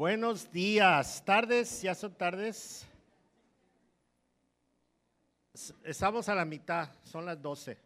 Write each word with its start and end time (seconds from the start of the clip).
Buenos 0.00 0.50
días, 0.50 1.22
tardes, 1.26 1.82
ya 1.82 1.94
son 1.94 2.14
tardes. 2.14 2.86
Estamos 5.84 6.26
a 6.30 6.34
la 6.34 6.46
mitad, 6.46 6.88
son 7.02 7.26
las 7.26 7.42
12. 7.42 7.78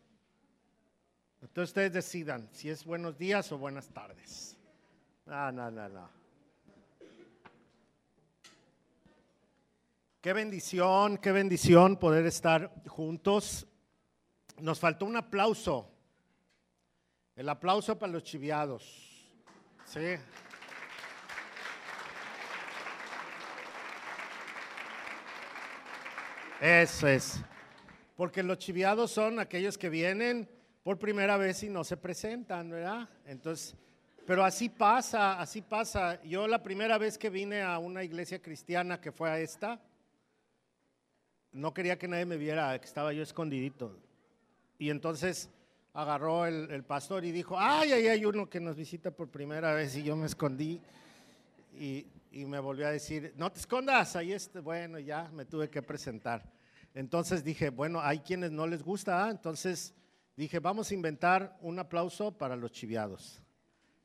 Entonces 1.42 1.71
ustedes 1.71 1.92
decidan 1.92 2.48
si 2.53 2.71
es 2.71 2.85
buenos 2.85 3.19
días 3.19 3.50
o 3.50 3.58
buenas 3.58 3.88
tardes. 3.88 4.56
No, 5.27 5.50
no, 5.50 5.72
no, 5.72 5.88
no. 5.88 6.08
Qué 10.21 10.33
bendición, 10.33 11.19
qué 11.19 11.33
bendición 11.33 11.96
poder 11.96 12.26
estar 12.26 12.72
juntos. 12.87 13.67
Nos 14.60 14.78
faltó 14.78 15.04
un 15.04 15.17
aplauso. 15.17 15.90
El 17.34 17.48
aplauso 17.48 17.98
para 17.98 18.12
los 18.12 18.23
chiviados. 18.23 19.27
Sí. 19.84 20.15
Eso 26.65 27.07
es. 27.07 27.43
Porque 28.17 28.43
los 28.43 28.57
chiviados 28.57 29.11
son 29.11 29.39
aquellos 29.39 29.77
que 29.77 29.91
vienen 29.91 30.49
por 30.83 30.99
primera 30.99 31.37
vez 31.37 31.63
y 31.63 31.69
no 31.69 31.85
se 31.85 31.99
presentan, 31.99 32.71
¿verdad? 32.71 33.07
Entonces, 33.27 33.77
pero 34.27 34.43
así 34.43 34.71
pasa, 34.71 35.39
así 35.39 35.61
pasa. 35.61 36.23
Yo 36.23 36.49
la 36.49 36.63
primera 36.63 36.97
vez 36.97 37.19
que 37.19 37.29
vine 37.29 37.61
a 37.61 37.79
una 37.79 38.03
iglesia 38.03 38.41
cristiana 38.41 38.99
que 38.99 39.13
fue 39.13 39.29
a 39.29 39.39
esta, 39.41 39.79
no 41.53 41.75
quería 41.75 41.99
que 41.99 42.09
nadie 42.09 42.25
me 42.25 42.39
viera, 42.39 42.81
que 42.81 42.87
estaba 42.87 43.12
yo 43.12 43.23
escondidito. 43.23 43.99
Y 44.79 44.89
entonces 44.89 45.51
agarró 45.93 46.47
el, 46.47 46.83
pastor 46.83 47.27
y 47.27 47.31
dijo, 47.31 47.57
ay, 47.59 47.93
ay, 47.93 48.07
hay 48.07 48.25
uno 48.25 48.49
que 48.49 48.59
nos 48.59 48.75
visita 48.75 49.11
por 49.11 49.29
primera 49.29 49.75
vez 49.75 49.95
y 49.97 50.03
yo 50.03 50.17
me 50.17 50.25
escondí. 50.25 50.81
Y, 51.79 52.07
y 52.33 52.47
me 52.47 52.59
volvió 52.59 52.87
a 52.87 52.91
decir, 52.91 53.35
no 53.37 53.53
te 53.53 53.61
escondas, 53.61 54.17
ahí 54.17 54.33
está. 54.33 54.62
Bueno, 54.62 54.99
ya 54.99 55.31
me 55.31 55.45
tuve 55.45 55.69
que 55.69 55.83
presentar. 55.83 56.53
Entonces 56.95 57.42
dije, 57.42 57.70
bueno, 57.70 58.00
hay 58.00 58.20
quienes 58.20 58.53
no 58.53 58.69
les 58.69 58.83
gusta, 58.83 59.27
¿ah? 59.27 59.31
entonces 59.31 59.92
dije, 60.37 60.61
vamos 60.61 60.91
a 60.91 60.95
inventar 60.95 61.59
un 61.61 61.78
aplauso 61.81 62.39
para 62.39 62.55
los 62.55 62.70
chiviados. 62.70 63.42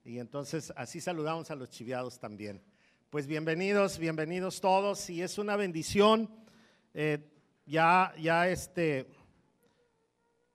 Y 0.03 0.17
entonces 0.17 0.73
así 0.75 0.99
saludamos 0.99 1.51
a 1.51 1.55
los 1.55 1.69
chiviados 1.69 2.19
también. 2.19 2.63
Pues 3.11 3.27
bienvenidos, 3.27 3.99
bienvenidos 3.99 4.59
todos, 4.59 5.07
y 5.11 5.21
es 5.21 5.37
una 5.37 5.55
bendición. 5.55 6.29
eh, 6.95 7.19
ya, 7.67 8.15
ya 8.19 8.47
este, 8.47 9.07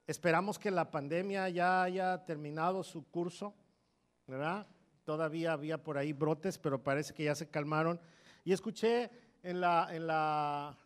esperamos 0.08 0.58
que 0.58 0.72
la 0.72 0.90
pandemia 0.90 1.48
ya 1.48 1.84
haya 1.84 2.24
terminado 2.24 2.82
su 2.82 3.04
curso, 3.04 3.54
¿verdad? 4.26 4.66
Todavía 5.04 5.52
había 5.52 5.78
por 5.80 5.96
ahí 5.96 6.12
brotes, 6.12 6.58
pero 6.58 6.82
parece 6.82 7.14
que 7.14 7.22
ya 7.22 7.36
se 7.36 7.48
calmaron. 7.48 8.00
Y 8.44 8.52
escuché 8.52 9.10
en, 9.44 9.60
la, 9.60 9.88
en, 9.92 10.08
la, 10.08 10.76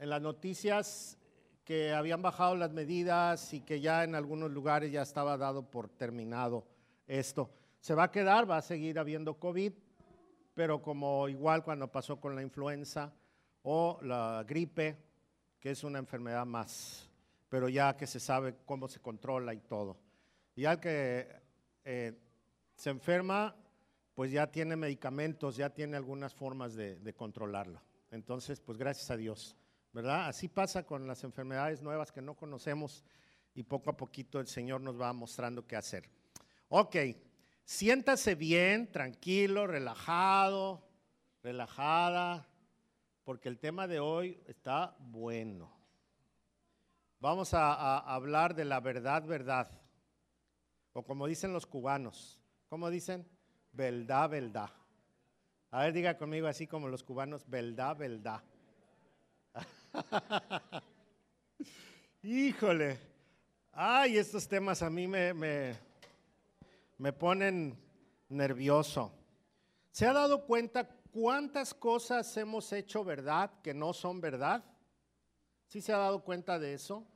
en 0.00 0.08
las 0.08 0.22
noticias 0.22 1.18
que 1.62 1.92
habían 1.92 2.22
bajado 2.22 2.56
las 2.56 2.72
medidas 2.72 3.52
y 3.52 3.60
que 3.60 3.80
ya 3.80 4.02
en 4.02 4.14
algunos 4.14 4.50
lugares 4.50 4.90
ya 4.90 5.02
estaba 5.02 5.36
dado 5.36 5.70
por 5.70 5.90
terminado 5.90 6.66
esto. 7.06 7.50
Se 7.80 7.94
va 7.94 8.04
a 8.04 8.10
quedar, 8.10 8.50
va 8.50 8.56
a 8.56 8.62
seguir 8.62 8.98
habiendo 8.98 9.34
COVID, 9.34 9.72
pero 10.54 10.80
como 10.80 11.28
igual 11.28 11.62
cuando 11.62 11.92
pasó 11.92 12.18
con 12.18 12.34
la 12.34 12.42
influenza 12.42 13.12
o 13.62 13.98
la 14.02 14.42
gripe, 14.48 14.96
que 15.60 15.70
es 15.70 15.84
una 15.84 15.98
enfermedad 15.98 16.46
más, 16.46 17.08
pero 17.50 17.68
ya 17.68 17.94
que 17.94 18.06
se 18.06 18.20
sabe 18.20 18.56
cómo 18.64 18.88
se 18.88 19.00
controla 19.00 19.52
y 19.52 19.60
todo. 19.60 19.98
Y 20.56 20.64
al 20.64 20.80
que 20.80 21.28
eh, 21.84 22.18
se 22.74 22.88
enferma, 22.88 23.54
pues 24.14 24.32
ya 24.32 24.46
tiene 24.46 24.76
medicamentos, 24.76 25.56
ya 25.56 25.68
tiene 25.68 25.98
algunas 25.98 26.34
formas 26.34 26.74
de, 26.74 26.98
de 26.98 27.12
controlarlo. 27.12 27.82
Entonces, 28.10 28.60
pues 28.60 28.78
gracias 28.78 29.10
a 29.10 29.16
Dios, 29.16 29.56
¿verdad? 29.92 30.28
Así 30.28 30.48
pasa 30.48 30.84
con 30.84 31.06
las 31.06 31.24
enfermedades 31.24 31.82
nuevas 31.82 32.12
que 32.12 32.22
no 32.22 32.34
conocemos 32.36 33.04
y 33.54 33.62
poco 33.64 33.90
a 33.90 33.96
poquito 33.96 34.38
el 34.38 34.46
Señor 34.46 34.80
nos 34.80 35.00
va 35.00 35.12
mostrando 35.12 35.66
qué 35.66 35.76
hacer. 35.76 36.08
Ok, 36.68 36.96
siéntase 37.64 38.34
bien, 38.34 38.90
tranquilo, 38.90 39.66
relajado, 39.66 40.88
relajada, 41.42 42.48
porque 43.24 43.48
el 43.48 43.58
tema 43.58 43.86
de 43.88 44.00
hoy 44.00 44.40
está 44.46 44.96
bueno. 45.00 45.72
Vamos 47.18 47.52
a, 47.52 47.74
a 47.74 48.14
hablar 48.14 48.54
de 48.54 48.64
la 48.64 48.80
verdad, 48.80 49.24
verdad. 49.24 49.70
O 50.92 51.02
como 51.02 51.26
dicen 51.26 51.52
los 51.52 51.66
cubanos, 51.66 52.40
¿cómo 52.68 52.88
dicen? 52.90 53.28
Verdad, 53.72 54.30
verdad. 54.30 54.70
A 55.70 55.82
ver, 55.82 55.92
diga 55.92 56.16
conmigo 56.16 56.46
así 56.46 56.66
como 56.66 56.88
los 56.88 57.04
cubanos, 57.04 57.48
verdad, 57.48 57.96
verdad. 57.96 58.42
Híjole. 62.22 62.98
Ay, 63.72 64.18
estos 64.18 64.46
temas 64.48 64.82
a 64.82 64.90
mí 64.90 65.06
me, 65.06 65.32
me, 65.32 65.74
me 66.98 67.12
ponen 67.12 67.78
nervioso. 68.28 69.12
¿Se 69.90 70.06
ha 70.06 70.12
dado 70.12 70.44
cuenta 70.44 70.88
cuántas 71.10 71.74
cosas 71.74 72.36
hemos 72.36 72.72
hecho 72.72 73.04
verdad 73.04 73.50
que 73.62 73.74
no 73.74 73.92
son 73.92 74.20
verdad? 74.20 74.64
¿Sí 75.66 75.80
se 75.80 75.92
ha 75.92 75.98
dado 75.98 76.22
cuenta 76.22 76.58
de 76.58 76.74
eso? 76.74 77.06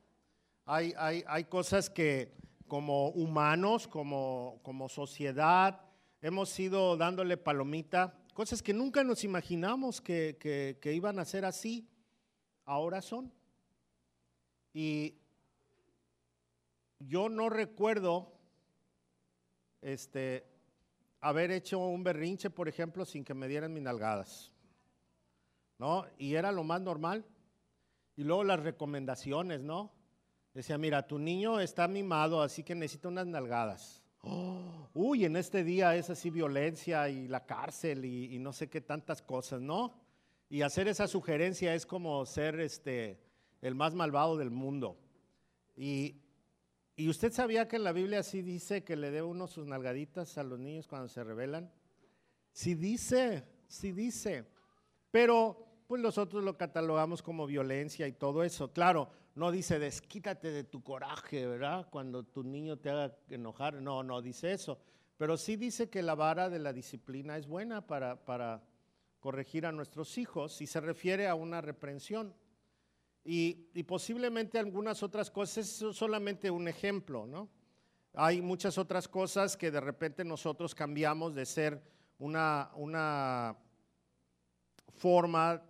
Hay, 0.65 0.93
hay, 0.97 1.23
hay 1.27 1.43
cosas 1.45 1.89
que 1.89 2.33
como 2.67 3.09
humanos, 3.09 3.87
como, 3.87 4.59
como 4.63 4.89
sociedad, 4.89 5.81
hemos 6.21 6.59
ido 6.59 6.97
dándole 6.97 7.37
palomita, 7.37 8.17
cosas 8.33 8.63
que 8.63 8.73
nunca 8.73 9.03
nos 9.03 9.23
imaginamos 9.23 10.01
que, 10.01 10.37
que, 10.39 10.79
que 10.81 10.93
iban 10.93 11.19
a 11.19 11.25
ser 11.25 11.45
así, 11.45 11.87
ahora 12.65 13.01
son. 13.01 13.31
Y 14.73 15.15
yo 16.99 17.29
no 17.29 17.49
recuerdo 17.49 18.31
este, 19.81 20.45
haber 21.21 21.51
hecho 21.51 21.79
un 21.79 22.03
berrinche, 22.03 22.49
por 22.49 22.67
ejemplo, 22.67 23.05
sin 23.05 23.23
que 23.23 23.33
me 23.33 23.47
dieran 23.47 23.73
mis 23.73 23.83
nalgadas. 23.83 24.51
¿No? 25.77 26.05
Y 26.17 26.35
era 26.35 26.51
lo 26.51 26.63
más 26.63 26.81
normal. 26.81 27.25
Y 28.15 28.23
luego 28.23 28.43
las 28.43 28.61
recomendaciones, 28.61 29.61
¿no? 29.61 29.91
Decía, 30.53 30.77
mira, 30.77 31.05
tu 31.05 31.19
niño 31.19 31.59
está 31.59 31.87
mimado, 31.87 32.41
así 32.41 32.63
que 32.63 32.75
necesita 32.75 33.09
unas 33.09 33.27
nalgadas. 33.27 34.01
Uy, 34.93 35.25
en 35.25 35.35
este 35.35 35.65
día 35.65 35.95
es 35.95 36.09
así 36.09 36.29
violencia 36.29 37.09
y 37.09 37.27
la 37.27 37.45
cárcel 37.45 38.05
y, 38.05 38.39
no 38.39 38.53
sé 38.53 38.69
qué 38.69 38.79
tantas 38.79 39.21
cosas, 39.21 39.61
¿no? 39.61 39.93
Y 40.55 40.61
hacer 40.61 40.87
esa 40.87 41.09
sugerencia 41.09 41.75
es 41.75 41.85
como 41.85 42.25
ser 42.25 42.61
este, 42.61 43.19
el 43.61 43.75
más 43.75 43.93
malvado 43.93 44.37
del 44.37 44.51
mundo. 44.51 44.97
Y, 45.75 46.21
y 46.95 47.09
usted 47.09 47.33
sabía 47.33 47.67
que 47.67 47.75
en 47.75 47.83
la 47.83 47.91
Biblia 47.91 48.23
sí 48.23 48.41
dice 48.41 48.81
que 48.81 48.95
le 48.95 49.11
dé 49.11 49.21
uno 49.21 49.47
sus 49.47 49.67
nalgaditas 49.67 50.37
a 50.37 50.43
los 50.43 50.57
niños 50.57 50.87
cuando 50.87 51.09
se 51.09 51.25
rebelan. 51.25 51.69
Sí 52.53 52.73
dice, 52.73 53.43
sí 53.67 53.91
dice. 53.91 54.45
Pero 55.11 55.83
pues 55.87 56.01
nosotros 56.01 56.41
lo 56.41 56.57
catalogamos 56.57 57.21
como 57.21 57.45
violencia 57.45 58.07
y 58.07 58.13
todo 58.13 58.41
eso. 58.41 58.71
Claro, 58.71 59.09
no 59.35 59.51
dice 59.51 59.77
desquítate 59.77 60.51
de 60.51 60.63
tu 60.63 60.81
coraje, 60.81 61.45
¿verdad? 61.45 61.89
Cuando 61.91 62.23
tu 62.23 62.45
niño 62.45 62.77
te 62.77 62.91
haga 62.91 63.13
enojar. 63.29 63.81
No, 63.81 64.03
no 64.03 64.21
dice 64.21 64.53
eso. 64.53 64.79
Pero 65.17 65.35
sí 65.35 65.57
dice 65.57 65.89
que 65.89 66.01
la 66.01 66.15
vara 66.15 66.49
de 66.49 66.59
la 66.59 66.71
disciplina 66.71 67.35
es 67.35 67.45
buena 67.45 67.85
para, 67.85 68.23
para 68.23 68.63
corregir 69.25 69.65
a 69.65 69.71
nuestros 69.71 70.19
hijos 70.19 70.61
y 70.61 70.67
se 70.67 70.79
refiere 70.79 71.27
a 71.27 71.33
una 71.33 71.59
reprensión. 71.59 72.31
Y, 73.23 73.69
y, 73.73 73.81
posiblemente 73.81 74.59
algunas 74.59 75.01
otras 75.01 75.31
cosas, 75.31 75.57
es 75.57 75.97
solamente 75.97 76.51
un 76.51 76.67
ejemplo, 76.67 77.25
¿no? 77.25 77.49
Hay 78.13 78.39
muchas 78.39 78.77
otras 78.77 79.07
cosas 79.07 79.57
que 79.57 79.71
de 79.71 79.81
repente 79.81 80.23
nosotros 80.23 80.75
cambiamos 80.75 81.33
de 81.33 81.47
ser 81.47 81.81
una, 82.19 83.57
forma 84.89 85.63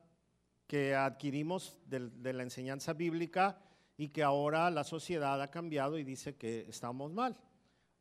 que 0.68 0.94
adquirimos 0.94 1.80
de, 1.86 2.34
la 2.34 2.44
enseñanza 2.44 2.92
bíblica 2.92 3.58
y 3.96 4.10
que 4.10 4.22
ahora 4.22 4.70
la 4.70 4.84
sociedad 4.84 5.42
ha 5.42 5.50
cambiado 5.50 5.98
y 5.98 6.04
dice 6.04 6.36
que 6.36 6.66
estamos 6.68 7.14
mal. 7.14 7.38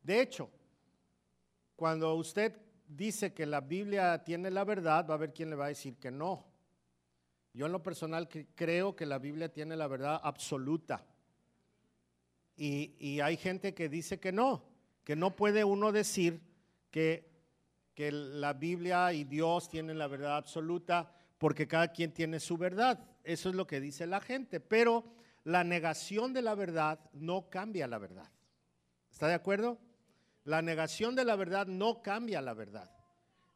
De 0.03 0.19
hecho, 0.19 0.49
cuando 1.77 2.13
usted 2.15 2.64
dice 2.87 3.33
que 3.33 3.45
la 3.45 3.61
Biblia 3.61 4.23
tiene 4.23 4.51
la 4.51 4.63
verdad, 4.63 5.05
va 5.07 5.13
a 5.13 5.17
haber 5.17 5.33
quien 5.33 5.49
le 5.49 5.55
va 5.55 5.65
a 5.65 5.69
decir 5.69 5.97
que 5.97 6.11
no. 6.11 6.45
Yo 7.53 7.65
en 7.65 7.71
lo 7.71 7.81
personal 7.81 8.27
creo 8.55 8.95
que 8.95 9.05
la 9.05 9.17
Biblia 9.17 9.51
tiene 9.51 9.75
la 9.75 9.87
verdad 9.87 10.19
absoluta. 10.21 11.05
Y, 12.57 13.19
hay 13.19 13.37
gente 13.37 13.73
que 13.73 13.89
dice 13.89 14.19
que 14.19 14.31
no, 14.31 14.63
que 15.03 15.15
no 15.15 15.35
puede 15.35 15.63
uno 15.63 15.91
decir 15.91 16.41
que, 16.91 17.29
que 17.93 18.11
la 18.11 18.53
Biblia 18.53 19.11
y 19.13 19.23
Dios 19.23 19.69
tienen 19.69 19.97
la 19.97 20.07
verdad 20.07 20.37
absoluta 20.37 21.11
porque 21.37 21.67
cada 21.67 21.89
quien 21.89 22.13
tiene 22.13 22.39
su 22.39 22.57
verdad. 22.57 22.99
Eso 23.23 23.49
es 23.49 23.55
lo 23.55 23.67
que 23.67 23.79
dice 23.79 24.05
la 24.05 24.21
gente. 24.21 24.59
Pero 24.59 25.03
la 25.43 25.63
negación 25.63 26.33
de 26.33 26.41
la 26.41 26.55
verdad 26.55 26.99
no 27.13 27.49
cambia 27.49 27.87
la 27.87 27.97
verdad. 27.97 28.29
¿Está 29.11 29.27
de 29.27 29.33
acuerdo? 29.33 29.79
La 30.45 30.61
negación 30.61 31.15
de 31.15 31.25
la 31.25 31.35
verdad 31.35 31.65
no 31.67 32.01
cambia 32.01 32.41
la 32.41 32.53
verdad. 32.53 32.91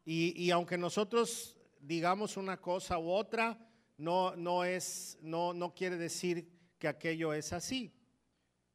Y, 0.04 0.50
aunque 0.50 0.76
nosotros 0.76 1.56
digamos 1.80 2.36
una 2.36 2.60
cosa 2.60 2.98
u 2.98 3.10
otra, 3.10 3.56
no, 3.96 4.34
no, 4.34 4.64
es, 4.64 5.16
no, 5.22 5.54
no 5.54 5.72
quiere 5.72 5.96
decir 5.96 6.50
que 6.78 6.88
aquello 6.88 7.32
es 7.32 7.52
así. 7.52 7.94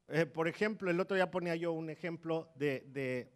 Eh, 0.08 0.24
por 0.24 0.48
ejemplo, 0.48 0.90
el 0.90 0.98
otro 0.98 1.14
día 1.14 1.30
ponía 1.30 1.56
yo 1.56 1.72
un 1.72 1.90
ejemplo 1.90 2.50
de, 2.54 3.30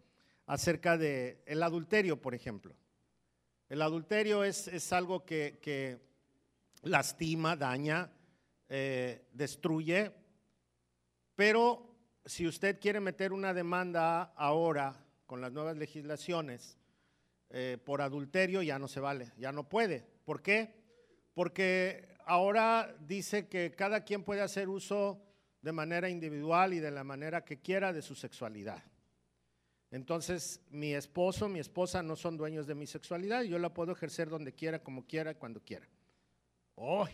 acerca 0.47 0.97
de 0.97 1.43
el 1.45 1.63
adulterio, 1.63 2.21
por 2.21 2.35
ejemplo. 2.35 2.75
El 3.69 3.83
adulterio 3.83 4.45
es, 4.45 4.93
algo 4.95 5.27
que, 5.27 6.01
lastima, 6.83 7.55
daña, 7.55 8.11
eh, 8.67 9.27
destruye, 9.33 10.11
pero 11.35 11.90
si 12.31 12.47
usted 12.47 12.79
quiere 12.79 13.01
meter 13.01 13.33
una 13.33 13.53
demanda 13.53 14.33
ahora 14.37 14.95
con 15.27 15.41
las 15.41 15.51
nuevas 15.51 15.77
legislaciones 15.77 16.79
eh, 17.51 17.77
por 17.85 18.01
adulterio, 18.01 18.63
ya 18.63 18.79
no 18.79 18.87
se 18.87 19.01
vale, 19.01 19.33
ya 19.37 19.51
no 19.51 19.69
puede. 19.69 20.07
¿Por 20.25 20.41
qué? 20.41 20.73
Porque 21.35 22.15
ahora 22.27 22.95
dice 23.01 23.49
que 23.49 23.75
cada 23.75 24.05
quien 24.05 24.23
puede 24.23 24.43
hacer 24.43 24.69
uso 24.69 25.21
de 25.61 25.73
manera 25.73 26.09
individual 26.09 26.73
y 26.73 26.79
de 26.79 26.93
la 26.93 27.03
manera 27.03 27.45
que 27.45 27.59
quiera 27.59 27.93
de 27.93 28.01
su 28.01 28.15
sexualidad. 28.15 28.81
Entonces, 29.91 30.61
mi 30.71 30.95
esposo, 30.95 31.49
mi 31.49 31.59
esposa 31.59 32.01
no 32.01 32.15
son 32.15 32.37
dueños 32.37 32.65
de 32.69 32.77
mi 32.77 32.87
sexualidad, 32.87 33.43
yo 33.43 33.59
la 33.59 33.75
puedo 33.75 33.91
ejercer 33.91 34.29
donde 34.29 34.53
quiera, 34.53 34.79
como 34.79 35.05
quiera, 35.05 35.35
cuando 35.35 35.61
quiera. 35.61 35.89
Oh. 36.77 37.09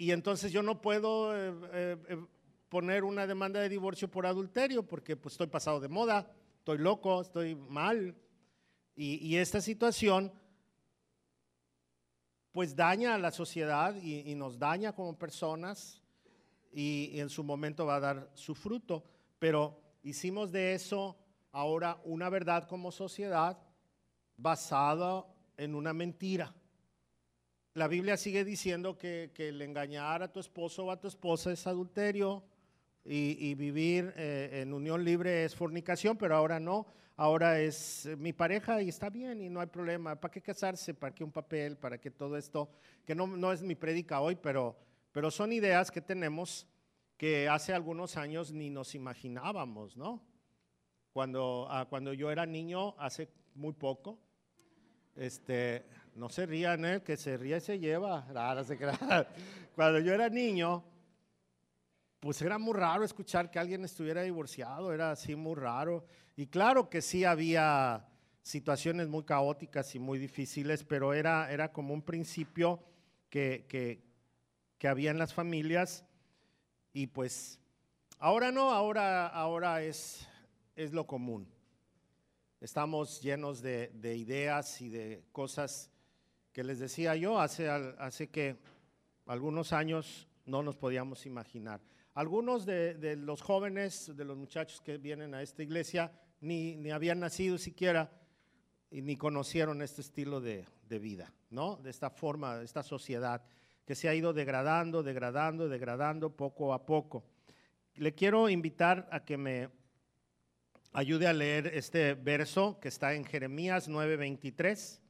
Y 0.00 0.12
entonces 0.12 0.50
yo 0.50 0.62
no 0.62 0.80
puedo 0.80 1.36
eh, 1.36 1.52
eh, 1.74 1.96
eh, 2.08 2.24
poner 2.70 3.04
una 3.04 3.26
demanda 3.26 3.60
de 3.60 3.68
divorcio 3.68 4.10
por 4.10 4.24
adulterio 4.24 4.82
porque 4.82 5.14
pues 5.14 5.34
estoy 5.34 5.48
pasado 5.48 5.78
de 5.78 5.88
moda, 5.88 6.26
estoy 6.56 6.78
loco, 6.78 7.20
estoy 7.20 7.54
mal. 7.54 8.16
y 8.96 9.36
esta 9.36 9.60
situación 9.60 10.32
pues 12.50 12.74
daña 12.74 13.14
a 13.14 13.18
la 13.18 13.30
sociedad 13.30 13.94
y, 13.94 14.34
nos 14.36 14.58
daña 14.58 14.94
como 14.94 15.18
personas 15.18 16.00
y, 16.72 17.20
en 17.20 17.28
su 17.28 17.44
momento 17.44 17.84
va 17.84 17.96
a 17.96 18.00
dar 18.00 18.30
su 18.32 18.54
fruto. 18.54 19.04
Pero 19.38 19.82
hicimos 20.02 20.50
de 20.50 20.72
eso 20.72 21.14
ahora 21.52 22.00
una 22.04 22.30
verdad 22.30 22.66
como 22.66 22.90
sociedad 22.90 23.58
basada 24.38 25.26
en 25.58 25.74
una 25.74 25.92
mentira. 25.92 26.54
La 27.74 27.86
Biblia 27.86 28.16
sigue 28.16 28.44
diciendo 28.44 28.98
que, 28.98 29.30
el 29.36 29.62
engañar 29.62 30.22
a 30.22 30.32
tu 30.32 30.40
esposo 30.40 30.86
o 30.86 30.90
a 30.90 31.00
tu 31.00 31.06
esposa 31.06 31.52
es 31.52 31.66
adulterio 31.66 32.42
y, 33.04 33.54
vivir 33.54 34.12
eh, 34.16 34.62
en 34.62 34.72
unión 34.72 35.04
libre 35.04 35.44
es 35.44 35.54
fornicación, 35.54 36.16
pero 36.16 36.36
ahora 36.36 36.58
no 36.58 36.86
ahora 37.20 37.60
es 37.60 38.06
eh, 38.06 38.16
mi 38.16 38.32
pareja 38.32 38.80
y 38.80 38.88
está 38.88 39.10
bien 39.10 39.42
y 39.42 39.50
no 39.50 39.60
hay 39.60 39.66
problema. 39.66 40.18
¿Para 40.18 40.32
qué 40.32 40.40
casarse? 40.40 40.94
¿Para 40.94 41.14
qué 41.14 41.22
un 41.22 41.30
papel? 41.30 41.76
¿Para 41.76 41.98
qué 41.98 42.10
todo 42.10 42.36
esto? 42.38 42.70
Que 43.04 43.14
no, 43.14 43.26
no 43.26 43.52
es 43.52 43.62
mi 43.62 43.74
prédica 43.74 44.22
hoy, 44.22 44.36
pero, 44.36 44.76
pero 45.12 45.30
son 45.30 45.52
ideas 45.52 45.90
que 45.90 46.00
tenemos 46.00 46.66
que 47.18 47.46
hace 47.46 47.74
algunos 47.74 48.16
años 48.16 48.52
ni 48.52 48.70
nos 48.70 48.94
imaginábamos, 48.94 49.98
¿no? 49.98 50.24
Cuando, 51.12 51.66
ah, 51.70 51.86
cuando 51.90 52.14
yo 52.14 52.30
era 52.30 52.46
niño, 52.46 52.94
hace 52.98 53.28
muy 53.54 53.74
poco, 53.74 54.18
este, 55.14 55.84
no 56.14 56.28
se 56.28 56.46
rían, 56.46 56.84
¿eh? 56.84 57.02
que 57.02 57.16
se 57.16 57.36
ríe 57.36 57.60
se 57.60 57.78
lleva. 57.78 58.26
se 58.66 58.78
Cuando 59.74 59.98
yo 60.00 60.12
era 60.12 60.28
niño, 60.28 60.84
pues 62.20 62.42
era 62.42 62.58
muy 62.58 62.74
raro 62.74 63.04
escuchar 63.04 63.50
que 63.50 63.58
alguien 63.58 63.84
estuviera 63.84 64.22
divorciado, 64.22 64.92
era 64.92 65.12
así 65.12 65.34
muy 65.34 65.54
raro. 65.54 66.04
Y 66.36 66.46
claro 66.46 66.90
que 66.90 67.02
sí 67.02 67.24
había 67.24 68.06
situaciones 68.42 69.08
muy 69.08 69.24
caóticas 69.24 69.94
y 69.94 69.98
muy 69.98 70.18
difíciles, 70.18 70.84
pero 70.84 71.14
era, 71.14 71.50
era 71.52 71.72
como 71.72 71.94
un 71.94 72.02
principio 72.02 72.82
que, 73.28 73.66
que, 73.68 74.88
había 74.88 75.10
en 75.10 75.18
las 75.18 75.34
familias 75.34 76.04
y 76.92 77.06
pues 77.06 77.60
ahora 78.18 78.50
no, 78.50 78.70
ahora, 78.70 79.26
ahora 79.26 79.82
es, 79.82 80.26
es 80.74 80.92
lo 80.92 81.06
común. 81.06 81.46
Estamos 82.60 83.20
llenos 83.22 83.62
de, 83.62 83.90
ideas 84.16 84.80
y 84.80 84.88
de 84.88 85.22
cosas 85.32 85.90
que 86.52 86.64
les 86.64 86.78
decía 86.78 87.16
yo 87.16 87.40
hace, 87.40 87.68
hace 87.68 88.28
que 88.28 88.56
algunos 89.26 89.72
años 89.72 90.28
no 90.46 90.62
nos 90.62 90.76
podíamos 90.76 91.26
imaginar. 91.26 91.80
Algunos 92.14 92.66
de, 92.66 92.94
de, 92.94 93.16
los 93.16 93.40
jóvenes, 93.40 94.12
de 94.16 94.24
los 94.24 94.36
muchachos 94.36 94.80
que 94.80 94.98
vienen 94.98 95.34
a 95.34 95.42
esta 95.42 95.62
iglesia, 95.62 96.12
ni, 96.40 96.90
habían 96.90 97.20
nacido 97.20 97.58
siquiera 97.58 98.10
y 98.90 99.02
ni 99.02 99.16
conocieron 99.16 99.82
este 99.82 100.00
estilo 100.00 100.40
de, 100.40 100.66
vida, 100.88 101.32
¿no? 101.50 101.76
De 101.76 101.90
esta 101.90 102.10
forma, 102.10 102.58
de 102.58 102.64
esta 102.64 102.82
sociedad 102.82 103.44
que 103.84 103.94
se 103.94 104.08
ha 104.08 104.14
ido 104.14 104.32
degradando, 104.32 105.02
degradando, 105.02 105.68
degradando 105.68 106.34
poco 106.34 106.72
a 106.72 106.84
poco. 106.84 107.24
Le 107.94 108.14
quiero 108.14 108.48
invitar 108.48 109.08
a 109.12 109.24
que 109.24 109.36
me 109.36 109.68
ayude 110.92 111.28
a 111.28 111.32
leer 111.32 111.68
este 111.68 112.14
verso 112.14 112.80
que 112.80 112.88
está 112.88 113.14
en 113.14 113.24
Jeremías 113.24 113.88
9:23. 113.88 115.00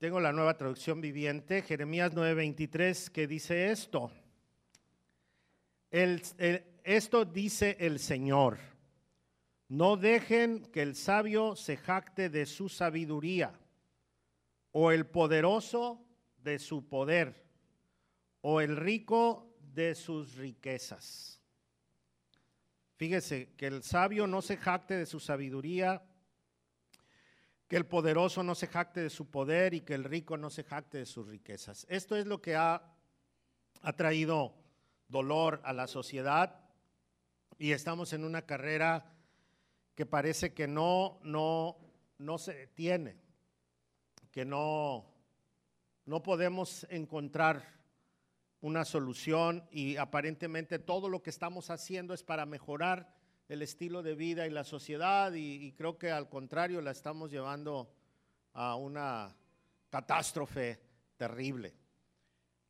Tengo 0.00 0.18
la 0.18 0.32
nueva 0.32 0.56
traducción 0.56 1.02
viviente, 1.02 1.60
Jeremías 1.60 2.14
9:23, 2.14 3.10
que 3.10 3.26
dice 3.26 3.70
esto. 3.70 4.10
esto 5.90 7.26
dice 7.26 7.76
el 7.78 7.98
Señor. 7.98 8.56
No 9.68 9.98
dejen 9.98 10.64
que 10.72 10.80
el 10.80 10.96
sabio 10.96 11.54
se 11.54 11.76
jacte 11.76 12.30
de 12.30 12.46
su 12.46 12.70
sabiduría, 12.70 13.52
o 14.72 14.90
el 14.90 15.04
poderoso 15.04 16.02
de 16.38 16.58
su 16.58 16.88
poder, 16.88 17.34
o 18.40 18.62
el 18.62 18.78
rico 18.78 19.54
de 19.60 19.94
sus 19.94 20.34
riquezas. 20.36 21.42
Fíjese 22.96 23.52
que 23.54 23.66
el 23.66 23.82
sabio 23.82 24.26
no 24.26 24.40
se 24.40 24.56
jacte 24.56 24.96
de 24.96 25.04
su 25.04 25.20
sabiduría, 25.20 26.02
que 27.70 27.76
el 27.76 27.86
poderoso 27.86 28.42
no 28.42 28.56
se 28.56 28.66
jacte 28.66 29.00
de 29.00 29.10
su 29.10 29.30
poder 29.30 29.74
y 29.74 29.82
que 29.82 29.94
el 29.94 30.02
rico 30.02 30.36
no 30.36 30.50
se 30.50 30.64
jacte 30.64 30.98
de 30.98 31.06
sus 31.06 31.28
riquezas. 31.28 31.86
Esto 31.88 32.16
es 32.16 32.26
lo 32.26 32.42
que 32.42 32.56
ha, 32.56 32.82
ha 33.82 33.92
traído 33.92 34.56
dolor 35.06 35.60
a 35.62 35.72
la 35.72 35.86
sociedad 35.86 36.64
y 37.58 37.70
estamos 37.70 38.12
en 38.12 38.24
una 38.24 38.42
carrera 38.42 39.12
que 39.94 40.04
parece 40.04 40.52
que 40.52 40.66
no, 40.66 41.20
no, 41.22 41.76
no 42.18 42.38
se 42.38 42.66
tiene, 42.66 43.20
que 44.32 44.44
no, 44.44 45.06
no 46.06 46.24
podemos 46.24 46.88
encontrar 46.90 47.62
una 48.62 48.84
solución 48.84 49.64
y 49.70 49.96
aparentemente 49.96 50.80
todo 50.80 51.08
lo 51.08 51.22
que 51.22 51.30
estamos 51.30 51.70
haciendo 51.70 52.14
es 52.14 52.24
para 52.24 52.46
mejorar 52.46 53.19
el 53.50 53.62
estilo 53.62 54.04
de 54.04 54.14
vida 54.14 54.46
y 54.46 54.50
la 54.50 54.62
sociedad 54.62 55.32
y, 55.34 55.72
creo 55.72 55.98
que 55.98 56.12
al 56.12 56.28
contrario 56.28 56.80
la 56.80 56.92
estamos 56.92 57.32
llevando 57.32 57.92
a 58.52 58.76
una 58.76 59.36
catástrofe 59.90 60.80
terrible. 61.16 61.74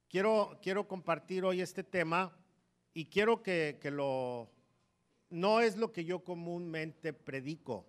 Quiero, 0.09 0.59
quiero 0.63 0.89
compartir 0.89 1.45
hoy 1.45 1.61
este 1.61 1.85
tema 1.85 2.35
y 2.95 3.05
quiero 3.05 3.43
que, 3.43 3.79
que 3.79 3.91
lo 3.91 4.51
no 5.29 5.61
es 5.61 5.77
lo 5.77 5.93
que 5.93 6.07
yo 6.07 6.25
comúnmente 6.25 7.13
predico. 7.13 7.87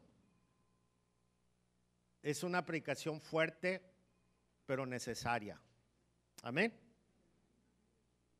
Es 2.21 2.43
una 2.43 2.65
predicación 2.65 3.21
fuerte, 3.21 3.81
pero 4.65 4.85
necesaria. 4.85 5.57
Amén. 6.43 6.77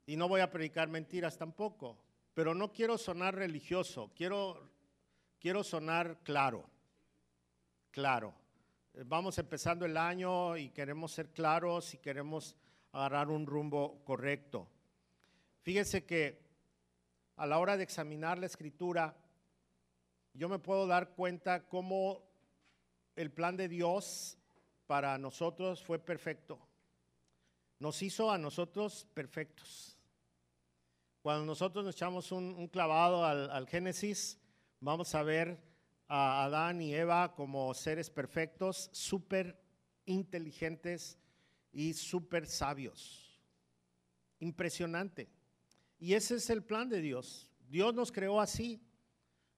Y 0.05 0.17
no 0.17 0.27
voy 0.27 0.41
a 0.41 0.51
predicar 0.51 0.89
mentiras 0.89 1.37
tampoco, 1.37 1.97
pero 2.33 2.53
no 2.53 2.71
quiero 2.71 2.97
sonar 2.97 3.35
religioso, 3.35 4.11
quiero, 4.15 4.69
quiero 5.39 5.63
sonar 5.63 6.19
claro, 6.23 6.69
claro. 7.91 8.33
Vamos 9.05 9.37
empezando 9.37 9.85
el 9.85 9.95
año 9.95 10.57
y 10.57 10.69
queremos 10.69 11.11
ser 11.13 11.29
claros 11.29 11.93
y 11.93 11.97
queremos 11.97 12.55
agarrar 12.91 13.29
un 13.29 13.45
rumbo 13.45 14.03
correcto. 14.03 14.67
Fíjese 15.61 16.05
que 16.05 16.41
a 17.37 17.45
la 17.45 17.57
hora 17.59 17.77
de 17.77 17.83
examinar 17.83 18.37
la 18.37 18.47
escritura, 18.47 19.15
yo 20.33 20.49
me 20.49 20.59
puedo 20.59 20.87
dar 20.87 21.11
cuenta 21.11 21.67
cómo 21.67 22.23
el 23.15 23.31
plan 23.31 23.57
de 23.57 23.67
Dios 23.67 24.37
para 24.87 25.17
nosotros 25.17 25.81
fue 25.81 25.99
perfecto. 25.99 26.59
Nos 27.79 28.01
hizo 28.01 28.31
a 28.31 28.37
nosotros 28.37 29.07
perfectos. 29.13 29.97
Cuando 31.21 31.45
nosotros 31.45 31.85
nos 31.85 31.95
echamos 31.95 32.31
un, 32.31 32.67
clavado 32.67 33.23
al, 33.23 33.49
al 33.51 33.67
Génesis, 33.67 34.39
vamos 34.79 35.13
a 35.13 35.21
ver 35.21 35.61
a 36.07 36.45
Adán 36.45 36.81
y 36.81 36.93
Eva 36.95 37.35
como 37.35 37.73
seres 37.75 38.09
perfectos, 38.09 38.89
súper 38.91 39.61
inteligentes 40.05 41.19
y 41.71 41.93
súper 41.93 42.47
sabios. 42.47 43.39
Impresionante. 44.39 45.29
Y 45.99 46.15
ese 46.15 46.35
es 46.35 46.49
el 46.49 46.63
plan 46.63 46.89
de 46.89 47.01
Dios. 47.01 47.51
Dios 47.69 47.93
nos 47.93 48.11
creó 48.11 48.41
así. 48.41 48.81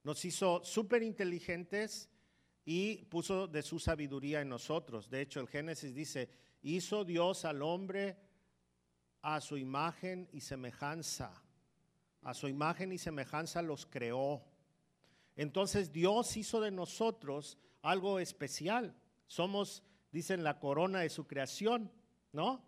Nos 0.03 0.25
hizo 0.25 0.63
súper 0.65 1.01
inteligentes 1.01 2.09
y 2.65 3.05
puso 3.05 3.47
de 3.47 3.61
su 3.61 3.79
sabiduría 3.79 4.41
en 4.41 4.49
nosotros. 4.49 5.09
De 5.09 5.21
hecho, 5.21 5.39
el 5.39 5.47
Génesis 5.47 5.95
dice, 5.95 6.29
hizo 6.61 7.05
Dios 7.05 7.45
al 7.45 7.61
hombre 7.61 8.17
a 9.21 9.39
su 9.39 9.57
imagen 9.57 10.27
y 10.33 10.41
semejanza. 10.41 11.41
A 12.23 12.33
su 12.33 12.47
imagen 12.47 12.91
y 12.91 12.97
semejanza 12.97 13.61
los 13.61 13.85
creó. 13.85 14.43
Entonces 15.35 15.91
Dios 15.91 16.37
hizo 16.37 16.61
de 16.61 16.71
nosotros 16.71 17.57
algo 17.81 18.19
especial. 18.19 18.95
Somos, 19.27 19.83
dicen, 20.11 20.43
la 20.43 20.59
corona 20.59 21.01
de 21.01 21.09
su 21.09 21.27
creación, 21.27 21.91
¿no? 22.31 22.63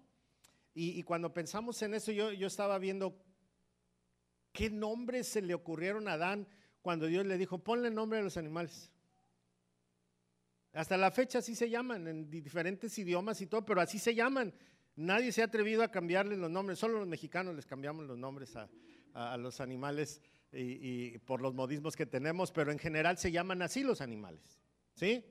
Y, 0.78 1.02
cuando 1.04 1.34
pensamos 1.34 1.82
en 1.84 1.94
eso, 1.94 2.12
yo, 2.12 2.34
yo 2.34 2.48
estaba 2.48 2.78
viendo 2.80 3.18
qué 4.52 4.70
nombres 4.70 5.30
se 5.30 5.42
le 5.42 5.54
ocurrieron 5.54 6.10
a 6.10 6.14
Adán 6.14 6.50
cuando 6.82 7.06
Dios 7.06 7.26
le 7.26 7.38
dijo, 7.38 7.60
ponle 7.60 7.90
nombre 7.90 8.20
a 8.20 8.22
los 8.22 8.36
animales. 8.36 8.92
Hasta 10.74 10.98
la 10.98 11.12
fecha 11.12 11.40
así 11.40 11.56
se 11.56 11.70
llaman, 11.70 12.06
en 12.10 12.30
diferentes 12.30 12.98
idiomas 13.00 13.40
y 13.40 13.48
todo, 13.48 13.66
pero 13.66 13.80
así 13.80 14.00
se 14.00 14.14
llaman. 14.14 14.54
Nadie 14.98 15.32
se 15.32 15.42
ha 15.42 15.46
atrevido 15.46 15.82
a 15.82 15.92
cambiarle 15.92 16.36
los 16.36 16.52
nombres, 16.52 16.78
solo 16.78 17.00
los 17.00 17.08
mexicanos 17.08 17.56
les 17.56 17.66
cambiamos 17.66 18.06
los 18.06 18.18
nombres 18.18 18.54
a, 18.58 18.70
los 19.38 19.62
animales 19.62 20.22
y, 20.52 21.18
por 21.20 21.42
los 21.42 21.54
modismos 21.54 21.96
que 21.96 22.06
tenemos, 22.06 22.52
pero 22.52 22.72
en 22.72 22.80
general 22.80 23.18
se 23.18 23.32
llaman 23.32 23.62
así 23.62 23.84
los 23.84 24.02
animales. 24.02 24.60
¿Sí? 24.94 25.26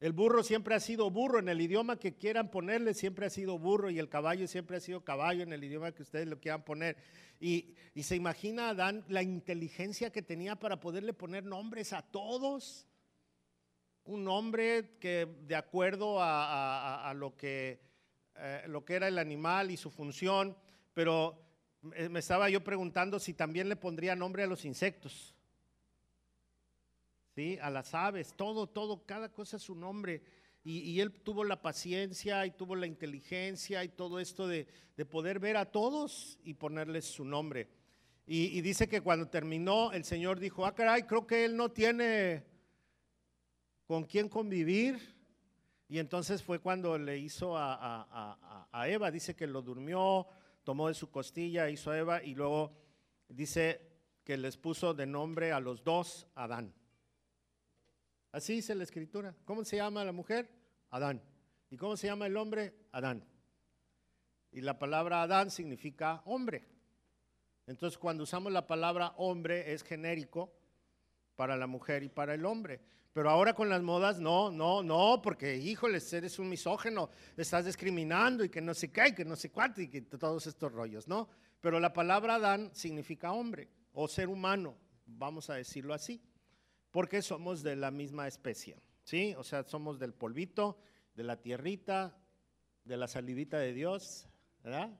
El 0.00 0.12
burro 0.12 0.42
siempre 0.42 0.74
ha 0.74 0.80
sido 0.80 1.10
burro, 1.10 1.38
en 1.38 1.48
el 1.48 1.60
idioma 1.60 1.98
que 1.98 2.14
quieran 2.14 2.50
ponerle 2.50 2.92
siempre 2.92 3.26
ha 3.26 3.30
sido 3.30 3.58
burro 3.58 3.88
y 3.90 3.98
el 3.98 4.08
caballo 4.08 4.46
siempre 4.46 4.76
ha 4.76 4.80
sido 4.80 5.04
caballo 5.04 5.42
en 5.42 5.52
el 5.52 5.64
idioma 5.64 5.92
que 5.92 6.02
ustedes 6.02 6.28
lo 6.28 6.38
quieran 6.38 6.64
poner. 6.64 6.96
Y, 7.40 7.74
y 7.94 8.02
se 8.02 8.16
imagina 8.16 8.70
Adán 8.70 9.04
la 9.08 9.22
inteligencia 9.22 10.10
que 10.10 10.22
tenía 10.22 10.56
para 10.56 10.80
poderle 10.80 11.12
poner 11.12 11.44
nombres 11.44 11.92
a 11.92 12.02
todos 12.02 12.86
un 14.06 14.24
nombre 14.24 14.96
que 15.00 15.26
de 15.46 15.56
acuerdo 15.56 16.18
a, 16.20 17.12
lo, 17.16 17.36
que, 17.36 17.80
eh, 18.36 18.62
lo 18.68 18.84
que 18.84 18.94
era 18.94 19.08
el 19.08 19.18
animal 19.18 19.70
y 19.70 19.76
su 19.76 19.90
función, 19.90 20.56
pero 20.94 21.45
me 22.10 22.18
estaba 22.18 22.48
yo 22.50 22.62
preguntando 22.62 23.18
si 23.18 23.34
también 23.34 23.68
le 23.68 23.76
pondría 23.76 24.16
nombre 24.16 24.42
a 24.42 24.46
los 24.46 24.64
insectos, 24.64 25.34
¿sí? 27.34 27.58
a 27.60 27.70
las 27.70 27.94
aves, 27.94 28.34
todo, 28.36 28.66
todo, 28.66 29.04
cada 29.04 29.30
cosa 29.30 29.58
su 29.58 29.74
nombre. 29.74 30.22
Y, 30.68 30.98
él 30.98 31.12
tuvo 31.12 31.44
la 31.44 31.62
paciencia 31.62 32.44
y 32.44 32.50
tuvo 32.50 32.74
la 32.74 32.88
inteligencia 32.88 33.84
y 33.84 33.88
todo 33.88 34.18
esto 34.18 34.48
de, 34.48 34.66
poder 35.08 35.38
ver 35.38 35.56
a 35.56 35.66
todos 35.66 36.40
y 36.42 36.54
ponerles 36.54 37.04
su 37.04 37.24
nombre. 37.24 37.68
Y, 38.26 38.60
dice 38.62 38.88
que 38.88 39.00
cuando 39.00 39.28
terminó, 39.28 39.92
el 39.92 40.02
Señor 40.02 40.40
dijo, 40.40 40.66
ah, 40.66 40.74
caray, 40.74 41.04
creo 41.04 41.24
que 41.24 41.44
él 41.44 41.56
no 41.56 41.70
tiene 41.70 42.42
con 43.86 44.02
quién 44.02 44.28
convivir. 44.28 45.14
Y 45.88 46.00
entonces 46.00 46.42
fue 46.42 46.58
cuando 46.58 46.98
le 46.98 47.16
hizo 47.16 47.56
a, 47.56 48.58
Eva, 48.88 49.12
dice 49.12 49.36
que 49.36 49.46
lo 49.46 49.62
durmió, 49.62 50.26
tomó 50.66 50.88
de 50.88 50.94
su 50.94 51.12
costilla, 51.12 51.70
hizo 51.70 51.92
a 51.92 51.98
Eva 51.98 52.24
y 52.24 52.34
luego 52.34 52.72
dice 53.28 53.80
que 54.24 54.36
les 54.36 54.56
puso 54.56 54.94
de 54.94 55.06
nombre 55.06 55.52
a 55.52 55.60
los 55.60 55.84
dos 55.84 56.26
Adán. 56.34 56.74
Así 58.32 58.54
dice 58.54 58.74
la 58.74 58.82
escritura. 58.82 59.32
¿Cómo 59.44 59.64
se 59.64 59.76
llama 59.76 60.04
la 60.04 60.10
mujer? 60.10 60.50
Adán. 60.90 61.22
¿Y 61.70 61.76
cómo 61.76 61.96
se 61.96 62.08
llama 62.08 62.26
el 62.26 62.36
hombre? 62.36 62.74
Adán. 62.90 63.24
Y 64.50 64.60
la 64.60 64.76
palabra 64.76 65.22
Adán 65.22 65.52
significa 65.52 66.22
hombre. 66.24 66.66
Entonces 67.68 67.96
cuando 67.96 68.24
usamos 68.24 68.52
la 68.52 68.66
palabra 68.66 69.14
hombre 69.18 69.72
es 69.72 69.84
genérico 69.84 70.52
para 71.36 71.56
la 71.56 71.68
mujer 71.68 72.02
y 72.02 72.08
para 72.08 72.34
el 72.34 72.44
hombre. 72.44 72.80
Pero 73.16 73.30
ahora 73.30 73.54
con 73.54 73.70
las 73.70 73.80
modas, 73.80 74.20
no, 74.20 74.50
no, 74.50 74.82
no, 74.82 75.22
porque 75.22 75.56
híjole, 75.56 76.02
eres 76.12 76.38
un 76.38 76.50
misógeno, 76.50 77.08
estás 77.34 77.64
discriminando 77.64 78.44
y 78.44 78.50
que 78.50 78.60
no 78.60 78.74
sé 78.74 78.92
qué, 78.92 79.08
y 79.08 79.14
que 79.14 79.24
no 79.24 79.36
sé 79.36 79.50
cuánto, 79.50 79.80
y 79.80 79.88
que 79.88 80.02
todos 80.02 80.46
estos 80.46 80.70
rollos, 80.70 81.08
¿no? 81.08 81.26
Pero 81.62 81.80
la 81.80 81.94
palabra 81.94 82.34
Adán 82.34 82.70
significa 82.74 83.32
hombre 83.32 83.70
o 83.94 84.06
ser 84.06 84.28
humano, 84.28 84.76
vamos 85.06 85.48
a 85.48 85.54
decirlo 85.54 85.94
así, 85.94 86.20
porque 86.90 87.22
somos 87.22 87.62
de 87.62 87.74
la 87.74 87.90
misma 87.90 88.28
especie, 88.28 88.82
¿sí? 89.02 89.34
O 89.38 89.44
sea, 89.44 89.64
somos 89.64 89.98
del 89.98 90.12
polvito, 90.12 90.78
de 91.14 91.24
la 91.24 91.40
tierrita, 91.40 92.18
de 92.84 92.98
la 92.98 93.08
salivita 93.08 93.58
de 93.58 93.72
Dios, 93.72 94.28
¿verdad? 94.62 94.90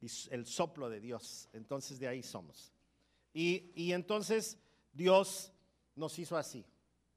Y 0.00 0.06
el 0.30 0.46
soplo 0.46 0.88
de 0.88 1.00
Dios, 1.00 1.48
entonces 1.52 1.98
de 1.98 2.06
ahí 2.06 2.22
somos. 2.22 2.72
Y 3.32 3.90
entonces 3.90 4.60
Dios 4.92 5.52
nos 5.96 6.16
hizo 6.20 6.36
así 6.36 6.64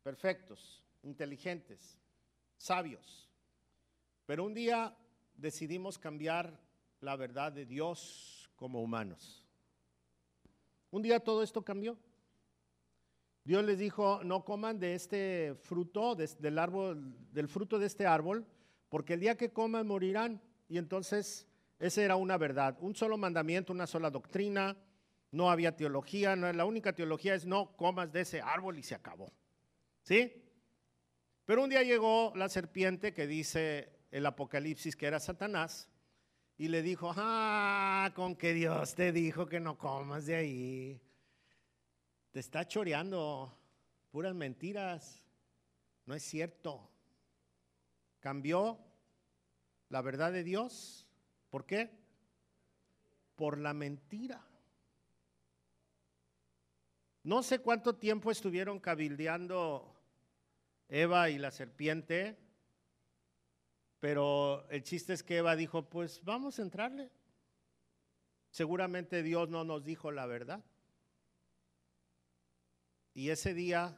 perfectos, 0.06 0.84
inteligentes, 1.02 2.00
sabios. 2.58 3.28
Pero 4.28 4.44
un 4.44 4.54
día 4.54 4.96
decidimos 5.36 5.98
cambiar 5.98 6.62
la 7.00 7.16
verdad 7.16 7.52
de 7.52 7.66
Dios 7.66 8.52
como 8.56 8.84
humanos. 8.84 9.44
Un 10.92 11.02
día 11.02 11.20
todo 11.20 11.42
esto 11.42 11.66
cambió. 11.66 11.98
Dios 13.46 13.66
les 13.66 13.80
dijo, 13.80 14.24
no 14.24 14.46
coman 14.46 14.80
de 14.80 14.94
este 14.94 15.56
fruto, 15.56 16.16
del 16.16 16.60
árbol, 16.60 17.16
del 17.32 17.48
fruto 17.48 17.80
de 17.80 17.88
este 17.88 18.06
árbol, 18.06 18.46
porque 18.90 19.16
el 19.16 19.22
día 19.22 19.36
que 19.36 19.52
coman 19.52 19.88
morirán. 19.88 20.40
Y 20.70 20.78
entonces 20.78 21.48
esa 21.80 22.04
era 22.04 22.16
una 22.16 22.38
verdad, 22.38 22.78
un 22.80 22.94
solo 22.94 23.18
mandamiento, 23.18 23.74
una 23.74 23.88
sola 23.88 24.12
doctrina, 24.12 24.78
no 25.32 25.50
había 25.50 25.76
teología, 25.76 26.36
no, 26.36 26.54
la 26.54 26.66
única 26.66 26.94
teología 26.94 27.34
es 27.34 27.48
no 27.48 27.76
comas 27.76 28.12
de 28.14 28.22
ese 28.22 28.40
árbol 28.40 28.78
y 28.78 28.84
se 28.84 28.94
acabó. 28.94 29.34
¿Sí? 30.06 30.32
Pero 31.46 31.64
un 31.64 31.70
día 31.72 31.82
llegó 31.82 32.32
la 32.36 32.48
serpiente 32.48 33.12
que 33.12 33.26
dice 33.26 33.92
el 34.12 34.28
Apocalipsis 34.28 34.96
que 34.96 35.08
era 35.08 35.20
Satanás 35.20 35.90
y 36.60 36.68
le 36.68 36.84
dijo, 36.84 37.12
ah, 37.18 38.12
con 38.16 38.36
que 38.36 38.54
Dios 38.54 38.94
te 38.94 39.12
dijo 39.12 39.48
que 39.48 39.60
no 39.60 39.80
comas 39.80 40.28
de 40.28 40.36
ahí. 40.36 41.02
Te 42.30 42.40
está 42.40 42.68
choreando 42.68 43.58
puras 44.12 44.36
mentiras. 44.36 45.24
No 46.06 46.14
es 46.14 46.22
cierto. 46.22 46.88
Cambió 48.20 48.78
la 49.90 50.04
verdad 50.04 50.32
de 50.32 50.44
Dios. 50.44 51.08
¿Por 51.50 51.66
qué? 51.66 51.90
Por 53.36 53.58
la 53.58 53.74
mentira. 53.74 54.46
No 57.24 57.42
sé 57.42 57.58
cuánto 57.58 57.96
tiempo 57.96 58.30
estuvieron 58.30 58.80
cabildeando 58.80 59.95
Eva 60.88 61.30
y 61.30 61.38
la 61.38 61.52
serpiente, 61.52 62.38
pero 64.00 64.70
el 64.70 64.84
chiste 64.84 65.14
es 65.14 65.24
que 65.24 65.38
Eva 65.38 65.56
dijo, 65.56 65.90
pues 65.90 66.24
vamos 66.24 66.60
a 66.60 66.62
entrarle. 66.62 67.12
Seguramente 68.52 69.24
Dios 69.24 69.50
no 69.50 69.64
nos 69.64 69.84
dijo 69.84 70.12
la 70.12 70.26
verdad. 70.26 70.64
Y 73.14 73.30
ese 73.30 73.54
día 73.54 73.98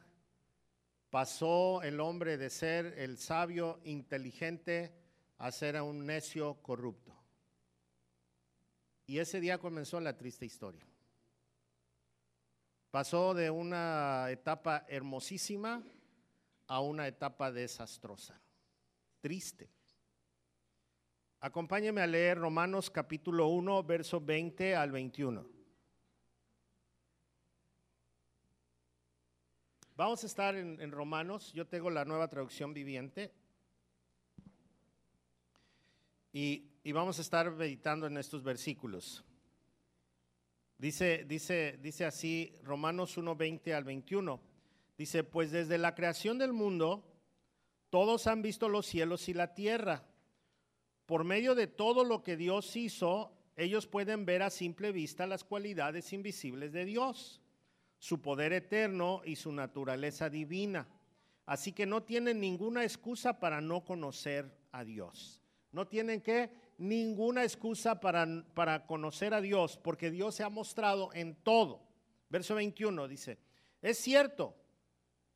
pasó 1.10 1.82
el 1.82 2.00
hombre 2.00 2.38
de 2.38 2.50
ser 2.50 2.94
el 2.98 3.18
sabio 3.18 3.80
inteligente 3.84 4.94
a 5.38 5.52
ser 5.52 5.80
un 5.82 6.06
necio 6.06 6.54
corrupto. 6.62 7.14
Y 9.06 9.18
ese 9.18 9.40
día 9.40 9.58
comenzó 9.58 10.00
la 10.00 10.16
triste 10.16 10.44
historia. 10.44 10.86
Pasó 12.90 13.34
de 13.34 13.50
una 13.50 14.30
etapa 14.30 14.84
hermosísima 14.88 15.82
a 16.68 16.80
una 16.80 17.06
etapa 17.06 17.50
desastrosa, 17.50 18.40
triste. 19.20 19.70
Acompáñeme 21.40 22.00
a 22.02 22.06
leer 22.06 22.38
Romanos 22.38 22.90
capítulo 22.90 23.48
1, 23.48 23.82
verso 23.84 24.20
20 24.20 24.76
al 24.76 24.92
21. 24.92 25.46
Vamos 29.96 30.22
a 30.22 30.26
estar 30.26 30.54
en, 30.54 30.92
Romanos, 30.92 31.52
yo 31.52 31.66
tengo 31.66 31.90
la 31.90 32.04
nueva 32.04 32.28
traducción 32.28 32.72
viviente 32.72 33.32
y, 36.32 36.70
y 36.84 36.92
vamos 36.92 37.18
a 37.18 37.22
estar 37.22 37.50
meditando 37.50 38.06
en 38.06 38.16
estos 38.16 38.44
versículos. 38.44 39.24
Dice, 40.76 41.24
dice, 41.24 41.78
dice 41.82 42.04
así 42.04 42.54
Romanos 42.62 43.16
1, 43.16 43.34
20 43.34 43.74
al 43.74 43.84
21. 43.84 44.47
Dice, 44.98 45.22
pues 45.22 45.52
desde 45.52 45.78
la 45.78 45.94
creación 45.94 46.38
del 46.38 46.52
mundo, 46.52 47.04
todos 47.88 48.26
han 48.26 48.42
visto 48.42 48.68
los 48.68 48.84
cielos 48.84 49.28
y 49.28 49.34
la 49.34 49.54
tierra. 49.54 50.04
Por 51.06 51.22
medio 51.22 51.54
de 51.54 51.68
todo 51.68 52.02
lo 52.04 52.24
que 52.24 52.36
Dios 52.36 52.74
hizo, 52.74 53.32
ellos 53.56 53.86
pueden 53.86 54.26
ver 54.26 54.42
a 54.42 54.50
simple 54.50 54.90
vista 54.90 55.26
las 55.28 55.44
cualidades 55.44 56.12
invisibles 56.12 56.72
de 56.72 56.84
Dios, 56.84 57.40
su 57.98 58.20
poder 58.20 58.52
eterno 58.52 59.22
y 59.24 59.36
su 59.36 59.52
naturaleza 59.52 60.28
divina. 60.28 60.88
Así 61.46 61.72
que 61.72 61.86
no 61.86 62.02
tienen 62.02 62.40
ninguna 62.40 62.82
excusa 62.82 63.38
para 63.38 63.60
no 63.60 63.84
conocer 63.84 64.52
a 64.72 64.84
Dios. 64.84 65.40
No 65.70 65.86
tienen 65.86 66.20
que 66.20 66.50
ninguna 66.76 67.44
excusa 67.44 68.00
para, 68.00 68.26
para 68.54 68.84
conocer 68.84 69.32
a 69.32 69.40
Dios, 69.40 69.78
porque 69.78 70.10
Dios 70.10 70.34
se 70.34 70.42
ha 70.42 70.48
mostrado 70.48 71.10
en 71.14 71.36
todo. 71.36 71.86
Verso 72.28 72.56
21 72.56 73.06
dice, 73.06 73.38
Es 73.80 73.98
cierto, 73.98 74.54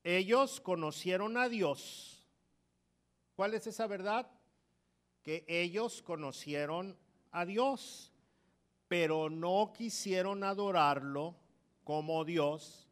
ellos 0.05 0.61
conocieron 0.61 1.37
a 1.37 1.49
Dios. 1.49 2.27
¿Cuál 3.35 3.55
es 3.55 3.67
esa 3.67 3.87
verdad? 3.87 4.31
Que 5.23 5.45
ellos 5.47 6.03
conocieron 6.03 6.99
a 7.31 7.45
Dios, 7.45 8.13
pero 8.89 9.31
no 9.31 9.73
quisieron 9.73 10.45
adorarlo 10.45 11.37
como 11.85 12.25
Dios 12.25 12.89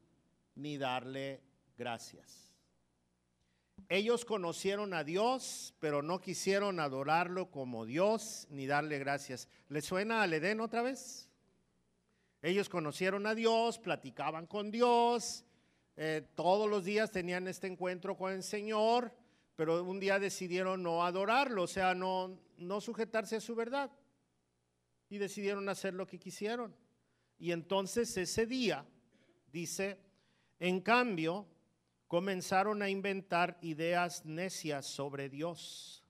ni 0.54 0.78
darle 0.78 1.42
gracias. 1.76 2.50
Ellos 3.88 4.24
conocieron 4.24 4.94
a 4.94 5.02
Dios, 5.02 5.74
pero 5.80 6.00
no 6.02 6.20
quisieron 6.20 6.78
adorarlo 6.78 7.50
como 7.50 7.86
Dios 7.86 8.46
ni 8.50 8.66
darle 8.66 9.00
gracias. 9.00 9.48
¿Le 9.68 9.80
suena 9.80 10.22
al 10.22 10.32
Edén 10.32 10.60
otra 10.60 10.82
vez? 10.82 11.28
Ellos 12.40 12.68
conocieron 12.68 13.26
a 13.26 13.34
Dios, 13.34 13.78
platicaban 13.78 14.46
con 14.46 14.70
Dios, 14.70 15.44
eh, 16.02 16.26
todos 16.34 16.66
los 16.66 16.82
días 16.82 17.10
tenían 17.10 17.46
este 17.46 17.66
encuentro 17.66 18.16
con 18.16 18.32
el 18.32 18.42
Señor, 18.42 19.14
pero 19.54 19.84
un 19.84 20.00
día 20.00 20.18
decidieron 20.18 20.82
no 20.82 21.04
adorarlo, 21.04 21.64
o 21.64 21.66
sea, 21.66 21.94
no, 21.94 22.40
no 22.56 22.80
sujetarse 22.80 23.36
a 23.36 23.40
su 23.42 23.54
verdad. 23.54 23.90
Y 25.10 25.18
decidieron 25.18 25.68
hacer 25.68 25.92
lo 25.92 26.06
que 26.06 26.18
quisieron. 26.18 26.74
Y 27.38 27.52
entonces 27.52 28.16
ese 28.16 28.46
día, 28.46 28.86
dice, 29.52 29.98
en 30.58 30.80
cambio, 30.80 31.46
comenzaron 32.06 32.80
a 32.80 32.88
inventar 32.88 33.58
ideas 33.60 34.24
necias 34.24 34.86
sobre 34.86 35.28
Dios. 35.28 36.02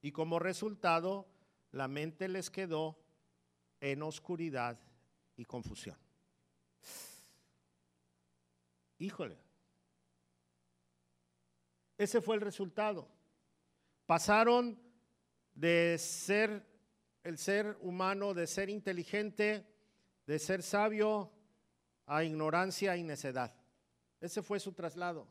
Y 0.00 0.12
como 0.12 0.38
resultado, 0.38 1.28
la 1.72 1.88
mente 1.88 2.26
les 2.26 2.48
quedó 2.48 2.98
en 3.82 4.02
oscuridad 4.02 4.80
y 5.36 5.44
confusión. 5.44 5.98
Híjole. 9.00 9.38
Ese 11.96 12.20
fue 12.20 12.36
el 12.36 12.42
resultado. 12.42 13.08
Pasaron 14.06 14.78
de 15.54 15.96
ser 15.98 16.66
el 17.24 17.38
ser 17.38 17.78
humano, 17.80 18.34
de 18.34 18.46
ser 18.46 18.68
inteligente, 18.68 19.66
de 20.26 20.38
ser 20.38 20.62
sabio, 20.62 21.32
a 22.06 22.24
ignorancia 22.24 22.96
y 22.96 23.02
necedad. 23.02 23.54
Ese 24.20 24.42
fue 24.42 24.60
su 24.60 24.72
traslado. 24.72 25.26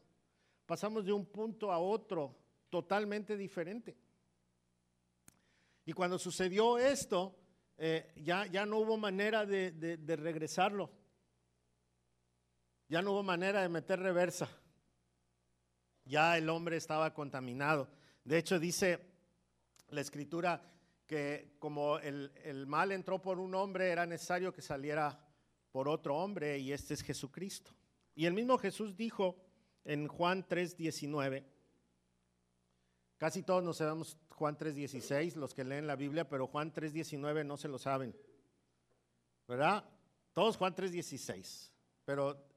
Pasamos 0.66 1.06
de 1.06 1.14
un 1.14 1.26
punto 1.26 1.72
a 1.72 1.78
otro 1.78 2.36
totalmente 2.70 3.38
diferente. 3.38 3.96
Y 5.86 5.94
cuando 5.94 6.18
sucedió 6.18 6.80
esto, 6.80 7.36
eh, 7.78 8.14
ya, 8.18 8.48
ya, 8.48 8.66
no 8.66 8.80
hubo 8.80 8.98
manera 8.98 9.46
de, 9.46 9.72
de 9.72 10.16
regresarlo. 10.16 10.99
Ya 12.90 13.02
no 13.02 13.12
hubo 13.12 13.24
manera 13.24 13.62
de 13.62 13.70
meter 13.70 14.00
reversa. 14.00 14.50
Ya 16.06 16.38
el 16.38 16.50
hombre 16.50 16.76
estaba 16.76 17.14
contaminado. 17.14 17.88
De 18.24 18.38
hecho, 18.38 18.60
dice 18.60 19.00
la 19.90 20.02
escritura 20.02 20.62
que 21.06 21.56
como 21.60 22.00
el, 22.00 22.32
el 22.44 22.68
mal 22.68 22.92
entró 22.92 23.22
por 23.22 23.40
un 23.40 23.56
hombre, 23.56 23.90
era 23.90 24.06
necesario 24.06 24.54
que 24.54 24.62
saliera 24.62 25.20
por 25.72 25.88
otro 25.88 26.18
hombre, 26.18 26.58
y 26.58 26.74
este 26.74 26.96
es 26.96 27.04
Jesucristo. 27.04 27.72
Y 28.16 28.26
el 28.26 28.34
mismo 28.34 28.58
Jesús 28.58 28.98
dijo 28.98 29.38
en 29.86 30.08
Juan 30.08 30.48
3:19, 30.48 31.46
casi 33.18 33.44
todos 33.44 33.64
nos 33.64 33.78
sabemos 33.78 34.18
Juan 34.30 34.58
3:16, 34.58 35.36
los 35.36 35.54
que 35.54 35.64
leen 35.64 35.88
la 35.88 35.96
Biblia, 35.96 36.28
pero 36.28 36.48
Juan 36.48 36.74
3:19 36.74 37.46
no 37.46 37.58
se 37.58 37.68
lo 37.68 37.78
saben, 37.78 38.16
¿verdad? 39.48 39.86
Todos 40.34 40.58
Juan 40.58 40.76
3:16, 40.76 41.72
pero 42.04 42.49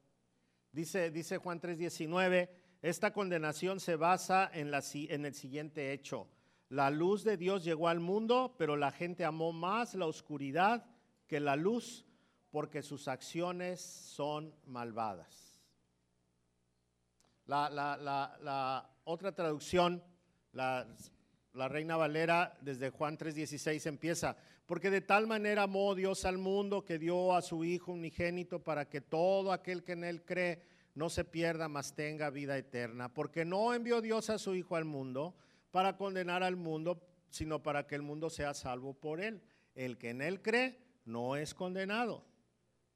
dice, 0.73 1.11
dice 1.11 1.39
Juan 1.39 1.61
3:19, 1.61 2.49
esta 2.83 3.13
condenación 3.13 3.79
se 3.79 3.97
basa 3.97 4.51
en, 4.53 4.71
la, 4.71 4.83
en 4.93 5.25
el 5.25 5.35
siguiente 5.35 5.93
hecho. 5.93 6.29
La 6.69 6.91
luz 6.91 7.23
de 7.23 7.37
Dios 7.37 7.65
llegó 7.65 7.89
al 7.89 8.01
mundo, 8.01 8.55
pero 8.59 8.77
la 8.77 8.91
gente 8.91 9.25
amó 9.25 9.53
más 9.53 9.95
la 9.95 10.07
oscuridad 10.07 10.87
que 11.27 11.39
la 11.39 11.55
luz 11.55 12.07
porque 12.51 12.83
sus 12.83 13.09
acciones 13.09 13.81
son 13.81 14.55
malvadas. 14.67 15.61
La, 17.47 18.91
otra 19.05 19.33
traducción, 19.33 20.03
la, 20.53 20.87
Reina 21.55 21.97
Valera, 21.97 22.57
desde 22.61 22.91
Juan 22.91 23.19
3:16 23.19 23.87
empieza, 23.87 24.37
porque 24.67 24.91
de 24.91 25.01
tal 25.01 25.27
manera 25.27 25.65
amó 25.65 25.95
Dios 25.95 26.25
al 26.25 26.39
mundo 26.39 26.85
que 26.85 26.99
dio 26.99 27.35
a 27.35 27.43
su 27.43 27.65
Hijo 27.65 27.93
unigénito 27.93 28.63
para 28.63 28.89
que 28.89 29.01
todo 29.01 29.53
aquel 29.53 29.83
que 29.83 29.93
en 29.93 30.05
él 30.05 30.25
cree 30.25 30.63
no 30.95 31.11
se 31.11 31.25
pierda, 31.25 31.69
mas 31.69 31.95
tenga 31.95 32.31
vida 32.31 32.57
eterna. 32.57 33.13
Porque 33.13 33.45
no 33.45 33.75
envió 33.75 34.01
Dios 34.01 34.31
a 34.31 34.39
su 34.39 34.55
Hijo 34.55 34.77
al 34.77 34.85
mundo 34.85 35.35
para 35.71 35.97
condenar 35.97 36.43
al 36.43 36.57
mundo, 36.57 37.03
sino 37.31 37.63
para 37.63 37.87
que 37.87 37.95
el 37.95 38.03
mundo 38.03 38.31
sea 38.31 38.55
salvo 38.55 38.95
por 38.95 39.21
él. 39.21 39.43
El 39.75 39.99
que 39.99 40.11
en 40.11 40.23
él 40.23 40.43
cree 40.43 40.79
no 41.05 41.37
es 41.37 41.55
condenado, 41.55 42.25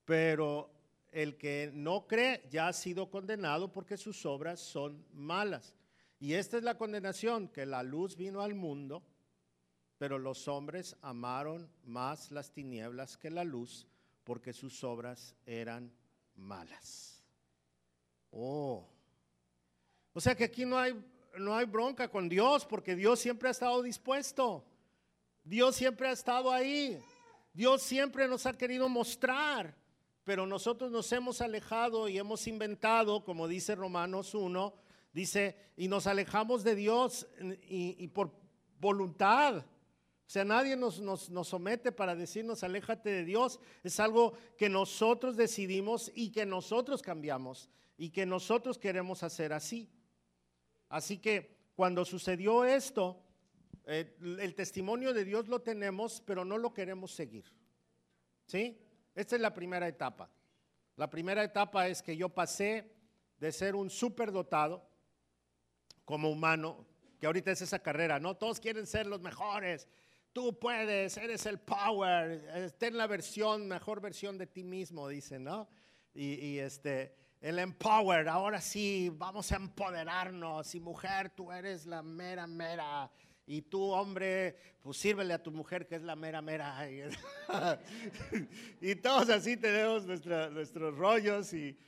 pero 0.04 0.70
el 1.10 1.36
que 1.36 1.70
no 1.72 2.06
cree 2.06 2.46
ya 2.50 2.68
ha 2.68 2.72
sido 2.72 3.10
condenado 3.10 3.72
porque 3.72 3.96
sus 3.96 4.26
obras 4.26 4.60
son 4.60 5.04
malas. 5.12 5.74
Y 6.18 6.34
esta 6.34 6.58
es 6.58 6.62
la 6.62 6.76
condenación, 6.76 7.48
que 7.48 7.66
la 7.66 7.82
luz 7.82 8.16
vino 8.16 8.42
al 8.42 8.54
mundo, 8.54 9.02
pero 9.98 10.18
los 10.18 10.48
hombres 10.48 10.96
amaron 11.02 11.70
más 11.84 12.30
las 12.30 12.52
tinieblas 12.52 13.16
que 13.16 13.30
la 13.30 13.44
luz 13.44 13.86
porque 14.24 14.52
sus 14.52 14.82
obras 14.84 15.34
eran 15.46 15.92
malas. 16.34 17.22
Oh. 18.30 18.88
O 20.12 20.20
sea 20.20 20.34
que 20.34 20.44
aquí 20.44 20.64
no 20.64 20.78
hay, 20.78 20.92
no 21.38 21.54
hay 21.54 21.66
bronca 21.66 22.08
con 22.08 22.28
Dios 22.28 22.66
porque 22.66 22.96
Dios 22.96 23.20
siempre 23.20 23.48
ha 23.48 23.52
estado 23.52 23.82
dispuesto. 23.82 24.64
Dios 25.44 25.76
siempre 25.76 26.08
ha 26.08 26.12
estado 26.12 26.50
ahí. 26.52 26.98
Dios 27.52 27.82
siempre 27.82 28.28
nos 28.28 28.44
ha 28.46 28.52
querido 28.52 28.88
mostrar 28.88 29.74
pero 30.26 30.44
nosotros 30.44 30.90
nos 30.90 31.12
hemos 31.12 31.40
alejado 31.40 32.08
y 32.08 32.18
hemos 32.18 32.48
inventado, 32.48 33.24
como 33.24 33.46
dice 33.46 33.76
Romanos 33.76 34.34
1, 34.34 34.74
dice, 35.12 35.56
y 35.76 35.86
nos 35.86 36.08
alejamos 36.08 36.64
de 36.64 36.74
Dios 36.74 37.28
y, 37.68 38.08
por 38.08 38.32
voluntad. 38.80 39.64
O 40.26 40.28
sea, 40.28 40.44
nadie 40.44 40.76
nos, 40.76 41.00
nos, 41.00 41.30
nos, 41.30 41.48
somete 41.48 41.92
para 41.92 42.16
decirnos, 42.16 42.64
aléjate 42.64 43.10
de 43.10 43.24
Dios. 43.24 43.60
Es 43.84 44.00
algo 44.00 44.34
que 44.56 44.68
nosotros 44.68 45.36
decidimos 45.36 46.10
y 46.14 46.32
que 46.32 46.44
nosotros 46.44 47.00
cambiamos 47.00 47.70
y 47.96 48.10
que 48.10 48.26
nosotros 48.26 48.76
queremos 48.76 49.22
hacer 49.22 49.52
así. 49.52 49.88
Así 50.88 51.18
que 51.18 51.56
cuando 51.76 52.04
sucedió 52.04 52.64
esto, 52.64 53.22
eh, 53.86 54.16
el 54.20 54.54
testimonio 54.56 55.12
de 55.14 55.24
Dios 55.24 55.46
lo 55.46 55.62
tenemos, 55.62 56.20
pero 56.26 56.44
no 56.44 56.58
lo 56.58 56.74
queremos 56.74 57.12
seguir. 57.12 57.44
¿Sí? 58.46 58.80
Esta 59.14 59.36
es 59.36 59.42
la 59.42 59.54
primera 59.54 59.86
etapa. 59.86 60.28
La 60.96 61.08
primera 61.08 61.44
etapa 61.44 61.88
es 61.88 62.02
que 62.02 62.16
yo 62.16 62.28
pasé 62.28 62.92
de 63.38 63.52
ser 63.52 63.76
un 63.76 63.90
superdotado 63.90 64.88
como 66.04 66.30
humano, 66.30 66.86
que 67.18 67.26
ahorita 67.26 67.50
es 67.50 67.62
esa 67.62 67.78
carrera, 67.78 68.18
¿no? 68.18 68.36
Todos 68.36 68.60
quieren 68.60 68.86
ser 68.86 69.06
los 69.06 69.20
mejores. 69.20 69.88
Tú 70.36 70.58
puedes, 70.58 71.16
eres 71.16 71.46
el 71.46 71.58
power, 71.58 72.74
ten 72.76 72.94
la 72.98 73.06
versión, 73.06 73.66
mejor 73.66 74.02
versión 74.02 74.36
de 74.36 74.46
ti 74.46 74.64
mismo, 74.64 75.08
dicen, 75.08 75.44
¿no? 75.44 75.66
Y, 76.12 76.34
y 76.34 76.58
este, 76.58 77.14
el 77.40 77.58
empower, 77.58 78.28
ahora 78.28 78.60
sí, 78.60 79.10
vamos 79.16 79.50
a 79.52 79.56
empoderarnos. 79.56 80.74
Y 80.74 80.80
mujer, 80.80 81.30
tú 81.30 81.50
eres 81.50 81.86
la 81.86 82.02
mera, 82.02 82.46
mera 82.46 83.10
y 83.46 83.62
tú, 83.62 83.80
hombre, 83.92 84.58
pues 84.82 84.98
sírvele 84.98 85.32
a 85.32 85.42
tu 85.42 85.50
mujer 85.52 85.86
que 85.86 85.94
es 85.94 86.02
la 86.02 86.16
mera, 86.16 86.42
mera. 86.42 86.86
y 88.82 88.94
todos 88.96 89.30
así 89.30 89.56
tenemos 89.56 90.04
nuestros 90.04 90.94
rollos 90.98 91.54
y, 91.54 91.78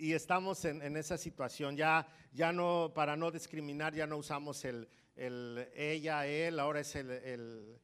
estamos 0.00 0.64
en, 0.64 0.96
esa 0.96 1.16
situación. 1.16 1.76
Ya, 1.76 2.08
ya 2.32 2.52
no, 2.52 2.90
para 2.92 3.16
no 3.16 3.30
discriminar, 3.30 3.94
ya 3.94 4.08
no 4.08 4.16
usamos 4.16 4.64
el, 4.64 4.88
ella, 5.18 6.26
él, 6.26 6.60
ahora 6.60 6.80
es 6.80 6.94
el, 6.94 7.78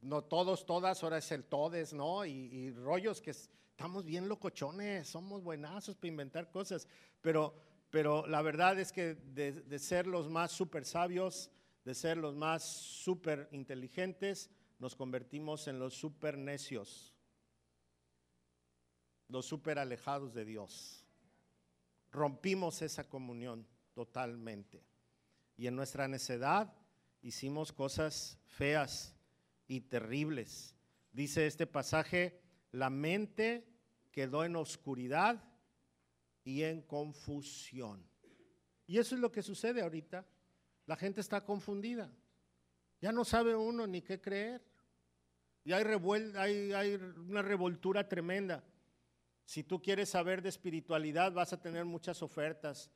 no 0.00 0.22
todos, 0.22 0.64
todas, 0.64 1.02
ahora 1.02 1.18
es 1.18 1.30
el 1.32 1.44
todes, 1.44 1.92
¿no? 1.92 2.24
Y, 2.24 2.70
rollos 2.70 3.20
que 3.20 3.30
estamos 3.30 4.04
bien 4.04 4.28
locochones, 4.28 5.08
somos 5.08 5.42
buenazos 5.42 5.96
para 5.96 6.08
inventar 6.08 6.50
cosas, 6.50 6.86
pero, 7.20 7.54
pero 7.90 8.26
la 8.26 8.42
verdad 8.42 8.78
es 8.78 8.92
que 8.92 9.14
de, 9.14 9.52
de 9.52 9.78
ser 9.78 10.06
los 10.06 10.28
más 10.28 10.52
super 10.52 10.84
sabios, 10.84 11.50
de 11.84 11.94
ser 11.94 12.16
los 12.16 12.34
más 12.36 12.62
súper 12.62 13.48
inteligentes, 13.50 14.50
nos 14.78 14.94
convertimos 14.94 15.66
en 15.66 15.80
los 15.80 15.94
súper 15.94 16.38
necios, 16.38 17.12
los 19.28 19.46
súper 19.46 19.78
alejados 19.78 20.32
de 20.32 20.44
Dios. 20.44 21.04
Rompimos 22.12 22.82
esa 22.82 23.08
comunión 23.08 23.66
totalmente. 23.94 24.82
Y 25.58 25.66
en 25.66 25.76
nuestra 25.76 26.06
necedad 26.06 26.72
hicimos 27.20 27.72
cosas 27.72 28.38
feas 28.46 29.14
y 29.66 29.80
terribles. 29.80 30.76
Dice 31.12 31.46
este 31.48 31.66
pasaje, 31.66 32.40
la 32.70 32.90
mente 32.90 33.66
quedó 34.12 34.44
en 34.44 34.54
oscuridad 34.54 35.42
y 36.44 36.62
en 36.62 36.80
confusión. 36.82 38.08
Y 38.86 38.98
eso 38.98 39.16
es 39.16 39.20
lo 39.20 39.32
que 39.32 39.42
sucede 39.42 39.82
ahorita. 39.82 40.24
La 40.86 40.94
gente 40.94 41.20
está 41.20 41.44
confundida. 41.44 42.08
Ya 43.00 43.10
no 43.10 43.24
sabe 43.24 43.56
uno 43.56 43.86
ni 43.86 44.00
qué 44.00 44.20
creer. 44.20 44.62
Y 45.64 45.72
hay, 45.72 45.84
hay, 46.36 46.72
hay 46.72 46.94
una 46.94 47.42
revoltura 47.42 48.08
tremenda. 48.08 48.64
Si 49.44 49.64
tú 49.64 49.82
quieres 49.82 50.08
saber 50.10 50.40
de 50.40 50.50
espiritualidad, 50.50 51.32
vas 51.32 51.52
a 51.52 51.60
tener 51.60 51.84
muchas 51.84 52.22
ofertas. 52.22 52.90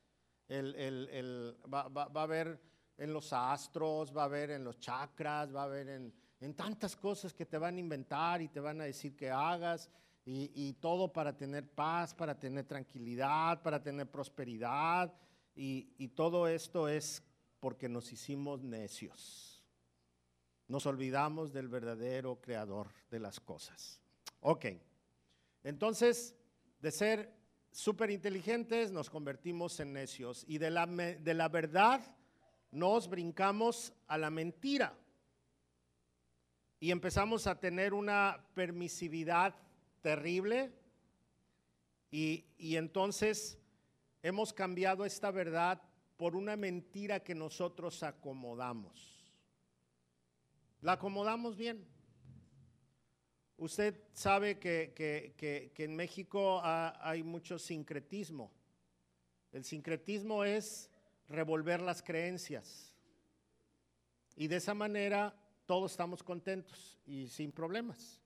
Va, 0.50 2.11
a 2.14 2.22
haber 2.22 2.61
en 2.98 3.12
los 3.12 3.33
astros, 3.33 4.16
va 4.16 4.22
a 4.22 4.26
haber 4.26 4.50
en 4.50 4.64
los 4.64 4.78
chakras, 4.78 5.55
va 5.55 5.62
a 5.62 5.64
haber 5.64 5.88
en, 5.88 6.55
tantas 6.55 6.96
cosas 6.96 7.33
que 7.33 7.46
te 7.46 7.59
van 7.59 7.76
a 7.76 7.81
inventar 7.81 8.42
y 8.42 8.48
te 8.48 8.61
van 8.61 8.81
a 8.81 8.85
decir 8.85 9.16
que 9.16 9.31
hagas. 9.31 9.90
Y, 10.24 10.74
todo 10.74 11.12
para 11.12 11.37
tener 11.37 11.68
paz, 11.68 12.14
para 12.14 12.38
tener 12.38 12.64
tranquilidad, 12.64 13.61
para 13.62 13.83
tener 13.83 14.11
prosperidad. 14.11 15.12
y 15.55 16.09
todo 16.09 16.46
esto 16.46 16.88
es 16.88 17.22
porque 17.59 17.88
nos 17.88 18.12
hicimos 18.12 18.62
necios. 18.62 19.52
Nos 20.66 20.87
olvidamos 20.87 21.52
del 21.52 21.68
verdadero 21.68 22.40
creador 22.40 22.88
de 23.11 23.20
las 23.20 23.38
cosas. 23.38 24.00
Ok, 24.40 24.66
entonces 25.62 26.35
de 26.81 26.90
ser 26.90 27.41
súper 27.72 28.11
inteligentes 28.11 28.92
nos 28.92 29.08
convertimos 29.08 29.80
en 29.80 29.94
necios 29.94 30.44
y 30.46 30.58
de 30.58 30.70
la, 30.70 30.87
de 30.87 31.35
la 31.35 31.48
verdad 31.48 32.16
nos 32.70 33.08
brincamos 33.08 33.92
a 34.06 34.18
la 34.18 34.30
mentira 34.30 34.94
y 36.78 36.90
empezamos 36.90 37.46
a 37.46 37.58
tener 37.58 37.94
una 37.94 38.44
permisividad 38.54 39.54
terrible 40.02 40.70
y, 42.11 42.44
y, 42.58 42.76
entonces 42.76 43.58
hemos 44.22 44.52
cambiado 44.52 45.06
esta 45.06 45.30
verdad 45.30 45.80
por 46.18 46.37
una 46.37 46.56
mentira 46.56 47.20
que 47.20 47.35
nosotros 47.35 48.02
acomodamos. 48.02 49.32
La 50.82 50.92
acomodamos 50.92 51.56
bien. 51.56 51.87
Usted 53.62 53.94
sabe 54.12 54.59
que, 54.59 55.72
en 55.79 55.94
México 55.94 56.61
hay 56.64 57.22
mucho 57.22 57.61
sincretismo. 57.61 58.51
El 59.53 59.62
sincretismo 59.62 60.42
es 60.42 60.90
revolver 61.29 61.81
las 61.81 62.03
creencias. 62.03 62.92
Y 64.35 64.48
de 64.48 64.57
esa 64.57 64.75
manera 64.75 65.33
todos 65.64 65.92
estamos 65.92 66.25
contentos 66.25 66.98
y 67.07 67.29
sin 67.29 67.53
problemas, 67.53 68.20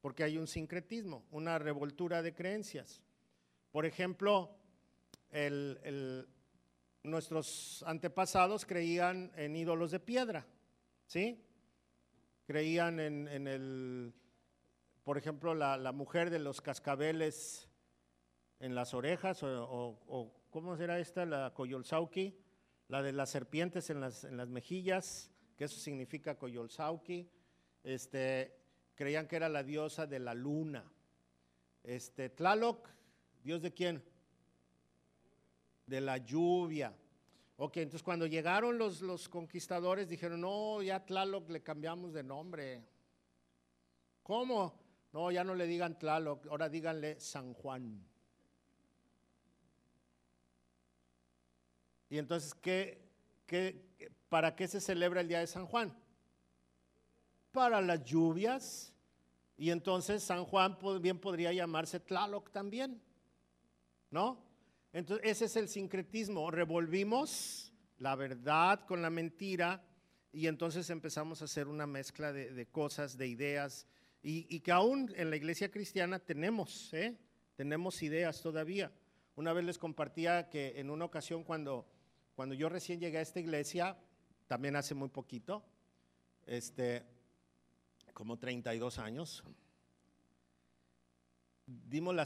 porque 0.00 0.24
hay 0.24 0.38
un 0.38 0.48
sincretismo, 0.48 1.24
una 1.30 1.60
revoltura 1.60 2.20
de 2.20 2.34
creencias. 2.34 3.00
Por 3.70 3.86
ejemplo, 3.86 4.56
nuestros 7.04 7.84
antepasados 7.86 8.66
creían 8.66 9.30
en 9.36 9.54
ídolos 9.54 9.92
de 9.92 10.00
piedra, 10.00 10.44
¿sí? 11.06 11.40
creían 12.44 12.98
en, 12.98 13.46
el, 13.46 14.12
por 15.04 15.18
ejemplo, 15.18 15.54
la, 15.54 15.92
mujer 15.92 16.30
de 16.30 16.38
los 16.38 16.60
cascabeles 16.60 17.68
en 18.58 18.74
las 18.74 18.94
orejas, 18.94 19.42
o, 19.42 20.32
¿cómo 20.50 20.76
será 20.76 20.98
esta? 20.98 21.24
La 21.24 21.54
coyolsauki, 21.54 22.36
la 22.88 23.02
de 23.02 23.12
las 23.12 23.30
serpientes 23.30 23.90
en 23.90 24.00
las, 24.00 24.24
en 24.24 24.36
las 24.36 24.48
mejillas, 24.48 25.30
que 25.56 25.64
eso 25.64 25.78
significa 25.78 26.38
coyolsauki. 26.38 27.28
Este, 27.82 28.56
creían 28.94 29.26
que 29.26 29.36
era 29.36 29.48
la 29.48 29.62
diosa 29.62 30.06
de 30.06 30.18
la 30.18 30.34
luna. 30.34 30.84
Este, 31.82 32.28
Tlaloc, 32.28 32.88
¿dios 33.42 33.62
de 33.62 33.72
quién? 33.72 34.04
De 35.86 36.00
la 36.00 36.18
lluvia. 36.18 36.94
Ok, 37.56 37.78
entonces 37.78 38.02
cuando 38.02 38.26
llegaron 38.26 38.78
los, 38.78 39.00
los 39.00 39.28
conquistadores 39.28 40.08
dijeron, 40.08 40.40
no, 40.42 40.82
ya 40.82 41.04
Tlaloc 41.04 41.48
le 41.50 41.62
cambiamos 41.62 42.12
de 42.12 42.22
nombre. 42.22 42.84
¿Cómo? 44.22 44.89
No, 45.12 45.30
ya 45.30 45.42
no 45.44 45.54
le 45.54 45.66
digan 45.66 45.98
Tlaloc, 45.98 46.46
ahora 46.46 46.68
díganle 46.68 47.18
San 47.20 47.52
Juan. 47.54 48.04
Y 52.08 52.18
entonces, 52.18 52.54
¿qué, 52.54 53.08
qué, 53.46 54.12
para 54.28 54.54
qué 54.56 54.68
se 54.68 54.80
celebra 54.80 55.20
el 55.20 55.28
día 55.28 55.40
de 55.40 55.46
San 55.46 55.66
Juan? 55.66 55.96
Para 57.52 57.80
las 57.80 58.04
lluvias. 58.04 58.92
Y 59.56 59.70
entonces 59.70 60.22
San 60.22 60.44
Juan 60.44 60.78
bien 61.00 61.18
podría 61.18 61.52
llamarse 61.52 62.00
Tlaloc 62.00 62.50
también. 62.50 63.00
¿No? 64.10 64.42
Entonces, 64.92 65.24
ese 65.28 65.44
es 65.44 65.56
el 65.56 65.68
sincretismo. 65.68 66.50
Revolvimos 66.50 67.72
la 67.98 68.16
verdad 68.16 68.80
con 68.86 69.02
la 69.02 69.10
mentira 69.10 69.84
y 70.32 70.46
entonces 70.46 70.90
empezamos 70.90 71.42
a 71.42 71.44
hacer 71.44 71.68
una 71.68 71.86
mezcla 71.86 72.32
de, 72.32 72.66
cosas, 72.66 73.16
de 73.16 73.28
ideas, 73.28 73.86
y, 74.22 74.60
que 74.60 74.72
aún 74.72 75.12
en 75.16 75.30
la 75.30 75.36
iglesia 75.36 75.70
cristiana 75.70 76.18
tenemos, 76.18 76.92
¿eh? 76.92 77.16
tenemos 77.56 78.02
ideas 78.02 78.42
todavía. 78.42 78.92
Una 79.34 79.52
vez 79.52 79.64
les 79.64 79.78
compartía 79.78 80.50
que 80.50 80.78
en 80.78 80.90
una 80.90 81.06
ocasión 81.06 81.42
cuando, 81.42 81.86
cuando 82.34 82.54
yo 82.54 82.68
recién 82.68 83.00
llegué 83.00 83.18
a 83.18 83.22
esta 83.22 83.40
iglesia, 83.40 83.96
también 84.46 84.76
hace 84.76 84.94
muy 84.94 85.08
poquito, 85.08 85.64
este, 86.46 87.04
como 88.12 88.38
32 88.38 88.98
años, 88.98 89.42
dieron 91.66 92.16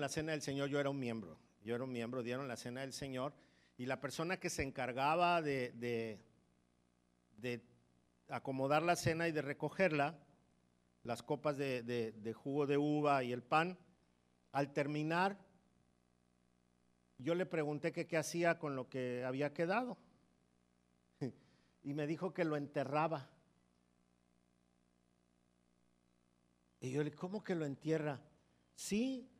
la 0.00 0.08
cena 0.08 0.32
del 0.32 0.42
Señor, 0.42 0.68
yo 0.68 0.80
era 0.80 0.90
un 0.90 0.98
miembro, 0.98 1.38
yo 1.62 1.74
era 1.74 1.84
un 1.84 1.92
miembro, 1.92 2.22
dieron 2.22 2.48
la 2.48 2.56
cena 2.56 2.80
del 2.80 2.92
Señor 2.92 3.34
y 3.76 3.86
la 3.86 4.00
persona 4.00 4.38
que 4.38 4.50
se 4.50 4.62
encargaba 4.62 5.42
de, 5.42 6.18
de, 7.38 7.60
acomodar 8.28 8.82
la 8.82 8.96
cena 8.96 9.28
y 9.28 9.32
de 9.32 9.42
recogerla, 9.42 10.18
las 11.04 11.22
copas 11.22 11.56
de, 11.56 12.34
jugo 12.36 12.66
de 12.66 12.78
uva 12.78 13.24
y 13.24 13.32
el 13.32 13.42
pan, 13.42 13.78
al 14.52 14.72
terminar, 14.72 15.38
yo 17.18 17.34
le 17.34 17.46
pregunté 17.46 17.92
que 17.92 18.06
qué 18.06 18.16
hacía 18.16 18.58
con 18.58 18.76
lo 18.76 18.88
que 18.88 19.24
había 19.24 19.52
quedado. 19.52 19.98
Y 21.84 21.94
me 21.94 22.06
dijo 22.06 22.32
que 22.32 22.44
lo 22.44 22.56
enterraba. 22.56 23.28
Y 26.80 26.92
yo 26.92 26.98
le 26.98 27.06
dije, 27.06 27.16
¿cómo 27.16 27.42
que 27.42 27.56
lo 27.56 27.64
entierra? 27.64 28.20
Sí, 28.76 29.32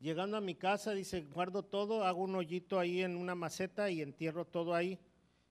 Llegando 0.00 0.38
a 0.38 0.40
mi 0.40 0.54
casa, 0.54 0.92
dice, 0.92 1.20
guardo 1.20 1.62
todo, 1.62 2.04
hago 2.04 2.22
un 2.22 2.34
hoyito 2.34 2.78
ahí 2.78 3.02
en 3.02 3.18
una 3.18 3.34
maceta 3.34 3.90
y 3.90 4.00
entierro 4.00 4.46
todo 4.46 4.74
ahí. 4.74 4.98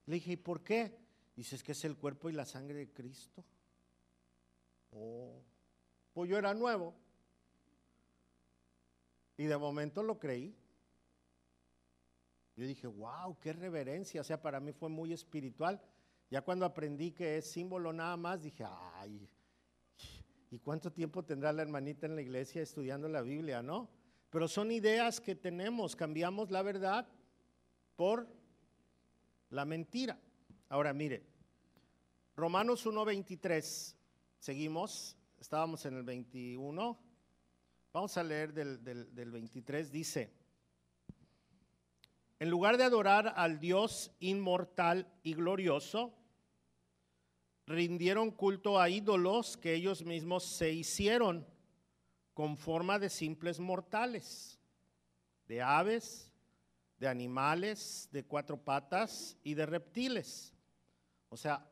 Le 0.08 0.15
dije, 0.15 0.32
¿y 0.32 0.38
por 0.38 0.63
qué? 0.63 0.97
Dice, 1.36 1.56
es 1.56 1.62
que 1.62 1.73
es 1.73 1.86
el 1.86 1.95
cuerpo 1.95 2.32
y 2.32 2.34
la 2.34 2.45
sangre 2.45 2.80
de 2.80 2.91
Cristo. 2.91 3.45
Oh, 4.91 5.41
pues 6.13 6.30
yo 6.30 6.38
era 6.38 6.54
nuevo. 6.54 6.93
Y 9.38 9.45
de 9.45 9.58
momento 9.58 10.04
lo 10.04 10.19
creí. 10.19 10.56
Yo 12.56 12.65
dije, 12.65 12.88
wow, 12.88 13.38
qué 13.39 13.54
reverencia. 13.54 14.19
O 14.21 14.23
sea, 14.23 14.41
para 14.41 14.60
mí 14.60 14.73
fue 14.73 14.89
muy 14.89 15.13
espiritual. 15.13 15.82
Ya 16.30 16.41
cuando 16.41 16.65
aprendí 16.65 17.12
que 17.12 17.38
es 17.38 17.49
símbolo 17.49 17.93
nada 17.93 18.17
más, 18.17 18.43
dije, 18.43 18.65
ay, 18.95 19.30
¿y 20.52 20.60
cuánto 20.60 20.91
tiempo 20.91 21.23
tendrá 21.23 21.54
la 21.54 21.62
hermanita 21.62 22.06
en 22.06 22.15
la 22.15 22.21
iglesia 22.21 22.62
estudiando 22.62 23.08
la 23.08 23.21
Biblia, 23.21 23.63
no? 23.63 23.89
Pero 24.30 24.47
son 24.47 24.71
ideas 24.71 25.21
que 25.21 25.36
tenemos, 25.36 25.95
cambiamos 25.95 26.52
la 26.52 26.62
verdad 26.62 27.08
por 27.95 28.28
la 29.49 29.65
mentira. 29.65 30.19
Ahora 30.67 30.93
mire, 30.93 31.23
Romanos 32.36 32.86
1.23, 32.86 33.95
seguimos, 34.39 35.15
estábamos 35.39 35.86
en 35.86 35.97
el 35.97 36.04
21, 36.04 36.97
vamos 37.93 38.17
a 38.17 38.23
leer 38.23 38.54
del, 38.54 38.84
del 38.84 39.32
23, 39.32 39.91
dice, 39.91 40.34
en 42.39 42.49
lugar 42.49 42.78
de 42.78 42.86
adorar 42.86 43.34
al 43.36 43.60
Dios 43.60 44.12
inmortal 44.19 45.12
y 45.23 45.34
glorioso, 45.34 46.13
rindieron 47.67 48.32
culto 48.32 48.80
a 48.80 48.89
ídolos 48.89 49.58
que 49.58 49.73
ellos 49.73 50.04
mismos 50.04 50.45
se 50.45 50.71
hicieron 50.71 51.45
con 52.34 52.58
forma 52.58 52.97
de 52.97 53.10
simples 53.10 53.60
mortales, 53.60 54.58
de 55.47 55.62
aves, 55.62 56.32
de 56.97 57.08
animales 57.08 58.10
de 58.12 58.23
cuatro 58.23 58.58
patas 58.58 59.38
y 59.43 59.54
de 59.54 59.65
reptiles. 59.65 60.54
O 61.30 61.38
sea, 61.38 61.69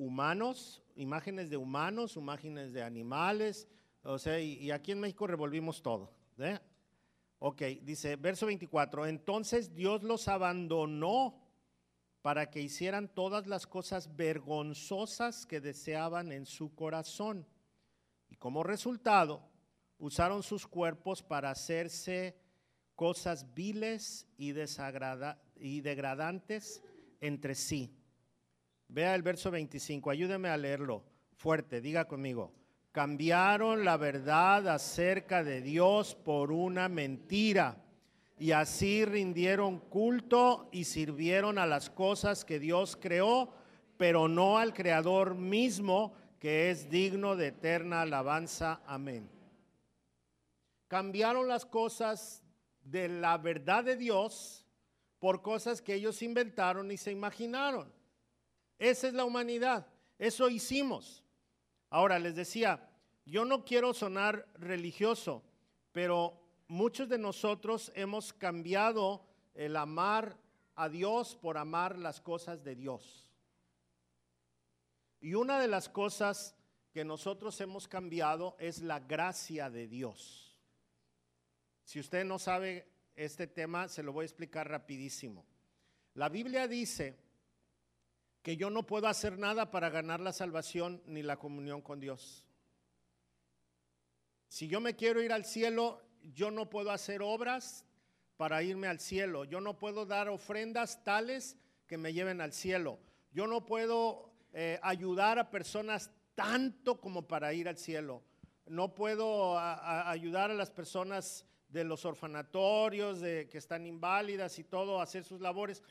humanos, 0.00 0.82
imágenes 0.96 1.50
de 1.50 1.58
humanos, 1.58 2.16
imágenes 2.16 2.72
de 2.72 2.82
animales. 2.82 3.68
O 4.02 4.18
sea, 4.18 4.40
y, 4.40 4.70
aquí 4.70 4.92
en 4.92 5.00
México 5.00 5.26
revolvimos 5.26 5.82
todo. 5.82 6.10
¿eh? 6.38 6.58
Ok, 7.38 7.60
dice 7.82 8.16
verso 8.16 8.46
24, 8.46 9.06
entonces 9.06 9.74
Dios 9.74 10.02
los 10.02 10.26
abandonó 10.26 11.38
para 12.22 12.50
que 12.50 12.62
hicieran 12.62 13.08
todas 13.08 13.46
las 13.46 13.66
cosas 13.66 14.16
vergonzosas 14.16 15.44
que 15.44 15.60
deseaban 15.60 16.32
en 16.32 16.46
su 16.46 16.74
corazón. 16.74 17.46
Y 18.30 18.36
como 18.36 18.62
resultado, 18.62 19.50
usaron 19.98 20.42
sus 20.42 20.66
cuerpos 20.66 21.22
para 21.22 21.50
hacerse 21.50 22.38
cosas 22.94 23.52
viles 23.52 24.26
y, 24.38 24.54
y 25.56 25.80
degradantes 25.82 26.82
entre 27.20 27.54
sí. 27.54 27.99
Vea 28.92 29.14
el 29.14 29.22
verso 29.22 29.52
25, 29.52 30.10
ayúdeme 30.10 30.48
a 30.48 30.56
leerlo 30.56 31.04
fuerte, 31.36 31.80
diga 31.80 32.06
conmigo. 32.06 32.52
Cambiaron 32.90 33.84
la 33.84 33.96
verdad 33.96 34.66
acerca 34.66 35.44
de 35.44 35.62
Dios 35.62 36.16
por 36.16 36.50
una 36.50 36.88
mentira 36.88 37.76
y 38.36 38.50
así 38.50 39.04
rindieron 39.04 39.78
culto 39.78 40.68
y 40.72 40.84
sirvieron 40.84 41.56
a 41.58 41.66
las 41.66 41.88
cosas 41.88 42.44
que 42.44 42.58
Dios 42.58 42.98
creó, 43.00 43.54
pero 43.96 44.26
no 44.26 44.58
al 44.58 44.74
Creador 44.74 45.36
mismo, 45.36 46.12
que 46.40 46.70
es 46.70 46.90
digno 46.90 47.36
de 47.36 47.48
eterna 47.48 48.02
alabanza. 48.02 48.82
Amén. 48.86 49.30
Cambiaron 50.88 51.46
las 51.46 51.64
cosas 51.64 52.42
de 52.82 53.08
la 53.08 53.38
verdad 53.38 53.84
de 53.84 53.94
Dios 53.94 54.66
por 55.20 55.42
cosas 55.42 55.80
que 55.80 55.94
ellos 55.94 56.22
inventaron 56.22 56.90
y 56.90 56.96
se 56.96 57.12
imaginaron. 57.12 57.99
Esa 58.80 59.08
es 59.08 59.14
la 59.14 59.26
humanidad. 59.26 59.86
Eso 60.18 60.48
hicimos. 60.48 61.22
Ahora, 61.90 62.18
les 62.18 62.34
decía, 62.34 62.88
yo 63.26 63.44
no 63.44 63.64
quiero 63.64 63.92
sonar 63.92 64.48
religioso, 64.54 65.44
pero 65.92 66.40
muchos 66.66 67.08
de 67.10 67.18
nosotros 67.18 67.92
hemos 67.94 68.32
cambiado 68.32 69.26
el 69.54 69.76
amar 69.76 70.38
a 70.76 70.88
Dios 70.88 71.36
por 71.36 71.58
amar 71.58 71.98
las 71.98 72.22
cosas 72.22 72.64
de 72.64 72.74
Dios. 72.74 73.28
Y 75.20 75.34
una 75.34 75.60
de 75.60 75.68
las 75.68 75.90
cosas 75.90 76.56
que 76.90 77.04
nosotros 77.04 77.60
hemos 77.60 77.86
cambiado 77.86 78.56
es 78.58 78.80
la 78.80 78.98
gracia 78.98 79.68
de 79.68 79.88
Dios. 79.88 80.56
Si 81.84 82.00
usted 82.00 82.24
no 82.24 82.38
sabe 82.38 82.88
este 83.14 83.46
tema, 83.46 83.88
se 83.88 84.02
lo 84.02 84.14
voy 84.14 84.22
a 84.22 84.26
explicar 84.26 84.70
rapidísimo. 84.70 85.44
La 86.14 86.30
Biblia 86.30 86.66
dice 86.66 87.18
que 88.42 88.56
yo 88.56 88.70
no 88.70 88.86
puedo 88.86 89.06
hacer 89.06 89.38
nada 89.38 89.70
para 89.70 89.90
ganar 89.90 90.20
la 90.20 90.32
salvación 90.32 91.02
ni 91.06 91.22
la 91.22 91.36
comunión 91.36 91.82
con 91.82 92.00
Dios. 92.00 92.44
Si 94.48 94.66
yo 94.66 94.80
me 94.80 94.96
quiero 94.96 95.22
ir 95.22 95.32
al 95.32 95.44
cielo, 95.44 96.02
yo 96.22 96.50
no 96.50 96.68
puedo 96.70 96.90
hacer 96.90 97.22
obras 97.22 97.84
para 98.36 98.62
irme 98.62 98.86
al 98.88 98.98
cielo. 98.98 99.44
Yo 99.44 99.60
no 99.60 99.78
puedo 99.78 100.06
dar 100.06 100.28
ofrendas 100.28 101.04
tales 101.04 101.56
que 101.86 101.98
me 101.98 102.12
lleven 102.12 102.40
al 102.40 102.52
cielo. 102.52 102.98
Yo 103.32 103.46
no 103.46 103.66
puedo 103.66 104.32
eh, 104.52 104.80
ayudar 104.82 105.38
a 105.38 105.50
personas 105.50 106.10
tanto 106.34 107.00
como 107.00 107.28
para 107.28 107.52
ir 107.52 107.68
al 107.68 107.76
cielo. 107.76 108.22
No 108.66 108.94
puedo 108.94 109.58
ayudar 109.58 110.50
a 110.50 110.54
las 110.54 110.70
personas 110.70 111.44
de 111.68 111.84
los 111.84 112.04
orfanatorios, 112.04 113.20
de 113.20 113.48
que 113.48 113.58
están 113.58 113.86
inválidas 113.86 114.58
y 114.58 114.64
todo, 114.64 115.00
hacer 115.00 115.24
sus 115.24 115.40
labores, 115.40 115.82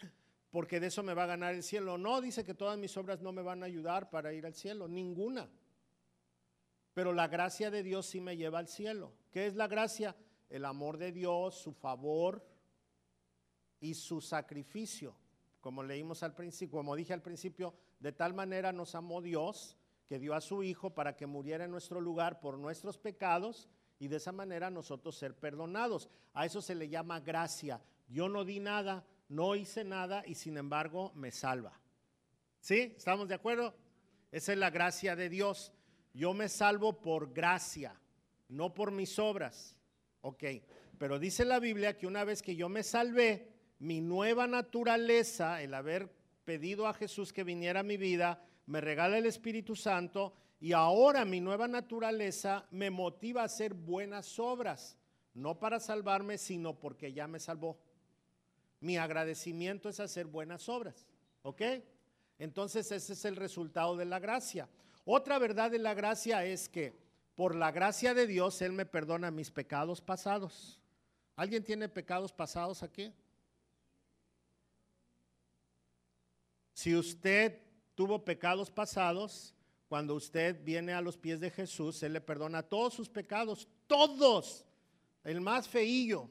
porque 0.52 0.80
de 0.80 0.88
eso 0.88 1.04
me 1.04 1.14
va 1.14 1.24
a 1.24 1.28
ganar 1.28 1.54
el 1.54 1.64
cielo. 1.64 1.98
No, 1.98 2.22
dice 2.22 2.44
que 2.44 2.54
todas 2.54 2.78
mis 2.78 2.96
obras 2.98 3.22
no 3.22 3.32
me 3.32 3.42
van 3.42 3.64
a 3.64 3.68
ayudar 3.68 4.10
para 4.10 4.34
ir 4.34 4.46
al 4.46 4.56
cielo, 4.56 4.88
ninguna. 4.88 5.50
Pero 6.94 7.14
la 7.14 7.28
gracia 7.28 7.70
de 7.70 7.84
Dios 7.84 8.08
sí 8.08 8.20
me 8.20 8.36
lleva 8.36 8.60
al 8.60 8.68
cielo. 8.68 9.14
¿Qué 9.32 9.46
es 9.46 9.56
la 9.56 9.68
gracia? 9.68 10.16
El 10.50 10.66
amor 10.66 10.98
de 10.98 11.12
Dios, 11.12 11.56
su 11.56 11.74
favor 11.74 12.44
y 13.80 13.94
su 13.94 14.22
sacrificio. 14.22 15.16
Como 15.62 15.84
leímos 15.84 16.24
al 16.24 16.34
principio, 16.34 16.78
como 16.78 16.96
dije 16.96 17.14
al 17.14 17.22
principio, 17.22 17.76
de 18.00 18.12
tal 18.12 18.34
manera 18.34 18.72
nos 18.72 18.96
amó 18.96 19.22
Dios 19.22 19.78
que 20.08 20.18
dio 20.18 20.34
a 20.34 20.42
su 20.42 20.64
Hijo 20.64 20.90
para 20.96 21.16
que 21.16 21.28
muriera 21.28 21.66
en 21.66 21.72
nuestro 21.72 22.02
lugar 22.02 22.40
por 22.40 22.58
nuestros 22.58 22.98
pecados 22.98 23.70
y 24.00 24.08
de 24.08 24.16
esa 24.16 24.32
manera 24.32 24.72
nosotros 24.72 25.16
ser 25.16 25.36
perdonados. 25.36 26.10
A 26.34 26.46
eso 26.46 26.62
se 26.62 26.74
le 26.74 26.90
llama 26.90 27.20
gracia. 27.20 27.82
Yo 28.08 28.28
no 28.28 28.44
di 28.44 28.60
nada, 28.60 29.06
no 29.30 29.56
hice 29.56 29.84
nada 29.84 30.24
y 30.26 30.36
sin 30.36 30.58
embargo 30.58 31.14
me 31.16 31.32
salva. 31.32 31.80
¿Sí? 32.60 32.94
¿Estamos 32.98 33.30
de 33.30 33.36
acuerdo? 33.36 33.76
Esa 34.32 34.52
es 34.52 34.58
la 34.58 34.70
gracia 34.70 35.16
de 35.16 35.30
Dios. 35.30 35.72
Yo 36.14 36.34
me 36.34 36.50
salvo 36.50 37.00
por 37.00 37.32
gracia, 37.32 38.00
no 38.50 38.74
por 38.74 38.92
mis 38.92 39.18
obras. 39.18 39.78
Ok, 40.22 40.44
pero 40.98 41.18
dice 41.18 41.46
la 41.46 41.60
Biblia 41.60 41.98
que 41.98 42.08
una 42.08 42.24
vez 42.26 42.42
que 42.42 42.56
yo 42.56 42.68
me 42.68 42.84
salvé, 42.84 43.54
mi 43.80 44.02
nueva 44.02 44.48
naturaleza, 44.48 45.62
el 45.62 45.74
haber 45.74 46.12
pedido 46.44 46.88
a 46.88 46.94
Jesús 46.94 47.32
que 47.32 47.44
viniera 47.44 47.80
a 47.80 47.84
mi 47.84 47.96
vida, 47.96 48.44
me 48.66 48.82
regala 48.82 49.18
el 49.18 49.26
Espíritu 49.26 49.76
Santo 49.76 50.34
y 50.60 50.74
ahora 50.74 51.24
mi 51.24 51.40
nueva 51.40 51.68
naturaleza 51.68 52.68
me 52.72 52.90
motiva 52.90 53.42
a 53.42 53.46
hacer 53.46 53.74
buenas 53.74 54.38
obras, 54.40 54.98
no 55.34 55.58
para 55.60 55.80
salvarme, 55.80 56.38
sino 56.38 56.78
porque 56.78 57.14
ya 57.14 57.28
me 57.28 57.40
salvó. 57.40 57.80
Mi 58.80 58.98
agradecimiento 58.98 59.90
es 59.90 60.00
hacer 60.00 60.26
buenas 60.26 60.70
obras, 60.70 61.06
¿ok? 61.42 61.62
Entonces 62.38 62.92
ese 62.92 63.14
es 63.14 63.26
el 63.26 63.36
resultado 63.36 63.98
de 63.98 64.06
la 64.06 64.20
gracia. 64.20 64.70
Otra 65.06 65.38
verdad 65.40 65.72
de 65.72 65.80
la 65.80 65.94
gracia 65.94 66.46
es 66.46 66.70
que 66.70 66.94
por 67.36 67.56
la 67.56 67.72
gracia 67.72 68.14
de 68.14 68.28
Dios 68.28 68.62
Él 68.62 68.72
me 68.72 68.86
perdona 68.86 69.32
mis 69.32 69.52
pecados 69.52 70.02
pasados. 70.02 70.80
¿Alguien 71.36 71.64
tiene 71.64 71.90
pecados 71.90 72.32
pasados 72.32 72.84
aquí? 72.84 73.14
Si 76.74 76.96
usted 76.96 77.62
tuvo 77.96 78.24
pecados 78.24 78.72
pasados, 78.72 79.54
cuando 79.90 80.16
usted 80.16 80.64
viene 80.64 80.94
a 80.94 81.02
los 81.02 81.18
pies 81.18 81.40
de 81.40 81.50
Jesús, 81.50 82.02
Él 82.04 82.14
le 82.14 82.22
perdona 82.22 82.64
todos 82.64 82.94
sus 82.94 83.10
pecados, 83.10 83.68
todos, 83.88 84.66
el 85.24 85.42
más 85.42 85.68
feillo, 85.68 86.30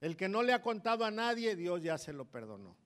el 0.00 0.16
que 0.16 0.28
no 0.28 0.42
le 0.42 0.52
ha 0.52 0.62
contado 0.62 1.04
a 1.04 1.10
nadie, 1.10 1.56
Dios 1.56 1.82
ya 1.82 1.98
se 1.98 2.12
lo 2.12 2.24
perdonó. 2.26 2.76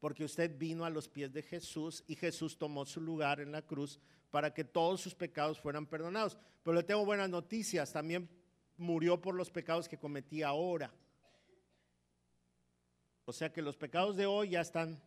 Porque 0.00 0.24
usted 0.24 0.56
vino 0.56 0.84
a 0.84 0.90
los 0.90 1.08
pies 1.08 1.32
de 1.32 1.42
Jesús 1.42 2.04
y 2.06 2.14
Jesús 2.14 2.56
tomó 2.56 2.84
su 2.84 3.00
lugar 3.00 3.40
en 3.40 3.52
la 3.52 3.62
cruz 3.62 3.98
para 4.30 4.52
que 4.52 4.64
todos 4.64 5.00
sus 5.00 5.14
pecados 5.14 5.58
fueran 5.58 5.86
perdonados. 5.86 6.38
Pero 6.62 6.76
le 6.76 6.82
tengo 6.82 7.04
buenas 7.04 7.30
noticias, 7.30 7.92
también 7.92 8.28
murió 8.76 9.20
por 9.20 9.34
los 9.34 9.50
pecados 9.50 9.88
que 9.88 9.98
cometí 9.98 10.42
ahora. 10.42 10.92
O 13.24 13.32
sea 13.32 13.52
que 13.52 13.60
los 13.60 13.76
pecados 13.76 14.16
de 14.16 14.26
hoy 14.26 14.50
ya 14.50 14.60
están 14.60 15.02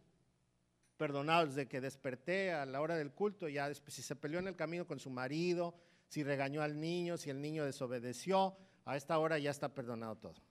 perdonados 0.98 1.56
desde 1.56 1.68
que 1.68 1.82
desperté 1.82 2.52
a 2.52 2.66
la 2.66 2.82
hora 2.82 2.96
del 2.96 3.12
culto, 3.12 3.48
ya 3.48 3.68
después 3.68 3.94
si 3.94 4.04
se 4.04 4.16
peleó 4.16 4.40
en 4.40 4.48
el 4.48 4.56
camino 4.56 4.86
con 4.86 5.00
su 5.00 5.10
marido, 5.10 5.74
si 6.08 6.24
regañó 6.24 6.62
al 6.62 6.80
niño, 6.80 7.18
si 7.18 7.30
el 7.30 7.42
niño 7.42 7.66
desobedeció, 7.66 8.56
a 8.86 8.98
esta 8.98 9.18
hora 9.18 9.40
ya 9.40 9.50
está 9.50 9.74
perdonado 9.74 10.18
todo. 10.18 10.51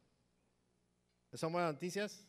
¿Son 1.32 1.52
buenas 1.52 1.72
noticias? 1.72 2.26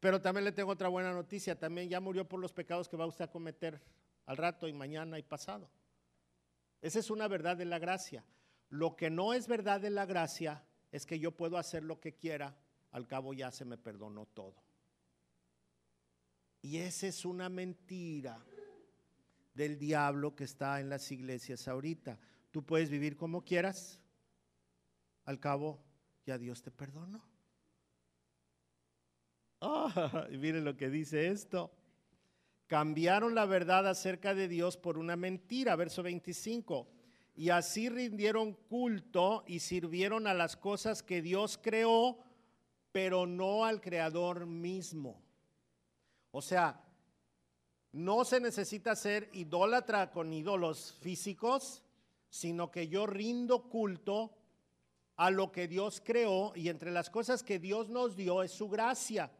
Pero 0.00 0.20
también 0.20 0.44
le 0.44 0.52
tengo 0.52 0.70
otra 0.70 0.88
buena 0.88 1.12
noticia, 1.12 1.58
también 1.58 1.88
ya 1.88 2.00
murió 2.00 2.28
por 2.28 2.40
los 2.40 2.52
pecados 2.52 2.88
que 2.88 2.96
va 2.96 3.06
usted 3.06 3.24
a 3.24 3.30
cometer 3.30 3.80
al 4.26 4.36
rato 4.36 4.68
y 4.68 4.72
mañana 4.72 5.18
y 5.18 5.22
pasado. 5.22 5.70
Esa 6.82 6.98
es 6.98 7.10
una 7.10 7.28
verdad 7.28 7.56
de 7.56 7.64
la 7.64 7.78
gracia. 7.78 8.24
Lo 8.68 8.96
que 8.96 9.08
no 9.08 9.32
es 9.32 9.46
verdad 9.46 9.80
de 9.80 9.90
la 9.90 10.04
gracia 10.04 10.62
es 10.92 11.06
que 11.06 11.18
yo 11.18 11.32
puedo 11.32 11.56
hacer 11.56 11.84
lo 11.84 12.00
que 12.00 12.14
quiera, 12.14 12.56
al 12.90 13.06
cabo 13.06 13.32
ya 13.32 13.50
se 13.50 13.64
me 13.64 13.78
perdonó 13.78 14.26
todo. 14.26 14.56
Y 16.60 16.78
esa 16.78 17.06
es 17.06 17.24
una 17.24 17.48
mentira 17.48 18.44
del 19.54 19.78
diablo 19.78 20.34
que 20.34 20.44
está 20.44 20.80
en 20.80 20.88
las 20.88 21.10
iglesias 21.12 21.68
ahorita. 21.68 22.18
Tú 22.50 22.64
puedes 22.64 22.90
vivir 22.90 23.16
como 23.16 23.44
quieras, 23.44 24.00
al 25.24 25.40
cabo 25.40 25.82
ya 26.24 26.38
Dios 26.38 26.62
te 26.62 26.70
perdonó. 26.70 27.22
Ah, 29.66 30.26
miren 30.30 30.62
lo 30.62 30.76
que 30.76 30.90
dice 30.90 31.28
esto. 31.28 31.72
Cambiaron 32.66 33.34
la 33.34 33.46
verdad 33.46 33.88
acerca 33.88 34.34
de 34.34 34.46
Dios 34.46 34.76
por 34.76 34.98
una 34.98 35.16
mentira, 35.16 35.74
verso 35.74 36.02
25. 36.02 36.86
Y 37.34 37.48
así 37.48 37.88
rindieron 37.88 38.52
culto 38.52 39.42
y 39.46 39.60
sirvieron 39.60 40.26
a 40.26 40.34
las 40.34 40.58
cosas 40.58 41.02
que 41.02 41.22
Dios 41.22 41.58
creó, 41.62 42.18
pero 42.92 43.26
no 43.26 43.64
al 43.64 43.80
Creador 43.80 44.44
mismo. 44.44 45.22
O 46.30 46.42
sea, 46.42 46.84
no 47.92 48.24
se 48.24 48.40
necesita 48.40 48.94
ser 48.96 49.30
idólatra 49.32 50.10
con 50.10 50.32
ídolos 50.32 50.92
físicos, 51.00 51.82
sino 52.28 52.70
que 52.70 52.88
yo 52.88 53.06
rindo 53.06 53.70
culto 53.70 54.36
a 55.16 55.30
lo 55.30 55.52
que 55.52 55.68
Dios 55.68 56.02
creó 56.04 56.52
y 56.56 56.68
entre 56.68 56.90
las 56.90 57.10
cosas 57.10 57.42
que 57.42 57.58
Dios 57.58 57.88
nos 57.88 58.16
dio 58.16 58.42
es 58.42 58.52
su 58.52 58.68
gracia. 58.68 59.30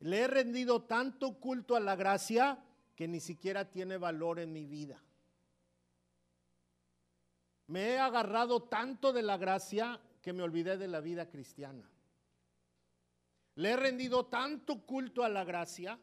Le 0.00 0.20
he 0.20 0.26
rendido 0.26 0.82
tanto 0.82 1.38
culto 1.38 1.76
a 1.76 1.80
la 1.80 1.94
gracia 1.94 2.62
que 2.96 3.06
ni 3.06 3.20
siquiera 3.20 3.70
tiene 3.70 3.96
valor 3.96 4.38
en 4.38 4.52
mi 4.52 4.66
vida. 4.66 5.02
Me 7.68 7.90
he 7.90 7.98
agarrado 7.98 8.64
tanto 8.64 9.12
de 9.12 9.22
la 9.22 9.36
gracia 9.36 10.00
que 10.20 10.32
me 10.32 10.42
olvidé 10.42 10.76
de 10.76 10.88
la 10.88 11.00
vida 11.00 11.28
cristiana. 11.28 11.88
Le 13.54 13.70
he 13.70 13.76
rendido 13.76 14.26
tanto 14.26 14.84
culto 14.84 15.22
a 15.22 15.28
la 15.28 15.44
gracia 15.44 15.98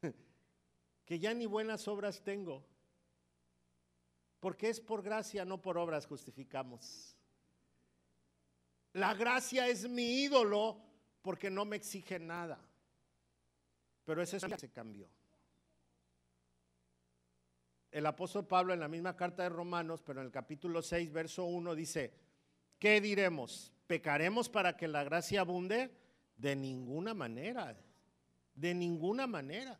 que 1.04 1.18
ya 1.18 1.34
ni 1.34 1.44
buenas 1.44 1.86
obras 1.88 2.22
tengo. 2.22 2.64
Porque 4.40 4.70
es 4.70 4.80
por 4.80 5.02
gracia, 5.02 5.44
no 5.44 5.60
por 5.60 5.76
obras 5.76 6.06
justificamos. 6.06 7.16
La 8.94 9.14
gracia 9.14 9.68
es 9.68 9.88
mi 9.88 10.22
ídolo 10.22 10.80
porque 11.22 11.50
no 11.50 11.64
me 11.64 11.76
exige 11.76 12.18
nada. 12.18 12.58
Pero 14.04 14.22
ese 14.22 14.40
se 14.40 14.70
cambió. 14.70 15.08
El 17.90 18.06
apóstol 18.06 18.46
Pablo 18.46 18.72
en 18.72 18.80
la 18.80 18.88
misma 18.88 19.16
carta 19.16 19.42
de 19.42 19.50
Romanos, 19.50 20.02
pero 20.02 20.20
en 20.20 20.26
el 20.26 20.32
capítulo 20.32 20.82
6, 20.82 21.12
verso 21.12 21.44
1 21.44 21.74
dice, 21.74 22.12
¿qué 22.78 23.00
diremos? 23.00 23.72
¿Pecaremos 23.86 24.48
para 24.48 24.76
que 24.76 24.88
la 24.88 25.04
gracia 25.04 25.42
abunde? 25.42 25.90
De 26.36 26.56
ninguna 26.56 27.12
manera, 27.12 27.78
de 28.54 28.74
ninguna 28.74 29.26
manera. 29.26 29.78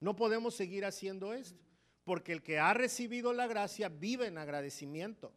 No 0.00 0.16
podemos 0.16 0.54
seguir 0.54 0.86
haciendo 0.86 1.34
esto, 1.34 1.62
porque 2.04 2.32
el 2.32 2.42
que 2.42 2.58
ha 2.58 2.72
recibido 2.72 3.34
la 3.34 3.46
gracia 3.46 3.90
vive 3.90 4.26
en 4.26 4.38
agradecimiento. 4.38 5.32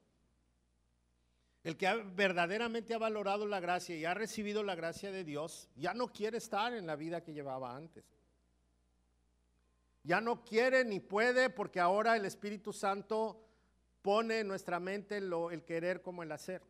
El 1.64 1.78
que 1.78 1.88
verdaderamente 2.16 2.94
ha 2.94 2.98
valorado 2.98 3.46
la 3.46 3.62
gracia 3.62 3.96
y 3.96 4.04
ha 4.04 4.14
recibido 4.14 4.64
la 4.64 4.76
gracia 4.76 5.12
de 5.12 5.24
Dios, 5.24 5.70
ya 5.76 5.94
no 5.94 6.12
quiere 6.12 6.38
estar 6.38 6.74
en 6.74 6.86
la 6.86 6.98
vida 6.98 7.24
que 7.24 7.34
llevaba 7.34 7.76
antes. 7.76 8.04
Ya 10.04 10.20
no 10.20 10.44
quiere 10.44 10.84
ni 10.84 11.00
puede 11.00 11.50
porque 11.50 11.80
ahora 11.80 12.18
el 12.18 12.26
Espíritu 12.26 12.74
Santo 12.74 13.42
pone 14.02 14.42
en 14.42 14.48
nuestra 14.50 14.82
mente 14.82 15.18
el 15.18 15.64
querer 15.64 16.02
como 16.02 16.24
el 16.24 16.32
hacer. 16.34 16.62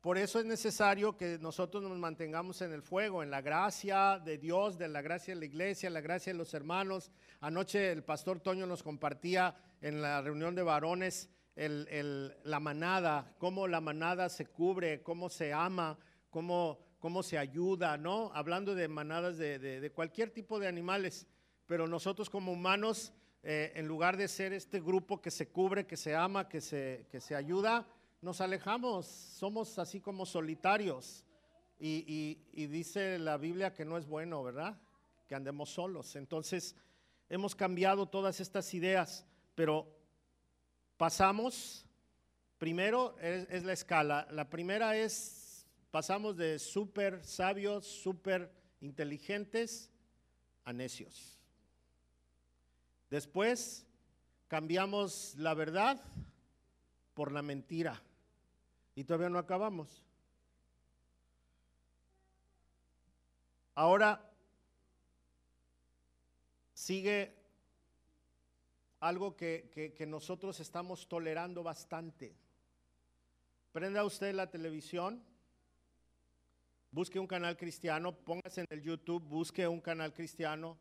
Por 0.00 0.18
eso 0.18 0.38
es 0.40 0.44
necesario 0.44 1.16
que 1.16 1.38
nosotros 1.38 1.82
nos 1.82 1.96
mantengamos 1.96 2.60
en 2.60 2.72
el 2.72 2.82
fuego, 2.82 3.22
en 3.22 3.30
la 3.30 3.40
gracia 3.40 4.18
de 4.18 4.36
Dios, 4.36 4.76
de 4.76 4.88
la 4.88 5.00
gracia 5.00 5.32
de 5.32 5.40
la 5.40 5.46
iglesia, 5.46 5.88
la 5.88 6.02
gracia 6.02 6.32
de 6.32 6.36
los 6.36 6.52
hermanos. 6.52 7.10
Anoche 7.40 7.90
el 7.90 8.02
pastor 8.02 8.40
Toño 8.40 8.66
nos 8.66 8.82
compartía 8.82 9.56
en 9.80 10.02
la 10.02 10.20
reunión 10.20 10.54
de 10.54 10.62
varones 10.62 11.30
la 11.56 12.60
manada, 12.60 13.32
cómo 13.38 13.68
la 13.68 13.80
manada 13.80 14.28
se 14.28 14.46
cubre, 14.46 15.02
cómo 15.02 15.28
se 15.28 15.52
ama, 15.52 15.98
cómo, 16.30 16.78
cómo 16.98 17.22
se 17.22 17.38
ayuda, 17.38 17.96
¿no? 17.96 18.32
Hablando 18.34 18.74
de 18.74 18.88
manadas 18.88 19.38
de, 19.38 19.92
cualquier 19.94 20.30
tipo 20.30 20.58
de 20.58 20.66
animales, 20.66 21.26
pero 21.66 21.86
nosotros 21.86 22.28
como 22.28 22.52
humanos, 22.52 23.12
eh, 23.42 23.72
en 23.76 23.86
lugar 23.86 24.16
de 24.16 24.26
ser 24.26 24.52
este 24.52 24.80
grupo 24.80 25.20
que 25.20 25.30
se 25.30 25.48
cubre, 25.48 25.86
que 25.86 25.96
se 25.96 26.14
ama, 26.14 26.48
que 26.48 26.60
se, 26.60 27.06
que 27.10 27.20
se 27.20 27.36
ayuda, 27.36 27.86
nos 28.20 28.40
alejamos, 28.40 29.06
somos 29.06 29.78
así 29.78 30.00
como 30.00 30.26
solitarios. 30.26 31.24
Y, 31.78 32.38
y 32.52 32.66
dice 32.66 33.18
la 33.18 33.36
Biblia 33.36 33.74
que 33.74 33.84
no 33.84 33.98
es 33.98 34.06
bueno, 34.06 34.42
¿verdad? 34.42 34.78
Que 35.28 35.34
andemos 35.34 35.70
solos. 35.70 36.16
Entonces, 36.16 36.74
hemos 37.28 37.54
cambiado 37.54 38.06
todas 38.06 38.40
estas 38.40 38.72
ideas, 38.72 39.26
pero 39.54 39.94
pasamos, 40.96 41.84
primero 42.58 43.16
es, 43.20 43.64
la 43.64 43.72
escala. 43.72 44.26
La 44.30 44.48
primera 44.48 44.96
es, 44.96 45.66
pasamos 45.90 46.36
de 46.36 46.58
súper 46.58 47.24
sabios, 47.24 47.86
súper 47.86 48.50
inteligentes 48.80 49.90
a 50.64 50.72
necios. 50.72 51.38
Después 53.10 53.86
cambiamos 54.48 55.34
la 55.36 55.54
verdad 55.54 56.00
por 57.14 57.32
la 57.32 57.42
mentira. 57.42 58.02
Y 58.94 59.04
todavía 59.04 59.28
no 59.28 59.38
acabamos. 59.38 60.02
Ahora 63.74 64.30
sigue 66.72 67.34
algo 69.04 69.36
que, 69.36 70.06
nosotros 70.08 70.60
estamos 70.60 71.06
tolerando 71.06 71.62
bastante. 71.62 72.34
Prenda 73.70 74.02
usted 74.02 74.34
la 74.34 74.50
televisión, 74.50 75.22
busque 76.90 77.18
un 77.18 77.26
canal 77.26 77.58
cristiano, 77.58 78.16
póngase 78.16 78.62
en 78.62 78.66
el 78.70 78.80
YouTube, 78.80 79.22
busque 79.22 79.68
un 79.68 79.82
canal 79.82 80.14
cristiano, 80.14 80.78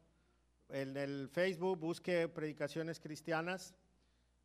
en 0.69 0.95
el 0.95 1.27
Facebook, 1.27 1.77
busque 1.77 2.29
predicaciones 2.29 3.01
cristianas. 3.01 3.75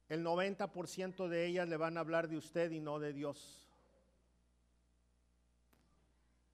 El 0.08 0.24
90% 0.24 1.28
de 1.28 1.46
ellas 1.46 1.68
le 1.68 1.76
van 1.76 1.98
a 1.98 2.00
hablar 2.00 2.26
de 2.26 2.36
usted 2.36 2.72
y 2.72 2.80
no 2.80 2.98
de 2.98 3.12
Dios. 3.12 3.64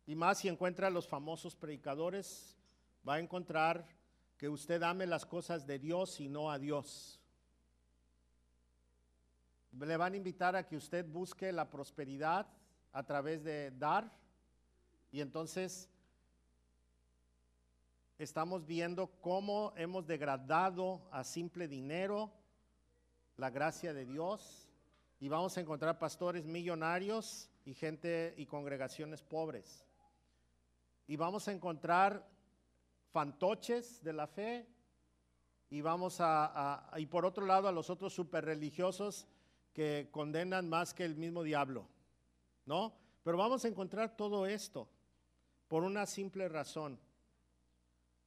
Y 0.07 0.15
más 0.15 0.41
si 0.41 0.49
encuentra 0.49 0.89
a 0.89 0.91
los 0.91 1.09
famosos 1.09 1.57
predicadores, 1.57 2.59
va 3.09 3.15
a 3.15 3.21
encontrar 3.21 3.87
que 4.45 4.49
usted 4.51 4.83
ame 4.83 5.07
las 5.07 5.25
cosas 5.25 5.67
de 5.67 5.79
Dios 5.79 6.21
y 6.21 6.29
no 6.29 6.51
a 6.51 6.59
Dios. 6.59 7.19
Le 9.73 9.97
van 9.97 10.13
a 10.13 10.17
invitar 10.19 10.55
a 10.55 10.67
que 10.67 10.77
usted 10.77 11.07
busque 11.07 11.51
la 11.51 11.71
prosperidad 11.71 12.47
a 12.93 13.03
través 13.05 13.43
de 13.43 13.71
dar 13.71 14.13
y 15.11 15.23
entonces 15.23 15.89
estamos 18.19 18.67
viendo 18.67 19.07
cómo 19.23 19.73
hemos 19.79 20.07
degradado 20.07 21.09
a 21.11 21.25
simple 21.25 21.67
dinero 21.67 22.31
la 23.39 23.49
gracia 23.49 23.95
de 23.95 24.05
Dios 24.05 24.69
y 25.21 25.29
vamos 25.29 25.57
a 25.57 25.63
encontrar 25.63 25.99
pastores 25.99 26.45
millonarios 26.45 27.49
y 27.65 27.73
gente 27.73 28.35
y 28.37 28.45
congregaciones 28.45 29.23
pobres. 29.23 29.87
Y 31.07 31.17
vamos 31.17 31.49
a 31.49 31.53
encontrar 31.53 32.34
fantoches 33.15 34.03
de 34.03 34.13
la 34.13 34.27
fe 34.27 34.67
y 35.71 35.81
vamos 35.81 36.17
a, 36.19 36.91
y 36.97 37.07
por 37.07 37.25
otro 37.25 37.47
lado 37.47 37.69
a 37.69 37.73
los 37.73 37.89
otros 37.89 38.13
super 38.13 38.45
religiosos 38.45 39.29
que 39.73 40.09
condenan 40.11 40.69
más 40.69 40.93
que 40.93 41.05
el 41.05 41.15
mismo 41.15 41.45
diablo, 41.45 41.87
¿no? 42.67 42.93
Pero 43.23 43.37
vamos 43.37 43.65
a 43.65 43.69
encontrar 43.69 44.17
todo 44.17 44.47
esto 44.47 44.89
por 45.69 45.85
una 45.85 46.07
simple 46.07 46.49
razón. 46.49 46.99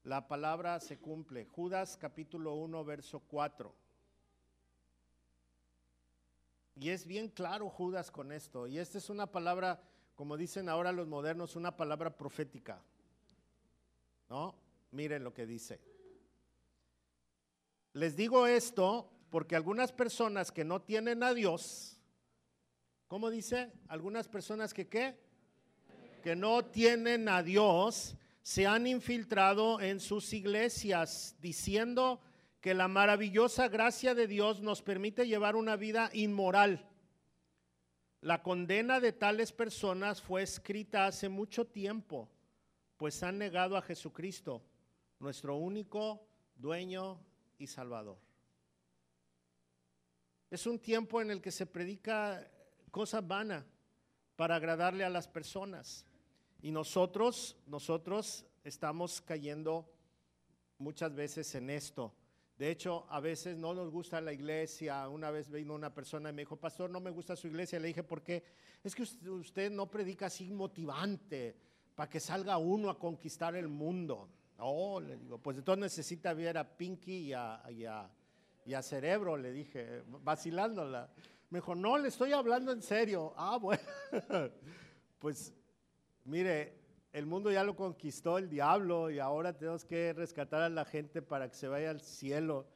La 0.04 0.30
palabra 0.30 0.80
se 0.80 0.98
cumple. 1.00 1.48
Judas 1.48 1.98
capítulo 1.98 2.54
1, 2.54 2.86
verso 2.86 3.20
4. 3.28 3.76
Y 6.78 6.92
es 6.92 7.06
bien 7.06 7.28
claro 7.28 7.70
Judas 7.70 8.10
con 8.10 8.32
esto. 8.32 8.68
Y 8.68 8.80
esta 8.80 9.00
es 9.00 9.10
una 9.10 9.28
palabra, 9.28 9.82
como 10.16 10.38
dicen 10.38 10.70
ahora 10.70 10.94
los 10.94 11.10
modernos, 11.10 11.58
una 11.58 11.76
palabra 11.76 12.16
profética. 12.16 12.82
¿No? 14.30 14.56
Miren 14.92 15.24
lo 15.24 15.34
que 15.34 15.46
dice. 15.46 15.80
Les 17.94 18.16
digo 18.16 18.48
esto 18.48 19.10
porque 19.30 19.56
algunas 19.56 19.92
personas 19.92 20.52
que 20.52 20.64
no 20.64 20.82
tienen 20.82 21.24
a 21.24 21.34
Dios, 21.34 22.00
¿cómo 23.08 23.30
dice? 23.30 23.72
Algunas 23.88 24.28
personas 24.28 24.74
que 24.74 24.88
qué? 24.88 25.20
Que 26.24 26.36
no 26.36 26.64
tienen 26.66 27.28
a 27.28 27.44
Dios, 27.44 28.16
se 28.42 28.66
han 28.66 28.88
infiltrado 28.88 29.82
en 29.82 30.00
sus 30.00 30.32
iglesias 30.34 31.36
diciendo 31.42 32.22
que 32.62 32.74
la 32.74 32.88
maravillosa 32.88 33.68
gracia 33.68 34.16
de 34.16 34.28
Dios 34.28 34.62
nos 34.62 34.82
permite 34.82 35.28
llevar 35.28 35.56
una 35.56 35.76
vida 35.76 36.10
inmoral. 36.14 36.88
La 38.22 38.42
condena 38.42 39.00
de 39.00 39.12
tales 39.12 39.52
personas 39.52 40.22
fue 40.22 40.44
escrita 40.44 41.08
hace 41.08 41.30
mucho 41.30 41.66
tiempo, 41.66 42.30
pues 42.98 43.22
han 43.24 43.38
negado 43.38 43.76
a 43.76 43.82
Jesucristo 43.82 44.64
nuestro 45.20 45.56
único 45.56 46.28
dueño 46.56 47.20
y 47.58 47.68
salvador. 47.68 48.18
Es 50.50 50.66
un 50.66 50.80
tiempo 50.80 51.22
en 51.22 51.32
el 51.32 51.42
que 51.42 51.52
se 51.52 51.66
predica 51.66 52.50
cosas 52.92 53.28
vanas 53.28 53.66
para 54.36 54.56
agradarle 54.56 55.04
a 55.04 55.10
las 55.10 55.28
personas. 55.28 56.06
Y 56.62 56.72
nosotros, 56.72 57.58
nosotros 57.66 58.46
estamos 58.64 59.22
cayendo 59.22 59.92
muchas 60.78 61.14
veces 61.14 61.54
en 61.56 61.70
esto. 61.70 62.14
De 62.58 62.72
hecho, 62.72 63.06
a 63.10 63.20
veces 63.20 63.58
no 63.58 63.74
nos 63.74 63.92
gusta 63.92 64.20
la 64.22 64.34
iglesia. 64.34 65.08
Una 65.10 65.30
vez 65.30 65.50
vino 65.50 65.76
una 65.76 65.94
persona 65.94 66.30
y 66.30 66.34
me 66.34 66.42
dijo, 66.44 66.56
pastor, 66.56 66.90
no 66.90 67.00
me 67.00 67.12
gusta 67.12 67.36
su 67.36 67.48
iglesia. 67.48 67.80
Le 67.80 67.90
dije, 67.90 68.04
¿por 68.04 68.24
qué? 68.24 68.44
Es 68.84 68.96
que 68.96 69.04
usted 69.04 69.70
no 69.70 69.92
predica 69.92 70.28
así 70.28 70.50
motivante 70.50 71.56
para 71.94 72.10
que 72.10 72.20
salga 72.20 72.58
uno 72.58 72.90
a 72.90 72.98
conquistar 72.98 73.56
el 73.56 73.68
mundo. 73.68 74.30
Oh, 74.60 75.00
le 75.00 75.18
digo, 75.18 75.38
pues 75.38 75.58
entonces 75.58 75.82
necesita 75.82 76.34
ver 76.34 76.58
a 76.58 76.78
Pinky 76.78 77.32
y 77.32 77.34
a, 77.34 78.82
Cerebro, 78.82 79.38
le 79.38 79.52
dije, 79.52 80.04
vacilándola. 80.08 81.10
Me 81.50 81.60
dijo, 81.60 81.76
no, 81.76 81.98
le 81.98 82.10
estoy 82.10 82.34
hablando 82.34 82.72
en 82.72 82.82
serio. 82.82 83.34
Ah, 83.38 83.58
bueno. 83.58 83.84
pues 85.20 85.54
mire, 86.26 86.78
el 87.14 87.26
mundo 87.26 87.52
ya 87.52 87.64
lo 87.64 87.76
conquistó 87.76 88.38
el 88.38 88.50
diablo 88.50 89.10
y 89.10 89.20
ahora 89.20 89.54
tenemos 89.58 89.86
que 89.86 90.14
rescatar 90.14 90.62
a 90.62 90.70
la 90.70 90.86
gente 90.86 91.22
para 91.22 91.50
que 91.50 91.56
se 91.56 91.68
vaya 91.68 91.92
al 91.92 92.02
cielo. 92.02 92.68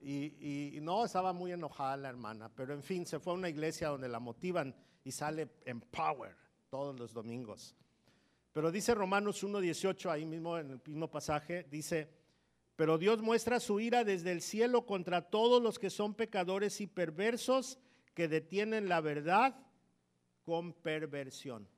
Y, 0.00 0.76
y, 0.76 0.80
no, 0.80 1.04
estaba 1.04 1.32
muy 1.32 1.52
enojada 1.52 1.96
la 1.96 2.08
hermana, 2.08 2.50
pero 2.54 2.72
en 2.72 2.82
fin, 2.82 3.04
se 3.04 3.18
fue 3.18 3.32
a 3.32 3.36
una 3.36 3.48
iglesia 3.48 3.88
donde 3.88 4.08
la 4.08 4.20
motivan 4.20 4.74
y 5.02 5.10
sale 5.10 5.48
en 5.64 5.80
power 5.80 6.36
todos 6.68 6.98
los 6.98 7.12
domingos. 7.12 7.74
Pero 8.58 8.72
dice 8.72 8.92
Romanos 8.92 9.44
1.18, 9.44 10.10
ahí 10.10 10.26
mismo 10.26 10.58
en 10.58 10.72
el 10.72 10.80
mismo 10.84 11.08
pasaje, 11.08 11.68
dice, 11.70 12.10
pero 12.74 12.98
Dios 12.98 13.22
muestra 13.22 13.60
su 13.60 13.78
ira 13.78 14.02
desde 14.02 14.32
el 14.32 14.42
cielo 14.42 14.84
contra 14.84 15.30
todos 15.30 15.62
los 15.62 15.78
que 15.78 15.90
son 15.90 16.12
pecadores 16.12 16.80
y 16.80 16.88
perversos 16.88 17.78
que 18.14 18.26
detienen 18.26 18.88
la 18.88 19.00
verdad 19.00 19.54
con 20.42 20.72
perversión. 20.72 21.68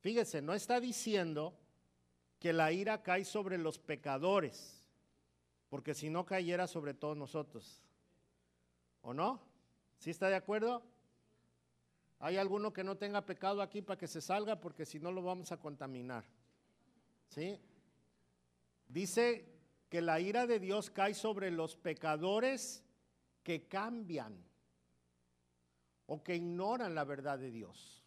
Fíjese, 0.00 0.42
no 0.42 0.52
está 0.52 0.80
diciendo 0.80 1.56
que 2.40 2.52
la 2.52 2.72
ira 2.72 3.04
cae 3.04 3.24
sobre 3.24 3.58
los 3.58 3.78
pecadores, 3.78 4.84
porque 5.68 5.94
si 5.94 6.10
no 6.10 6.26
cayera 6.26 6.66
sobre 6.66 6.92
todos 6.92 7.16
nosotros. 7.16 7.84
¿O 9.02 9.14
no? 9.14 9.40
¿Sí 10.00 10.10
está 10.10 10.28
de 10.28 10.34
acuerdo? 10.34 10.82
¿Hay 12.18 12.36
alguno 12.36 12.72
que 12.72 12.84
no 12.84 12.96
tenga 12.96 13.24
pecado 13.26 13.60
aquí 13.60 13.82
para 13.82 13.98
que 13.98 14.06
se 14.06 14.20
salga? 14.20 14.60
Porque 14.60 14.86
si 14.86 14.98
no 14.98 15.12
lo 15.12 15.22
vamos 15.22 15.52
a 15.52 15.58
contaminar. 15.58 16.24
¿Sí? 17.28 17.60
Dice 18.88 19.44
que 19.88 20.00
la 20.00 20.20
ira 20.20 20.46
de 20.46 20.58
Dios 20.58 20.90
cae 20.90 21.14
sobre 21.14 21.50
los 21.50 21.76
pecadores 21.76 22.82
que 23.42 23.66
cambian 23.68 24.44
o 26.06 26.22
que 26.22 26.36
ignoran 26.36 26.94
la 26.94 27.04
verdad 27.04 27.38
de 27.38 27.50
Dios. 27.50 28.04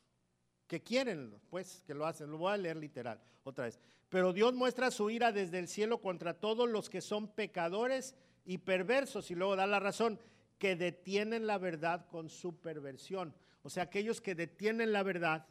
Que 0.68 0.82
quieren, 0.82 1.39
pues, 1.49 1.84
que 1.86 1.93
lo 1.93 2.05
hacen. 2.05 2.32
Lo 2.32 2.38
voy 2.38 2.53
a 2.53 2.57
leer 2.57 2.78
literal 2.78 3.22
otra 3.43 3.66
vez. 3.66 3.80
Pero 4.10 4.34
Dios 4.34 4.53
muestra 4.53 4.91
su 4.91 5.10
ira 5.10 5.32
desde 5.32 5.60
el 5.60 5.68
cielo 5.68 6.01
contra 6.01 6.34
todos 6.34 6.68
los 6.68 6.89
que 6.89 7.01
son 7.01 7.28
pecadores 7.28 8.16
y 8.45 8.57
perversos. 8.60 9.30
Y 9.30 9.36
luego 9.36 9.55
da 9.55 9.68
la 9.68 9.80
razón, 9.80 10.20
que 10.57 10.76
detienen 10.76 11.47
la 11.47 11.57
verdad 11.57 12.07
con 12.07 12.30
su 12.30 12.60
perversión. 12.60 13.34
O 13.62 13.70
sea, 13.70 13.84
aquellos 13.84 14.22
que 14.22 14.36
detienen 14.36 14.91
la 14.91 15.03
verdad 15.03 15.47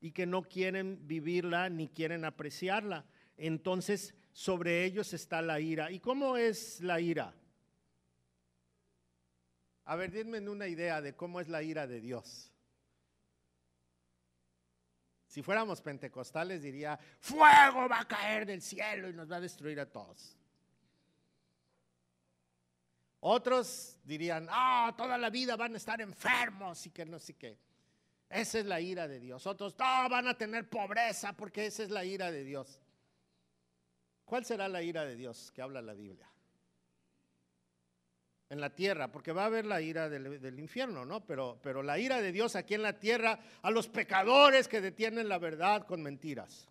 y 0.00 0.12
que 0.12 0.26
no 0.26 0.42
quieren 0.42 1.06
vivirla 1.06 1.68
ni 1.68 1.88
quieren 1.88 2.24
apreciarla. 2.24 3.04
Entonces, 3.36 4.14
sobre 4.32 4.84
ellos 4.84 5.12
está 5.12 5.42
la 5.42 5.60
ira. 5.60 5.90
¿Y 5.90 6.00
cómo 6.00 6.36
es 6.36 6.80
la 6.80 7.00
ira? 7.00 7.34
A 9.84 9.96
ver, 9.96 10.10
denme 10.10 10.38
una 10.48 10.68
idea 10.68 11.00
de 11.00 11.16
cómo 11.16 11.40
es 11.40 11.48
la 11.48 11.62
ira 11.62 11.86
de 11.86 12.00
Dios. 12.00 12.52
Si 15.26 15.42
fuéramos 15.42 15.82
pentecostales 15.82 16.62
diría, 16.62 16.98
fuego 17.20 17.88
va 17.88 18.00
a 18.00 18.08
caer 18.08 18.46
del 18.46 18.62
cielo 18.62 19.10
y 19.10 19.12
nos 19.12 19.30
va 19.30 19.36
a 19.36 19.40
destruir 19.40 19.78
a 19.78 19.86
todos. 19.86 20.37
Otros 23.20 23.96
dirían, 24.04 24.46
ah, 24.50 24.94
toda 24.96 25.18
la 25.18 25.30
vida 25.30 25.56
van 25.56 25.74
a 25.74 25.76
estar 25.76 26.00
enfermos 26.00 26.86
y 26.86 26.90
que 26.90 27.04
no 27.04 27.18
sé 27.18 27.34
qué. 27.34 27.58
Esa 28.30 28.58
es 28.58 28.66
la 28.66 28.80
ira 28.80 29.08
de 29.08 29.18
Dios. 29.18 29.46
Otros, 29.46 29.74
no, 29.78 30.08
van 30.08 30.28
a 30.28 30.34
tener 30.36 30.68
pobreza 30.68 31.32
porque 31.32 31.66
esa 31.66 31.82
es 31.82 31.90
la 31.90 32.04
ira 32.04 32.30
de 32.30 32.44
Dios. 32.44 32.78
¿Cuál 34.24 34.44
será 34.44 34.68
la 34.68 34.82
ira 34.82 35.04
de 35.04 35.16
Dios 35.16 35.50
que 35.52 35.62
habla 35.62 35.80
la 35.80 35.94
Biblia? 35.94 36.30
En 38.50 38.60
la 38.60 38.74
tierra, 38.74 39.10
porque 39.10 39.32
va 39.32 39.42
a 39.42 39.46
haber 39.46 39.66
la 39.66 39.80
ira 39.80 40.08
del, 40.08 40.58
infierno, 40.58 41.04
¿no? 41.04 41.24
Pero, 41.24 41.58
pero 41.62 41.82
la 41.82 41.98
ira 41.98 42.20
de 42.20 42.32
Dios 42.32 42.54
aquí 42.54 42.74
en 42.74 42.82
la 42.82 42.98
tierra 42.98 43.40
a 43.62 43.70
los 43.70 43.88
pecadores 43.88 44.68
que 44.68 44.80
detienen 44.80 45.28
la 45.28 45.38
verdad 45.38 45.86
con 45.86 46.02
mentiras. 46.02 46.68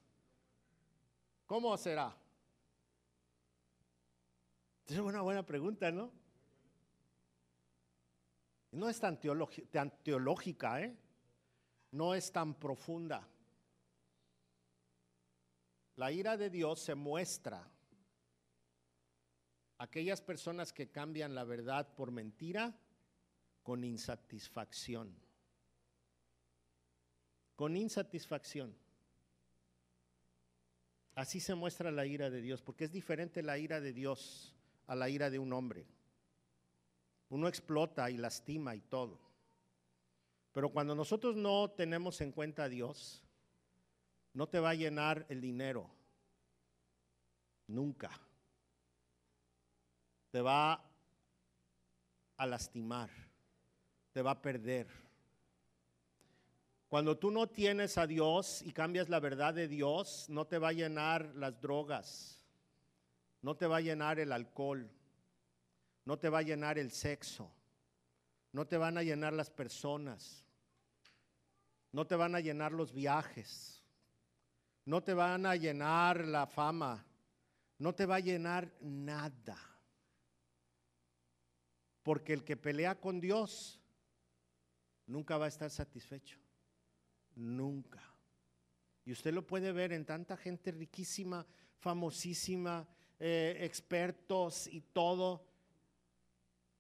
¿Cómo 1.46 1.76
será? 1.78 2.16
Es 4.88 4.98
una 4.98 5.22
buena 5.22 5.44
pregunta, 5.44 5.92
¿no? 5.92 6.12
No 8.78 8.90
es 8.90 9.00
tan, 9.00 9.20
teológica, 9.20 10.82
¿eh? 10.84 10.96
no 11.94 12.14
es 12.14 12.32
tan 12.32 12.54
profunda. 12.54 13.28
La 15.96 16.12
ira 16.12 16.38
de 16.38 16.52
Dios 16.52 16.82
se 16.82 16.94
muestra 16.94 17.68
aquellas 19.80 20.22
personas 20.22 20.74
que 20.74 20.92
cambian 20.92 21.34
la 21.34 21.44
verdad 21.44 21.92
por 21.96 22.12
mentira 22.12 22.80
con 23.64 23.84
insatisfacción. 23.84 25.20
Con 27.56 27.76
insatisfacción. 27.76 28.78
Así 31.16 31.40
se 31.40 31.56
muestra 31.56 31.90
la 31.90 32.06
ira 32.06 32.30
de 32.30 32.42
Dios, 32.42 32.62
porque 32.62 32.84
es 32.84 32.92
diferente 32.92 33.42
la 33.42 33.58
ira 33.58 33.82
de 33.82 33.92
Dios 33.92 34.56
a 34.86 34.96
la 34.96 35.10
ira 35.10 35.32
de 35.32 35.40
un 35.40 35.52
hombre. 35.52 35.88
Uno 37.30 37.48
explota 37.48 38.10
y 38.10 38.18
lastima 38.18 38.76
y 38.76 38.82
todo. 38.82 39.20
Pero 40.54 40.70
cuando 40.70 40.96
nosotros 40.96 41.36
no 41.36 41.70
tenemos 41.70 42.22
en 42.22 42.32
cuenta 42.32 42.64
a 42.64 42.70
Dios, 42.70 43.24
no 44.34 44.48
te 44.48 44.60
va 44.60 44.72
a 44.72 44.76
llenar 44.76 45.26
el 45.30 45.42
dinero. 45.42 45.90
Nunca. 47.68 48.10
Te 50.32 50.42
va 50.42 50.84
a 52.38 52.46
lastimar. 52.46 53.10
Te 54.14 54.22
va 54.22 54.32
a 54.32 54.42
perder. 54.42 54.88
Cuando 56.88 57.18
tú 57.18 57.30
no 57.30 57.48
tienes 57.48 57.98
a 57.98 58.08
Dios 58.08 58.62
y 58.62 58.72
cambias 58.72 59.10
la 59.10 59.20
verdad 59.20 59.54
de 59.54 59.68
Dios, 59.68 60.28
no 60.30 60.46
te 60.46 60.58
va 60.58 60.70
a 60.70 60.74
llenar 60.74 61.36
las 61.36 61.60
drogas. 61.60 62.44
No 63.42 63.56
te 63.56 63.68
va 63.68 63.78
a 63.78 63.82
llenar 63.82 64.20
el 64.20 64.32
alcohol 64.32 64.90
no 66.08 66.18
te 66.18 66.30
va 66.30 66.40
a 66.40 66.42
llenar 66.42 66.80
el 66.80 66.90
sexo, 66.90 67.52
no 68.54 68.66
te 68.66 68.78
van 68.78 68.98
a 68.98 69.04
llenar 69.04 69.34
las 69.34 69.50
personas, 69.50 70.46
no 71.92 72.08
te 72.08 72.16
van 72.16 72.34
a 72.34 72.40
llenar 72.40 72.72
los 72.72 72.94
viajes, 72.94 73.84
no 74.86 75.04
te 75.04 75.14
van 75.14 75.46
a 75.46 75.58
llenar 75.58 76.26
la 76.26 76.48
fama, 76.48 77.06
no 77.80 77.94
te 77.94 78.06
va 78.06 78.16
a 78.16 78.20
llenar 78.22 78.72
nada. 78.80 79.58
Porque 82.04 82.32
el 82.32 82.46
que 82.46 82.56
pelea 82.56 82.96
con 83.02 83.20
Dios 83.20 83.82
nunca 85.08 85.38
va 85.38 85.44
a 85.44 85.50
estar 85.50 85.70
satisfecho. 85.70 86.40
Nunca. 87.36 88.02
Y 89.04 89.12
usted 89.12 89.34
lo 89.34 89.46
puede 89.46 89.74
ver 89.74 89.92
en 89.92 90.06
tanta 90.06 90.38
gente 90.38 90.72
riquísima, 90.72 91.46
famosísima, 91.80 92.88
eh, 93.20 93.58
expertos 93.60 94.68
y 94.68 94.80
todo 94.80 95.47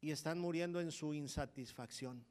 y 0.08 0.12
están 0.12 0.40
muriendo 0.40 0.80
en 0.80 0.90
su 0.90 1.14
insatisfacción. 1.14 2.26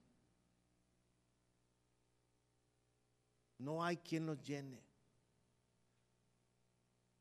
No 3.59 3.85
hay 3.85 3.99
quien 3.99 4.25
los 4.25 4.43
llene. 4.43 4.83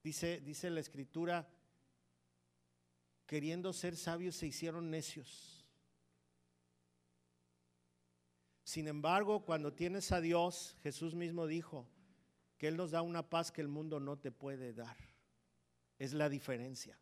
Dice, 0.01 0.39
dice 0.39 0.69
la 0.69 0.79
escritura, 0.79 1.45
queriendo 3.25 3.73
ser 3.73 3.97
sabios 3.97 4.37
se 4.37 4.47
hicieron 4.47 4.89
necios. 4.89 5.65
Sin 8.63 8.87
embargo, 8.87 9.43
cuando 9.43 9.73
tienes 9.73 10.13
a 10.13 10.21
Dios, 10.21 10.77
Jesús 10.83 11.15
mismo 11.15 11.47
dijo 11.47 11.85
que 12.57 12.69
Él 12.69 12.77
nos 12.77 12.91
da 12.91 13.01
una 13.01 13.29
paz 13.29 13.51
que 13.51 13.59
el 13.59 13.67
mundo 13.67 13.99
no 13.99 14.17
te 14.17 14.31
puede 14.31 14.71
dar. 14.71 14.95
Es 15.99 16.13
la 16.13 16.29
diferencia. 16.29 16.97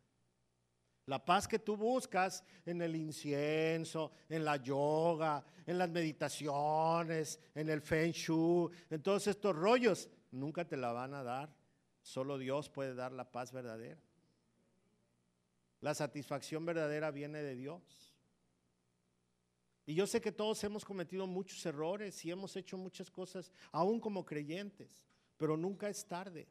La 1.06 1.22
paz 1.22 1.46
que 1.46 1.58
tú 1.58 1.76
buscas 1.76 2.42
en 2.64 2.80
el 2.80 2.96
incienso, 2.96 4.12
en 4.28 4.44
la 4.44 4.56
yoga, 4.56 5.44
en 5.66 5.76
las 5.76 5.90
meditaciones, 5.90 7.38
en 7.54 7.68
el 7.68 7.82
feng 7.82 8.12
shui, 8.12 8.70
en 8.88 9.02
todos 9.02 9.26
estos 9.26 9.54
rollos, 9.54 10.08
nunca 10.30 10.66
te 10.66 10.78
la 10.78 10.92
van 10.92 11.12
a 11.12 11.22
dar. 11.22 11.54
Solo 12.00 12.38
Dios 12.38 12.70
puede 12.70 12.94
dar 12.94 13.12
la 13.12 13.30
paz 13.30 13.52
verdadera. 13.52 14.00
La 15.80 15.94
satisfacción 15.94 16.64
verdadera 16.64 17.10
viene 17.10 17.42
de 17.42 17.54
Dios. 17.54 18.14
Y 19.86 19.94
yo 19.94 20.06
sé 20.06 20.22
que 20.22 20.32
todos 20.32 20.64
hemos 20.64 20.84
cometido 20.84 21.26
muchos 21.26 21.64
errores 21.66 22.24
y 22.24 22.30
hemos 22.30 22.56
hecho 22.56 22.78
muchas 22.78 23.10
cosas, 23.10 23.52
aún 23.70 24.00
como 24.00 24.24
creyentes, 24.24 25.04
pero 25.36 25.58
nunca 25.58 25.90
es 25.90 26.06
tarde. 26.06 26.48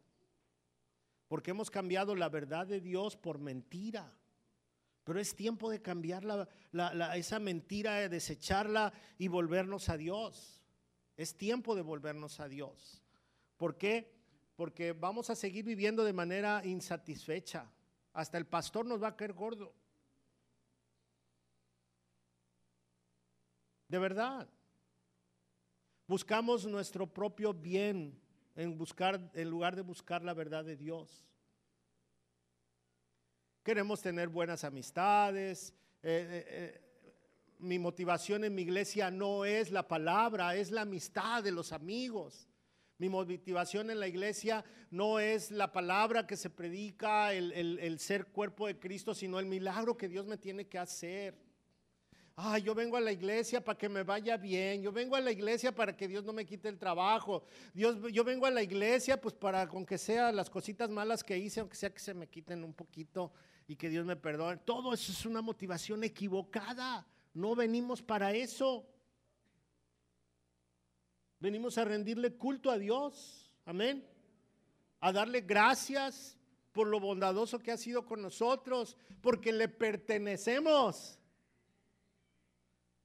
Porque 1.27 1.49
hemos 1.49 1.71
cambiado 1.71 2.15
la 2.15 2.29
verdad 2.29 2.67
de 2.67 2.79
Dios 2.79 3.15
por 3.17 3.39
mentira. 3.39 4.15
Pero 5.03 5.19
es 5.19 5.35
tiempo 5.35 5.69
de 5.69 5.81
cambiar 5.81 6.23
esa 7.15 7.39
mentira, 7.39 7.95
de 7.95 8.09
desecharla 8.09 8.93
y 9.17 9.27
volvernos 9.27 9.89
a 9.89 9.97
Dios. 9.97 10.63
Es 11.17 11.35
tiempo 11.35 11.75
de 11.75 11.81
volvernos 11.81 12.39
a 12.39 12.47
Dios. 12.47 13.03
¿Por 13.57 13.77
qué? 13.77 14.13
Porque 14.55 14.93
vamos 14.93 15.29
a 15.29 15.35
seguir 15.35 15.65
viviendo 15.65 16.03
de 16.03 16.13
manera 16.13 16.65
insatisfecha. 16.65 17.69
Hasta 18.13 18.37
el 18.37 18.45
pastor 18.45 18.85
nos 18.85 19.01
va 19.01 19.09
a 19.09 19.15
caer 19.15 19.33
gordo. 19.33 19.73
De 23.87 23.99
verdad. 23.99 24.49
Buscamos 26.07 26.65
nuestro 26.65 27.07
propio 27.07 27.53
bien 27.53 28.19
en, 28.55 28.77
buscar, 28.77 29.31
en 29.33 29.49
lugar 29.49 29.75
de 29.75 29.81
buscar 29.81 30.23
la 30.23 30.33
verdad 30.33 30.63
de 30.63 30.75
Dios. 30.75 31.25
Queremos 33.63 34.01
tener 34.01 34.27
buenas 34.27 34.65
amistades. 34.65 35.73
Eh, 36.03 36.27
eh, 36.29 36.45
eh, 36.49 36.81
mi 37.59 37.79
motivación 37.79 38.43
en 38.43 38.53
mi 38.53 38.63
iglesia 38.63 39.09
no 39.09 39.45
es 39.45 39.71
la 39.71 39.87
palabra, 39.87 40.53
es 40.57 40.69
la 40.69 40.81
amistad 40.81 41.41
de 41.41 41.53
los 41.53 41.71
amigos. 41.71 42.49
Mi 42.97 43.07
motivación 43.07 43.89
en 43.89 44.01
la 44.01 44.07
iglesia 44.09 44.65
no 44.91 45.17
es 45.17 45.49
la 45.49 45.71
palabra 45.71 46.27
que 46.27 46.35
se 46.35 46.49
predica, 46.49 47.31
el, 47.31 47.99
ser 47.99 48.25
cuerpo 48.27 48.67
de 48.67 48.77
Cristo, 48.77 49.15
sino 49.15 49.39
el 49.39 49.45
milagro 49.45 49.95
que 49.95 50.09
Dios 50.09 50.25
me 50.25 50.37
tiene 50.37 50.67
que 50.67 50.77
hacer. 50.77 51.33
Ay, 52.35 52.63
yo 52.63 52.75
vengo 52.75 52.97
a 52.97 53.01
la 53.01 53.13
iglesia 53.13 53.63
para 53.63 53.77
que 53.77 53.87
me 53.87 54.03
vaya 54.03 54.35
bien. 54.35 54.81
Yo 54.81 54.91
vengo 54.91 55.15
a 55.15 55.21
la 55.21 55.31
iglesia 55.31 55.73
para 55.73 55.95
que 55.95 56.09
Dios 56.09 56.25
no 56.25 56.33
me 56.33 56.45
quite 56.45 56.67
el 56.67 56.77
trabajo. 56.77 57.45
Dios, 57.73 57.95
yo 58.11 58.25
vengo 58.25 58.45
a 58.45 58.51
la 58.51 58.61
iglesia 58.61 59.21
pues 59.21 59.33
para, 59.33 59.69
con 59.69 59.85
que 59.85 59.97
sea 59.97 60.33
las 60.33 60.49
cositas 60.49 60.89
malas 60.89 61.23
que 61.23 61.37
hice, 61.37 61.61
aunque 61.61 61.77
sea 61.77 61.93
que 61.93 61.99
se 61.99 62.13
me 62.13 62.27
quiten 62.27 62.63
un 62.65 62.73
poquito 62.73 63.31
y 63.67 63.75
que 63.75 63.89
Dios 63.89 64.05
me 64.05 64.15
perdone. 64.15 64.57
Todo 64.57 64.93
eso 64.93 65.11
es 65.11 65.25
una 65.25 65.41
motivación 65.41 66.03
equivocada. 66.03 67.05
No 67.33 67.55
venimos 67.55 68.01
para 68.01 68.31
eso. 68.33 68.85
Venimos 71.39 71.77
a 71.77 71.85
rendirle 71.85 72.35
culto 72.35 72.71
a 72.71 72.77
Dios. 72.77 73.51
Amén. 73.65 74.05
A 74.99 75.11
darle 75.11 75.41
gracias 75.41 76.37
por 76.71 76.87
lo 76.87 76.99
bondadoso 76.99 77.59
que 77.59 77.71
ha 77.71 77.77
sido 77.77 78.05
con 78.05 78.21
nosotros, 78.21 78.97
porque 79.21 79.51
le 79.51 79.67
pertenecemos. 79.67 81.19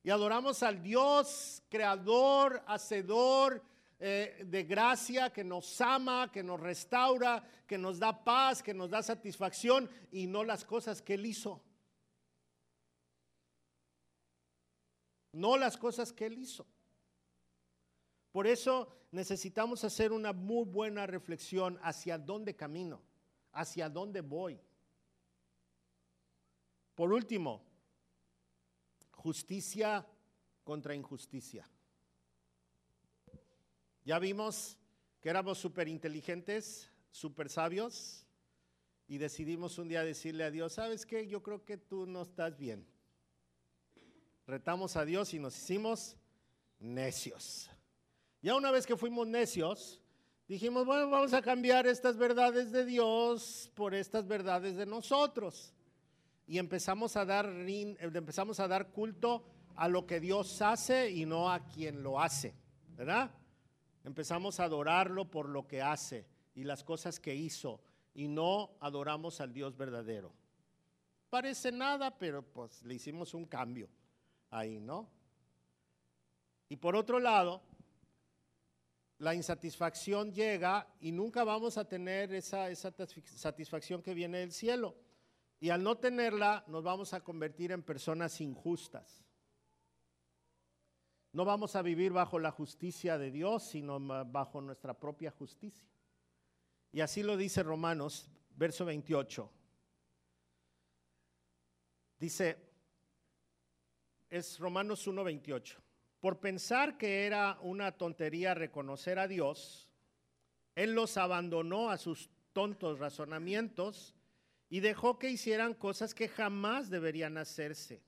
Y 0.03 0.11
adoramos 0.11 0.63
al 0.63 0.83
Dios 0.83 1.63
creador, 1.69 2.63
hacedor 2.67 3.63
eh, 4.01 4.45
de 4.47 4.63
gracia, 4.63 5.31
que 5.33 5.43
nos 5.43 5.81
ama, 5.81 6.31
que 6.31 6.43
nos 6.43 6.61
restaura, 6.61 7.43
que 7.67 7.77
nos 7.77 7.99
da 7.99 8.25
paz, 8.25 8.63
que 8.63 8.73
nos 8.73 8.91
da 8.91 9.03
satisfacción 9.03 9.91
y 10.13 10.27
no 10.27 10.45
las 10.45 10.65
cosas 10.65 11.03
que 11.03 11.15
Él 11.15 11.27
hizo. 11.27 11.61
No 15.33 15.57
las 15.57 15.77
cosas 15.77 16.13
que 16.13 16.27
Él 16.27 16.39
hizo. 16.39 16.67
Por 18.31 18.47
eso 18.47 18.89
necesitamos 19.11 19.83
hacer 19.83 20.13
una 20.13 20.33
muy 20.33 20.65
buena 20.65 21.07
reflexión 21.07 21.79
hacia 21.83 22.19
dónde 22.19 22.55
camino, 22.55 23.03
hacia 23.53 23.89
dónde 23.89 24.21
voy. 24.21 24.61
Por 26.95 27.13
último, 27.13 27.65
justicia 29.11 30.07
contra 30.63 30.95
injusticia. 30.95 31.69
Ya 34.09 34.19
vimos 34.19 34.79
que 35.21 35.29
éramos 35.29 35.59
súper 35.59 35.87
inteligentes, 35.87 36.91
súper 37.11 37.51
sabios, 37.51 38.27
y 39.07 39.19
decidimos 39.19 39.77
un 39.77 39.87
día 39.87 40.03
decirle 40.03 40.45
a 40.45 40.51
Dios, 40.51 40.73
¿sabes 40.73 41.05
qué? 41.05 41.27
Yo 41.27 41.43
creo 41.43 41.63
que 41.67 41.77
tú 41.77 42.07
no 42.07 42.23
estás 42.23 42.57
bien. 42.57 42.87
Retamos 44.47 44.97
a 44.97 45.05
Dios 45.05 45.35
y 45.35 45.39
nos 45.39 45.59
hicimos 45.59 46.17
necios. 46.79 47.71
Ya 48.41 48.57
una 48.57 48.71
vez 48.71 48.87
que 48.87 48.97
fuimos 48.97 49.27
necios, 49.27 50.01
dijimos, 50.47 50.87
bueno, 50.87 51.11
vamos 51.11 51.35
a 51.35 51.43
cambiar 51.43 51.87
estas 51.87 52.17
verdades 52.17 52.73
de 52.73 52.87
Dios 52.87 53.71
por 53.75 53.95
estas 53.95 54.27
verdades 54.27 54.79
de 54.79 54.87
nosotros. 54.87 55.75
Y 56.47 56.57
empezamos 56.57 57.15
a 57.19 57.27
dar, 57.27 57.45
empezamos 57.45 58.59
a 58.59 58.69
dar 58.69 58.91
culto 58.91 59.45
a 59.77 59.87
lo 59.87 60.07
que 60.07 60.19
Dios 60.19 60.63
hace 60.63 61.11
y 61.11 61.27
no 61.27 61.53
a 61.53 61.67
quien 61.67 62.03
lo 62.03 62.19
hace, 62.19 62.55
¿verdad? 62.97 63.38
Empezamos 64.05 64.61
a 64.61 64.65
adorarlo 64.65 65.31
por 65.31 65.49
lo 65.49 65.67
que 65.67 65.83
hace 65.83 66.27
y 66.55 66.65
las 66.65 66.85
cosas 66.85 67.21
que 67.21 67.35
hizo 67.35 67.81
y 68.15 68.29
no 68.29 68.71
adoramos 68.81 69.41
al 69.41 69.53
Dios 69.53 69.77
verdadero. 69.77 70.33
Parece 71.31 71.71
nada, 71.71 72.17
pero 72.19 72.43
pues 72.43 72.83
le 72.85 72.95
hicimos 72.95 73.35
un 73.35 73.45
cambio 73.45 73.89
ahí, 74.51 74.81
¿no? 74.81 75.09
Y 76.69 76.77
por 76.77 76.97
otro 76.97 77.21
lado, 77.21 77.63
la 79.19 79.35
insatisfacción 79.35 80.33
llega 80.33 80.87
y 81.01 81.13
nunca 81.13 81.45
vamos 81.45 81.77
a 81.77 81.87
tener 81.87 82.33
esa, 82.35 82.71
esa 82.71 82.93
satisfacción 83.25 84.03
que 84.03 84.15
viene 84.15 84.39
del 84.39 84.53
cielo. 84.53 84.97
Y 85.61 85.71
al 85.71 85.83
no 85.83 85.97
tenerla, 85.97 86.65
nos 86.69 86.85
vamos 86.85 87.13
a 87.15 87.21
convertir 87.23 87.73
en 87.73 87.83
personas 87.83 88.41
injustas. 88.41 89.25
No 91.33 91.45
vamos 91.45 91.77
a 91.77 91.83
vivir 91.83 92.13
bajo 92.13 92.39
la 92.39 92.51
justicia 92.51 93.19
de 93.19 93.31
Dios, 93.31 93.63
sino 93.63 94.01
bajo 94.27 94.61
nuestra 94.61 94.95
propia 94.95 95.31
justicia. 95.31 95.89
Y 96.91 97.01
así 97.01 97.23
lo 97.23 97.37
dice 97.37 97.63
Romanos, 97.63 98.31
verso 98.57 98.85
28. 98.85 99.53
Dice, 102.19 102.59
es 104.29 104.59
Romanos 104.59 105.07
1:28 105.07 105.89
por 106.21 106.41
pensar 106.41 106.99
que 106.99 107.27
era 107.27 107.59
una 107.63 107.93
tontería 107.93 108.55
reconocer 108.55 109.19
a 109.19 109.29
Dios, 109.29 109.89
Él 110.75 110.95
los 110.95 111.17
abandonó 111.17 111.91
a 111.91 111.99
sus 111.99 112.31
tontos 112.53 112.99
razonamientos 112.99 114.15
y 114.69 114.81
dejó 114.81 115.19
que 115.19 115.31
hicieran 115.31 115.75
cosas 115.75 116.15
que 116.15 116.29
jamás 116.29 116.91
deberían 116.91 117.39
hacerse. 117.39 118.03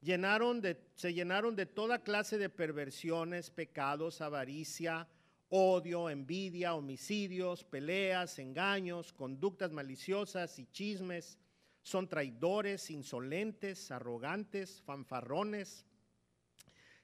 Llenaron 0.00 0.62
se 0.94 1.12
llenaron 1.12 1.56
de 1.56 1.66
toda 1.66 2.02
clase 2.02 2.38
de 2.38 2.48
perversiones, 2.48 3.50
pecados, 3.50 4.20
avaricia, 4.20 5.06
odio, 5.50 6.08
envidia, 6.08 6.74
homicidios, 6.74 7.64
peleas, 7.64 8.38
engaños, 8.38 9.12
conductas 9.12 9.72
maliciosas 9.72 10.58
y 10.58 10.66
chismes. 10.66 11.38
Son 11.82 12.08
traidores, 12.08 12.90
insolentes, 12.90 13.90
arrogantes, 13.90 14.80
fanfarrones 14.82 15.84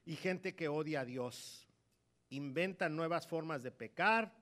y 0.07 0.17
gente 0.17 0.55
que 0.55 0.69
odia 0.69 1.01
a 1.01 1.05
Dios. 1.05 1.69
Inventan 2.31 2.97
nuevas 2.97 3.27
formas 3.27 3.63
de 3.63 3.73
pecar 3.73 4.33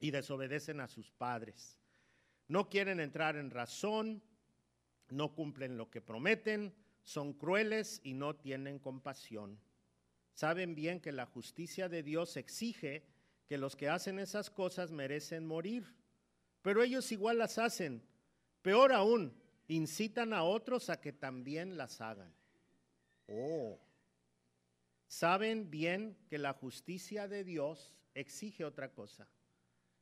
y 0.00 0.12
desobedecen 0.12 0.80
a 0.80 0.88
sus 0.88 1.10
padres. 1.10 1.78
No 2.48 2.68
quieren 2.68 3.00
entrar 3.00 3.36
en 3.36 3.50
razón, 3.50 4.22
no 5.10 5.34
cumplen 5.34 5.76
lo 5.76 5.90
que 5.90 6.00
prometen, 6.00 6.74
son 7.06 7.32
crueles 7.34 8.00
y 8.02 8.14
no 8.14 8.34
tienen 8.34 8.80
compasión. 8.80 9.60
Saben 10.34 10.74
bien 10.74 11.00
que 11.00 11.12
la 11.12 11.24
justicia 11.24 11.88
de 11.88 12.02
Dios 12.02 12.36
exige 12.36 13.06
que 13.46 13.58
los 13.58 13.76
que 13.76 13.88
hacen 13.88 14.18
esas 14.18 14.50
cosas 14.50 14.90
merecen 14.90 15.46
morir, 15.46 15.94
pero 16.62 16.82
ellos 16.82 17.12
igual 17.12 17.38
las 17.38 17.58
hacen. 17.58 18.02
Peor 18.60 18.92
aún, 18.92 19.40
incitan 19.68 20.32
a 20.32 20.42
otros 20.42 20.90
a 20.90 21.00
que 21.00 21.12
también 21.12 21.76
las 21.76 22.00
hagan. 22.00 22.34
Oh. 23.28 23.78
Saben 25.06 25.70
bien 25.70 26.18
que 26.28 26.38
la 26.38 26.54
justicia 26.54 27.28
de 27.28 27.44
Dios 27.44 27.94
exige 28.14 28.64
otra 28.64 28.92
cosa, 28.92 29.28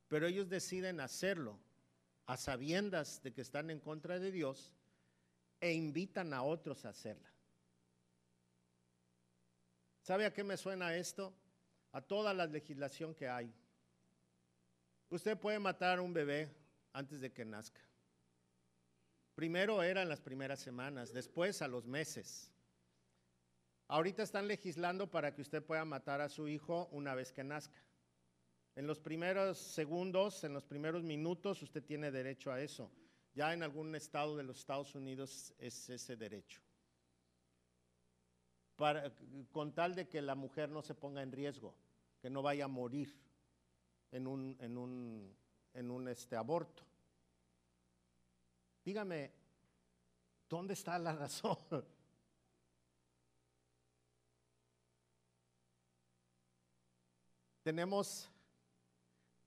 pero 0.08 0.26
ellos 0.26 0.48
deciden 0.48 1.00
hacerlo 1.00 1.60
a 2.24 2.38
sabiendas 2.38 3.22
de 3.22 3.34
que 3.34 3.42
están 3.42 3.68
en 3.68 3.80
contra 3.80 4.18
de 4.18 4.32
Dios 4.32 4.72
e 5.64 5.72
invitan 5.72 6.34
a 6.34 6.42
otros 6.42 6.84
a 6.84 6.90
hacerla. 6.90 7.32
¿Sabe 10.02 10.26
a 10.26 10.32
qué 10.34 10.44
me 10.44 10.58
suena 10.58 10.94
esto? 10.94 11.32
A 11.92 12.02
toda 12.02 12.34
la 12.34 12.44
legislación 12.44 13.14
que 13.14 13.26
hay. 13.26 13.50
Usted 15.08 15.38
puede 15.38 15.58
matar 15.58 15.96
a 15.96 16.02
un 16.02 16.12
bebé 16.12 16.54
antes 16.92 17.18
de 17.18 17.32
que 17.32 17.46
nazca. 17.46 17.80
Primero 19.34 19.82
era 19.82 20.02
en 20.02 20.10
las 20.10 20.20
primeras 20.20 20.60
semanas, 20.60 21.14
después 21.14 21.62
a 21.62 21.68
los 21.68 21.86
meses. 21.86 22.52
Ahorita 23.88 24.22
están 24.22 24.46
legislando 24.46 25.10
para 25.10 25.34
que 25.34 25.40
usted 25.40 25.64
pueda 25.64 25.86
matar 25.86 26.20
a 26.20 26.28
su 26.28 26.46
hijo 26.46 26.90
una 26.92 27.14
vez 27.14 27.32
que 27.32 27.42
nazca. 27.42 27.82
En 28.76 28.86
los 28.86 29.00
primeros 29.00 29.56
segundos, 29.56 30.44
en 30.44 30.52
los 30.52 30.66
primeros 30.66 31.02
minutos, 31.02 31.62
usted 31.62 31.82
tiene 31.82 32.10
derecho 32.10 32.52
a 32.52 32.60
eso. 32.60 32.90
Ya 33.34 33.52
en 33.52 33.62
algún 33.62 33.94
estado 33.94 34.36
de 34.36 34.44
los 34.44 34.58
Estados 34.58 34.94
Unidos 34.94 35.52
es 35.58 35.90
ese 35.90 36.16
derecho. 36.16 36.60
Para, 38.76 39.12
con 39.52 39.72
tal 39.72 39.94
de 39.94 40.08
que 40.08 40.22
la 40.22 40.34
mujer 40.34 40.70
no 40.70 40.82
se 40.82 40.94
ponga 40.94 41.22
en 41.22 41.32
riesgo, 41.32 41.74
que 42.20 42.30
no 42.30 42.42
vaya 42.42 42.64
a 42.64 42.68
morir 42.68 43.14
en 44.12 44.26
un, 44.26 44.56
en 44.60 44.78
un, 44.78 45.36
en 45.74 45.90
un 45.90 46.08
este, 46.08 46.36
aborto. 46.36 46.84
Dígame, 48.84 49.32
¿dónde 50.48 50.74
está 50.74 50.98
la 50.98 51.14
razón? 51.14 51.58
tenemos 57.64 58.30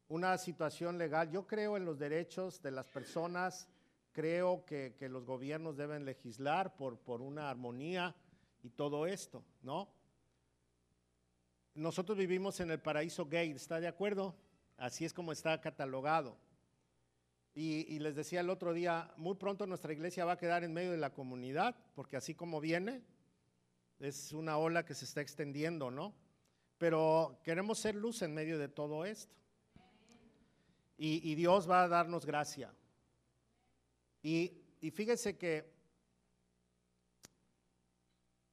una 0.08 0.38
situación 0.40 0.98
legal. 0.98 1.30
Yo 1.30 1.46
creo 1.46 1.78
en 1.78 1.86
los 1.86 2.00
derechos 2.00 2.62
de 2.64 2.72
las 2.72 2.88
personas, 2.88 3.70
creo 4.18 4.66
que, 4.66 4.96
los 5.12 5.26
gobiernos 5.26 5.78
deben 5.78 6.04
legislar 6.04 6.76
por, 6.76 6.98
por 6.98 7.22
una 7.22 7.52
armonía 7.52 8.16
y 8.64 8.72
todo 8.72 9.06
esto, 9.06 9.44
¿no? 9.62 9.94
Nosotros 11.76 12.18
vivimos 12.18 12.60
en 12.60 12.72
el 12.72 12.80
paraíso 12.80 13.28
gay, 13.28 13.52
¿está 13.52 13.80
de 13.80 13.88
acuerdo? 13.88 14.36
Así 14.76 15.06
es 15.06 15.14
como 15.14 15.32
está 15.32 15.62
catalogado. 15.62 16.36
Y, 17.54 17.86
y, 17.94 18.00
les 18.00 18.16
decía 18.16 18.40
el 18.40 18.50
otro 18.50 18.74
día, 18.74 19.14
muy 19.18 19.36
pronto 19.36 19.68
nuestra 19.68 19.94
iglesia 19.94 20.26
va 20.26 20.32
a 20.32 20.38
quedar 20.40 20.64
en 20.64 20.74
medio 20.74 20.90
de 20.94 20.98
la 20.98 21.14
comunidad, 21.14 21.76
porque 21.94 22.18
así 22.18 22.34
como 22.34 22.60
viene, 22.60 23.04
es 24.00 24.34
una 24.34 24.58
ola 24.58 24.84
que 24.84 24.96
se 24.96 25.06
está 25.06 25.22
extendiendo, 25.22 25.92
¿no? 25.92 26.16
Pero 26.80 27.40
queremos 27.44 27.78
ser 27.78 27.94
luz 27.94 28.24
en 28.24 28.34
medio 28.34 28.58
de 28.58 28.68
todo 28.68 29.06
esto. 29.06 29.36
Y, 30.98 31.36
Dios 31.36 31.70
va 31.70 31.84
a 31.84 31.88
darnos 31.88 32.26
gracia. 32.26 32.74
Y, 34.28 34.52
y 34.82 34.92
fíjese 34.92 35.38
que 35.38 35.72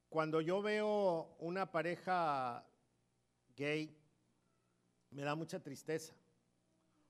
cuando 0.09 0.41
yo 0.41 0.63
veo 0.63 1.35
una 1.41 1.73
pareja 1.73 2.65
gay, 3.57 3.93
me 5.11 5.23
da 5.23 5.35
mucha 5.35 5.59
tristeza. 5.59 6.15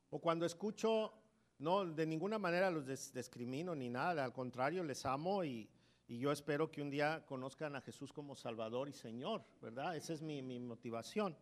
O 0.08 0.18
cuando 0.18 0.46
escucho, 0.46 1.12
no, 1.58 1.84
de 1.84 2.06
ninguna 2.06 2.38
manera 2.38 2.70
los 2.70 2.86
discrimino 3.12 3.74
ni 3.74 3.90
nada, 3.90 4.24
al 4.24 4.32
contrario, 4.32 4.82
les 4.82 5.04
amo 5.04 5.44
y, 5.44 5.68
yo 6.08 6.32
espero 6.32 6.70
que 6.70 6.80
un 6.80 6.88
día 6.88 7.22
conozcan 7.26 7.76
a 7.76 7.82
Jesús 7.82 8.14
como 8.14 8.34
Salvador 8.34 8.88
y 8.88 8.94
Señor, 8.94 9.44
¿verdad? 9.60 9.94
Esa 9.94 10.14
es 10.14 10.22
mi, 10.22 10.40
mi 10.40 10.58
motivación. 10.58 11.36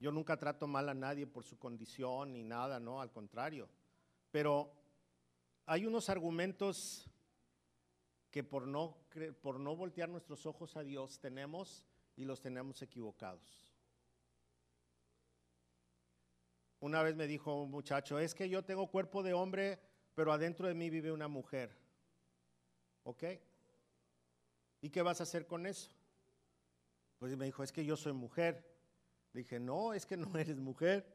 Yo 0.00 0.10
nunca 0.10 0.36
trato 0.36 0.66
mal 0.66 0.88
a 0.88 0.94
nadie 0.94 1.24
por 1.24 1.44
su 1.44 1.56
condición 1.56 2.32
ni 2.32 2.42
nada, 2.42 2.80
no, 2.80 3.00
al 3.00 3.12
contrario. 3.12 3.68
Pero 4.32 4.81
hay 5.66 5.86
unos 5.86 6.08
argumentos 6.08 7.08
que 8.30 8.42
por 8.42 8.66
no, 8.66 8.96
por 9.42 9.60
no 9.60 9.76
voltear 9.76 10.08
nuestros 10.08 10.46
ojos 10.46 10.76
a 10.76 10.82
Dios 10.82 11.20
tenemos 11.20 11.84
y 12.16 12.24
los 12.24 12.40
tenemos 12.40 12.80
equivocados. 12.82 13.72
Una 16.80 17.02
vez 17.02 17.14
me 17.14 17.26
dijo 17.26 17.62
un 17.62 17.70
muchacho, 17.70 18.18
es 18.18 18.34
que 18.34 18.48
yo 18.48 18.64
tengo 18.64 18.90
cuerpo 18.90 19.22
de 19.22 19.34
hombre, 19.34 19.78
pero 20.14 20.32
adentro 20.32 20.66
de 20.66 20.74
mí 20.74 20.90
vive 20.90 21.12
una 21.12 21.28
mujer. 21.28 21.76
¿Ok? 23.04 23.24
¿Y 24.80 24.90
qué 24.90 25.02
vas 25.02 25.20
a 25.20 25.22
hacer 25.22 25.46
con 25.46 25.66
eso? 25.66 25.90
Pues 27.18 27.36
me 27.36 27.44
dijo, 27.44 27.62
es 27.62 27.70
que 27.70 27.84
yo 27.84 27.96
soy 27.96 28.12
mujer. 28.12 28.68
dije, 29.32 29.60
no, 29.60 29.94
es 29.94 30.06
que 30.06 30.16
no 30.16 30.36
eres 30.36 30.58
mujer. 30.58 31.06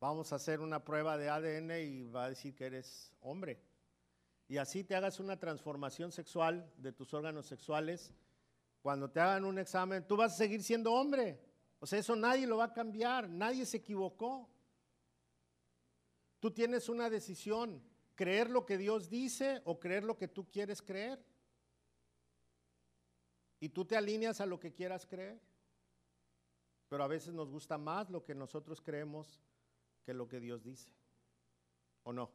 Vamos 0.00 0.32
a 0.32 0.36
hacer 0.36 0.60
una 0.60 0.82
prueba 0.82 1.16
de 1.16 1.28
ADN 1.28 1.70
y 1.82 2.02
va 2.08 2.24
a 2.24 2.30
decir 2.30 2.54
que 2.54 2.66
eres 2.66 3.12
hombre 3.20 3.62
y 4.50 4.58
así 4.58 4.82
te 4.82 4.96
hagas 4.96 5.20
una 5.20 5.38
transformación 5.38 6.10
sexual 6.10 6.68
de 6.76 6.90
tus 6.90 7.14
órganos 7.14 7.46
sexuales, 7.46 8.12
cuando 8.82 9.08
te 9.08 9.20
hagan 9.20 9.44
un 9.44 9.60
examen, 9.60 10.04
tú 10.04 10.16
vas 10.16 10.32
a 10.32 10.38
seguir 10.38 10.64
siendo 10.64 10.92
hombre. 10.92 11.40
O 11.78 11.86
sea, 11.86 12.00
eso 12.00 12.16
nadie 12.16 12.48
lo 12.48 12.56
va 12.56 12.64
a 12.64 12.72
cambiar, 12.72 13.30
nadie 13.30 13.64
se 13.64 13.76
equivocó. 13.76 14.50
Tú 16.40 16.50
tienes 16.50 16.88
una 16.88 17.08
decisión, 17.08 17.80
creer 18.16 18.50
lo 18.50 18.66
que 18.66 18.76
Dios 18.76 19.08
dice 19.08 19.62
o 19.64 19.78
creer 19.78 20.02
lo 20.02 20.18
que 20.18 20.26
tú 20.26 20.50
quieres 20.50 20.82
creer. 20.82 21.24
Y 23.60 23.68
tú 23.68 23.84
te 23.84 23.96
alineas 23.96 24.40
a 24.40 24.46
lo 24.46 24.58
que 24.58 24.72
quieras 24.72 25.06
creer. 25.06 25.40
Pero 26.88 27.04
a 27.04 27.06
veces 27.06 27.32
nos 27.32 27.52
gusta 27.52 27.78
más 27.78 28.10
lo 28.10 28.24
que 28.24 28.34
nosotros 28.34 28.80
creemos 28.80 29.40
que 30.04 30.14
lo 30.14 30.28
que 30.28 30.40
Dios 30.40 30.62
dice. 30.62 30.92
¿O 32.02 32.12
no? 32.12 32.30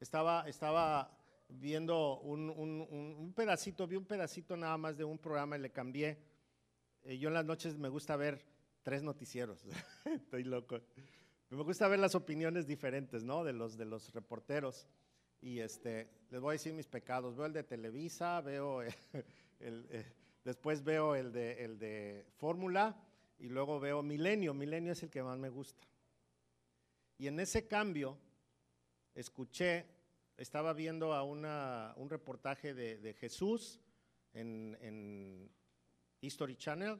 Estaba, 0.00 0.48
estaba 0.48 1.18
viendo 1.48 2.20
un, 2.20 3.32
pedacito, 3.34 3.86
vi 3.86 3.96
un 3.96 4.04
pedacito 4.04 4.56
nada 4.56 4.76
más 4.76 4.96
de 4.96 5.04
un 5.04 5.18
programa 5.18 5.56
y 5.56 5.60
le 5.60 5.70
cambié. 5.70 6.18
Eh, 7.02 7.18
yo 7.18 7.28
en 7.28 7.34
las 7.34 7.44
noches 7.44 7.76
me 7.76 7.88
gusta 7.88 8.16
ver 8.16 8.44
tres 8.82 9.02
noticieros, 9.02 9.64
estoy 10.04 10.44
loco. 10.44 10.80
Me 11.50 11.62
gusta 11.62 11.88
ver 11.88 12.00
las 12.00 12.14
opiniones 12.14 12.66
diferentes, 12.66 13.22
¿no? 13.22 13.44
De 13.44 13.52
los, 13.52 13.76
de 13.76 13.84
los 13.84 14.12
reporteros. 14.12 14.88
Y 15.40 15.60
este, 15.60 16.08
les 16.30 16.40
voy 16.40 16.50
a 16.50 16.52
decir 16.52 16.72
mis 16.72 16.88
pecados. 16.88 17.36
Veo 17.36 17.46
el 17.46 17.52
de 17.52 17.62
Televisa, 17.62 18.40
veo 18.40 18.82
el, 19.60 19.86
eh, 19.90 20.12
después 20.44 20.82
veo 20.82 21.14
el 21.14 21.32
de, 21.32 21.64
el 21.64 21.78
de 21.78 22.26
Fórmula 22.36 22.96
y 23.44 23.50
luego 23.50 23.78
veo 23.78 24.02
Milenio. 24.02 24.54
Milenio 24.54 24.92
es 24.92 25.02
el 25.02 25.10
que 25.10 25.22
más 25.22 25.36
me 25.36 25.50
gusta. 25.50 25.86
Y 27.18 27.26
en 27.26 27.38
ese 27.38 27.66
cambio 27.66 28.16
escuché 29.14 29.84
estaba 30.38 30.72
viendo 30.72 31.12
a 31.12 31.22
un 31.22 32.08
reportaje 32.08 32.72
de, 32.72 33.12
Jesús 33.12 33.80
en, 34.32 35.50
History 36.22 36.56
Channel 36.56 36.98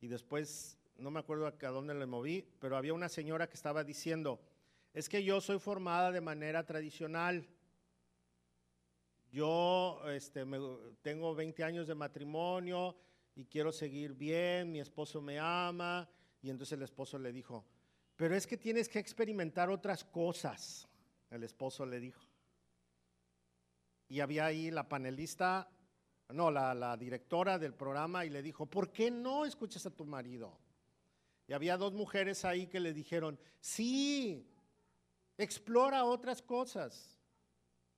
y 0.00 0.08
después, 0.08 0.76
no 0.96 1.12
me 1.12 1.20
acuerdo 1.20 1.46
a 1.46 1.52
dónde 1.68 1.94
le 1.94 2.06
moví, 2.06 2.44
pero 2.58 2.76
había 2.76 2.92
una 2.92 3.08
señora 3.08 3.48
que 3.48 3.54
estaba 3.54 3.84
diciendo, 3.84 4.40
es 4.92 5.08
que 5.08 5.22
yo 5.22 5.40
soy 5.40 5.60
formada 5.60 6.10
de 6.10 6.20
manera 6.20 6.66
tradicional. 6.66 7.46
Yo 9.30 10.02
este, 10.10 10.44
tengo 11.02 11.36
20 11.36 11.62
años 11.62 11.86
de 11.86 11.94
matrimonio 11.94 12.96
y 13.36 13.44
quiero 13.46 13.72
seguir 13.72 14.14
bien, 14.14 14.70
mi 14.70 14.80
esposo 14.80 15.20
me 15.20 15.38
ama. 15.38 16.08
Y 16.42 16.50
entonces 16.50 16.76
el 16.76 16.82
esposo 16.82 17.18
le 17.18 17.32
dijo, 17.32 17.64
pero 18.16 18.36
es 18.36 18.46
que 18.46 18.56
tienes 18.56 18.88
que 18.88 18.98
experimentar 18.98 19.70
otras 19.70 20.04
cosas. 20.04 20.88
El 21.30 21.42
esposo 21.42 21.84
le 21.86 22.00
dijo 22.00 22.22
y 24.08 24.20
había 24.20 24.46
ahí 24.46 24.70
la 24.70 24.88
panelista, 24.88 25.68
no, 26.28 26.50
la, 26.50 26.96
directora 26.96 27.58
del 27.58 27.74
programa 27.74 28.24
y 28.24 28.30
le 28.30 28.42
dijo, 28.42 28.66
¿por 28.66 28.92
qué 28.92 29.10
no 29.10 29.44
escuchas 29.44 29.86
a 29.86 29.90
tu 29.90 30.04
marido? 30.04 30.56
Y 31.46 31.52
había 31.52 31.76
dos 31.76 31.92
mujeres 31.92 32.44
ahí 32.44 32.66
que 32.66 32.80
le 32.80 32.92
dijeron, 32.92 33.38
sí, 33.60 34.48
explora 35.36 36.04
otras 36.04 36.42
cosas. 36.42 37.18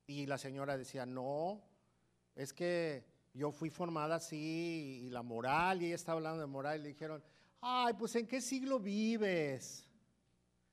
Y 0.07 0.27
la 0.27 0.39
señora 0.39 0.77
decía, 0.77 1.07
no, 1.07 1.63
es 2.35 2.53
que 2.53 3.05
yo 3.37 3.53
fui 3.53 3.71
formada 3.71 4.17
así 4.17 5.03
y 5.05 5.11
la 5.11 5.23
moral, 5.23 5.83
y 5.83 5.87
ella 5.87 5.95
estaba 5.95 6.17
hablando 6.17 6.41
de 6.41 6.47
moral, 6.47 6.81
y 6.81 6.83
le 6.83 6.89
dijeron, 6.89 7.23
ay, 7.61 7.95
pues 7.95 8.17
¿en 8.17 8.27
qué 8.27 8.41
siglo 8.41 8.81
vives? 8.81 9.89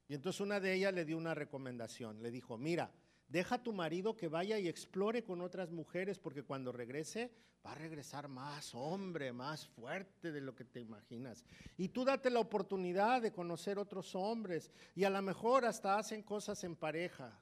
Y 0.07 0.15
entonces 0.15 0.41
una 0.41 0.59
de 0.59 0.73
ellas 0.73 0.93
le 0.93 1.05
dio 1.05 1.17
una 1.17 1.33
recomendación, 1.33 2.21
le 2.21 2.31
dijo, 2.31 2.57
mira, 2.57 2.91
Deja 3.33 3.55
a 3.55 3.63
tu 3.63 3.73
marido 3.73 4.15
que 4.15 4.27
vaya 4.27 4.59
y 4.59 4.67
explore 4.67 5.23
con 5.23 5.41
otras 5.41 5.71
mujeres, 5.71 6.19
porque 6.19 6.43
cuando 6.43 6.71
regrese 6.71 7.31
va 7.65 7.71
a 7.71 7.75
regresar 7.75 8.27
más 8.27 8.75
hombre, 8.75 9.33
más 9.33 9.67
fuerte 9.69 10.31
de 10.31 10.39
lo 10.39 10.53
que 10.53 10.65
te 10.65 10.79
imaginas. 10.79 11.43
Y 11.75 11.89
tú 11.89 12.05
date 12.05 12.29
la 12.29 12.41
oportunidad 12.41 13.23
de 13.23 13.31
conocer 13.31 13.79
otros 13.79 14.13
hombres 14.13 14.69
y 14.93 15.03
a 15.05 15.09
lo 15.09 15.19
mejor 15.23 15.65
hasta 15.65 15.97
hacen 15.97 16.21
cosas 16.21 16.63
en 16.63 16.75
pareja. 16.75 17.39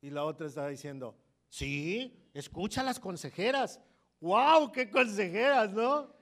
Y 0.00 0.10
la 0.10 0.24
otra 0.24 0.48
está 0.48 0.66
diciendo, 0.66 1.14
sí, 1.50 2.30
escucha 2.32 2.80
a 2.80 2.84
las 2.84 2.98
consejeras. 2.98 3.78
¡Wow! 4.20 4.72
¡Qué 4.72 4.88
consejeras, 4.90 5.70
¿no? 5.72 6.14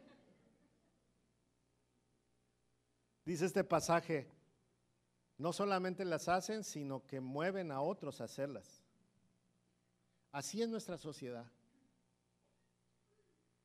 Dice 3.25 3.45
este 3.45 3.63
pasaje, 3.63 4.27
no 5.37 5.53
solamente 5.53 6.05
las 6.05 6.29
hacen, 6.29 6.65
sino 6.65 7.07
que 7.07 7.21
mueven 7.21 7.71
a 7.71 7.81
otros 7.81 8.21
a 8.21 8.25
hacerlas. 8.25 8.83
Así 10.33 10.63
es 10.63 10.69
nuestra 10.69 10.99
sociedad. 10.99 11.47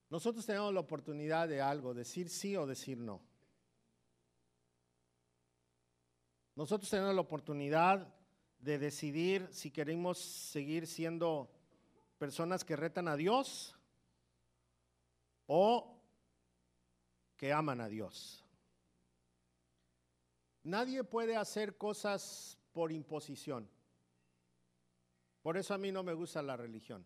Nosotros 0.10 0.46
tenemos 0.46 0.74
la 0.74 0.80
oportunidad 0.80 1.48
de 1.48 1.62
algo, 1.62 1.94
decir 1.94 2.30
sí 2.30 2.56
o 2.56 2.68
decir 2.68 3.00
no. 3.00 3.22
Nosotros 6.56 6.90
tenemos 6.90 7.16
la 7.16 7.22
oportunidad 7.22 8.14
de 8.64 8.80
decidir 8.80 9.50
si 9.52 9.72
queremos 9.72 10.18
seguir 10.18 10.88
siendo 10.88 11.52
personas 12.18 12.64
que 12.64 12.78
retan 12.78 13.10
a 13.10 13.18
Dios 13.18 13.76
o 15.48 16.02
que 17.36 17.52
aman 17.52 17.82
a 17.82 17.90
Dios. 17.90 18.46
Nadie 20.64 21.04
puede 21.04 21.36
hacer 21.36 21.78
cosas 21.78 22.58
por 22.72 22.94
imposición. 22.94 23.70
Por 25.42 25.58
eso 25.58 25.74
a 25.74 25.78
mí 25.78 25.92
no 25.92 26.02
me 26.02 26.14
gusta 26.14 26.42
la 26.42 26.56
religión. 26.56 27.06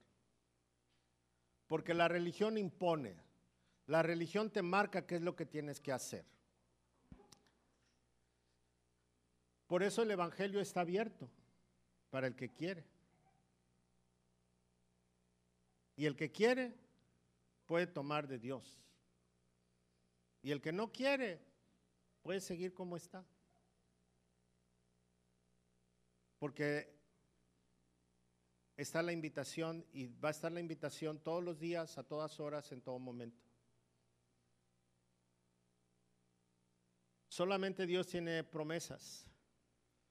Porque 1.65 1.95
la 1.95 2.07
religión 2.07 2.55
impone. 2.55 3.17
La 3.87 4.03
religión 4.03 4.51
te 4.51 4.61
marca 4.61 5.07
qué 5.07 5.15
es 5.15 5.21
lo 5.23 5.35
que 5.35 5.47
tienes 5.47 5.81
que 5.81 5.91
hacer. 5.91 6.23
Por 9.65 9.81
eso 9.81 10.03
el 10.03 10.11
Evangelio 10.11 10.61
está 10.61 10.81
abierto 10.81 11.27
para 12.09 12.27
el 12.27 12.35
que 12.35 12.49
quiere. 12.49 12.85
Y 15.95 16.05
el 16.05 16.15
que 16.15 16.31
quiere 16.31 16.75
puede 17.65 17.87
tomar 17.87 18.27
de 18.27 18.37
Dios. 18.39 18.81
Y 20.41 20.51
el 20.51 20.61
que 20.61 20.71
no 20.71 20.91
quiere 20.91 21.41
puede 22.21 22.39
seguir 22.39 22.73
como 22.73 22.95
está. 22.95 23.25
porque 26.39 26.95
está 28.75 29.01
la 29.01 29.11
invitación 29.11 29.85
y 29.91 30.07
va 30.07 30.29
a 30.29 30.31
estar 30.31 30.51
la 30.51 30.59
invitación 30.59 31.19
todos 31.19 31.43
los 31.43 31.59
días, 31.59 31.97
a 31.97 32.03
todas 32.03 32.39
horas, 32.39 32.71
en 32.71 32.81
todo 32.81 32.99
momento. 32.99 33.43
Solamente 37.27 37.85
Dios 37.85 38.07
tiene 38.07 38.43
promesas. 38.43 39.25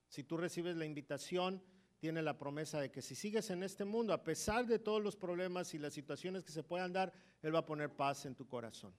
Si 0.09 0.23
tú 0.23 0.37
recibes 0.37 0.77
la 0.77 0.85
invitación, 0.85 1.63
tiene 2.07 2.23
la 2.23 2.39
promesa 2.39 2.79
de 2.79 2.89
que 2.89 3.03
si 3.03 3.17
sigues 3.17 3.51
en 3.51 3.65
este 3.65 3.85
mundo, 3.85 4.13
a 4.13 4.23
pesar 4.23 4.65
de 4.65 4.79
todos 4.79 5.03
los 5.03 5.17
problemas 5.17 5.75
y 5.75 5.79
las 5.79 5.93
situaciones 5.93 6.45
que 6.45 6.53
se 6.53 6.63
puedan 6.63 6.93
dar, 6.93 7.13
Él 7.43 7.53
va 7.53 7.59
a 7.59 7.67
poner 7.67 7.97
paz 7.97 8.27
en 8.27 8.37
tu 8.37 8.47
corazón. 8.47 8.95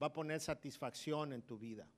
Va 0.00 0.06
a 0.06 0.12
poner 0.12 0.40
satisfacción 0.40 1.32
en 1.32 1.42
tu 1.42 1.58
vida. 1.58 1.88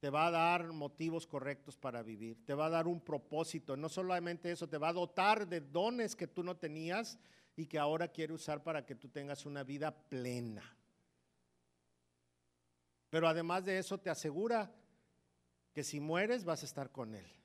te 0.00 0.10
va 0.10 0.26
a 0.26 0.32
dar 0.32 0.72
motivos 0.72 1.24
correctos 1.24 1.76
para 1.76 2.02
vivir, 2.02 2.44
te 2.44 2.52
va 2.52 2.66
a 2.66 2.70
dar 2.70 2.88
un 2.88 3.00
propósito. 3.00 3.76
No 3.76 3.88
solamente 3.88 4.50
eso, 4.50 4.68
te 4.68 4.76
va 4.76 4.88
a 4.88 4.92
dotar 4.92 5.46
de 5.46 5.60
dones 5.60 6.16
que 6.16 6.26
tú 6.26 6.42
no 6.42 6.56
tenías 6.56 7.16
y 7.54 7.66
que 7.66 7.78
ahora 7.78 8.08
quiere 8.08 8.32
usar 8.32 8.64
para 8.64 8.84
que 8.84 8.96
tú 8.96 9.08
tengas 9.08 9.46
una 9.46 9.62
vida 9.62 9.94
plena. 9.94 10.64
Pero 13.08 13.28
además 13.28 13.64
de 13.64 13.78
eso 13.78 13.98
te 13.98 14.10
asegura 14.10 14.74
que 15.72 15.84
si 15.84 16.00
mueres 16.00 16.44
vas 16.44 16.64
a 16.64 16.66
estar 16.66 16.90
con 16.90 17.14
Él. 17.14 17.36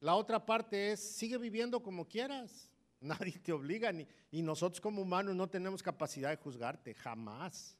La 0.00 0.14
otra 0.16 0.44
parte 0.44 0.92
es, 0.92 1.00
sigue 1.00 1.36
viviendo 1.36 1.82
como 1.82 2.08
quieras. 2.08 2.70
Nadie 3.00 3.38
te 3.38 3.52
obliga 3.52 3.92
ni, 3.92 4.06
y 4.30 4.42
nosotros 4.42 4.80
como 4.80 5.02
humanos 5.02 5.34
no 5.34 5.48
tenemos 5.48 5.82
capacidad 5.82 6.30
de 6.30 6.36
juzgarte, 6.36 6.94
jamás. 6.94 7.76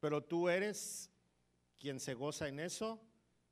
Pero 0.00 0.22
tú 0.22 0.48
eres 0.48 1.10
quien 1.76 2.00
se 2.00 2.14
goza 2.14 2.48
en 2.48 2.60
eso, 2.60 3.00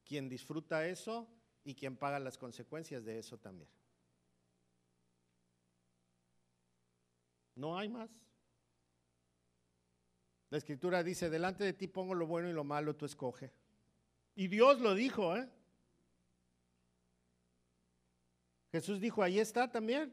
quien 0.04 0.28
disfruta 0.28 0.86
eso 0.86 1.28
y 1.64 1.74
quien 1.74 1.96
paga 1.96 2.18
las 2.18 2.38
consecuencias 2.38 3.04
de 3.04 3.18
eso 3.18 3.38
también. 3.38 3.68
No 7.56 7.78
hay 7.78 7.88
más. 7.88 8.10
La 10.50 10.58
escritura 10.58 11.02
dice, 11.02 11.30
delante 11.30 11.64
de 11.64 11.72
ti 11.72 11.88
pongo 11.88 12.14
lo 12.14 12.26
bueno 12.26 12.48
y 12.48 12.52
lo 12.52 12.64
malo, 12.64 12.94
tú 12.94 13.06
escoge. 13.06 13.52
Y 14.36 14.48
Dios 14.48 14.80
lo 14.80 14.94
dijo, 14.94 15.36
¿eh? 15.36 15.48
Jesús 18.74 18.98
dijo, 18.98 19.22
ahí 19.22 19.38
está 19.38 19.70
también. 19.70 20.12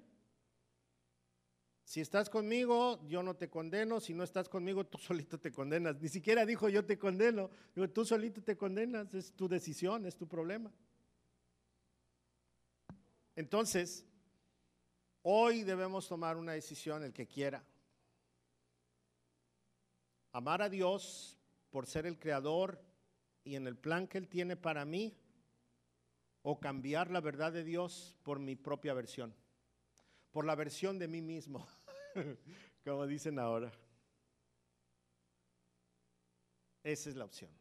Si 1.84 2.00
estás 2.00 2.30
conmigo, 2.30 3.04
yo 3.08 3.24
no 3.24 3.36
te 3.36 3.50
condeno. 3.50 4.00
Si 4.00 4.14
no 4.14 4.24
estás 4.24 4.48
conmigo, 4.48 4.86
tú 4.86 4.98
solito 5.00 5.40
te 5.40 5.52
condenas. 5.52 6.00
Ni 6.00 6.10
siquiera 6.10 6.46
dijo 6.46 6.70
yo 6.70 6.86
te 6.86 7.00
condeno. 7.00 7.50
Digo, 7.74 7.90
tú 7.90 8.06
solito 8.06 8.44
te 8.44 8.56
condenas. 8.56 9.12
Es 9.16 9.34
tu 9.34 9.48
decisión, 9.48 10.06
es 10.06 10.16
tu 10.16 10.28
problema. 10.28 10.72
Entonces, 13.36 14.06
hoy 15.24 15.64
debemos 15.64 16.08
tomar 16.08 16.38
una 16.38 16.52
decisión, 16.52 17.04
el 17.04 17.14
que 17.14 17.26
quiera. 17.26 17.64
Amar 20.34 20.62
a 20.62 20.70
Dios 20.70 21.36
por 21.72 21.88
ser 21.88 22.06
el 22.06 22.20
creador 22.20 22.80
y 23.44 23.56
en 23.56 23.66
el 23.66 23.76
plan 23.76 24.06
que 24.06 24.20
Él 24.20 24.28
tiene 24.28 24.56
para 24.56 24.86
mí, 24.86 25.18
o 26.44 26.60
cambiar 26.60 27.12
la 27.12 27.22
verdad 27.22 27.52
de 27.52 27.64
Dios 27.64 28.16
por 28.24 28.40
mi 28.40 28.56
propia 28.56 28.94
versión, 28.94 29.34
por 30.32 30.46
la 30.46 30.56
versión 30.56 30.98
de 30.98 31.08
mí 31.08 31.22
mismo, 31.22 31.68
como 32.86 33.06
dicen 33.06 33.40
ahora. 33.40 33.72
Esa 36.84 37.10
es 37.10 37.16
la 37.16 37.26
opción. 37.26 37.52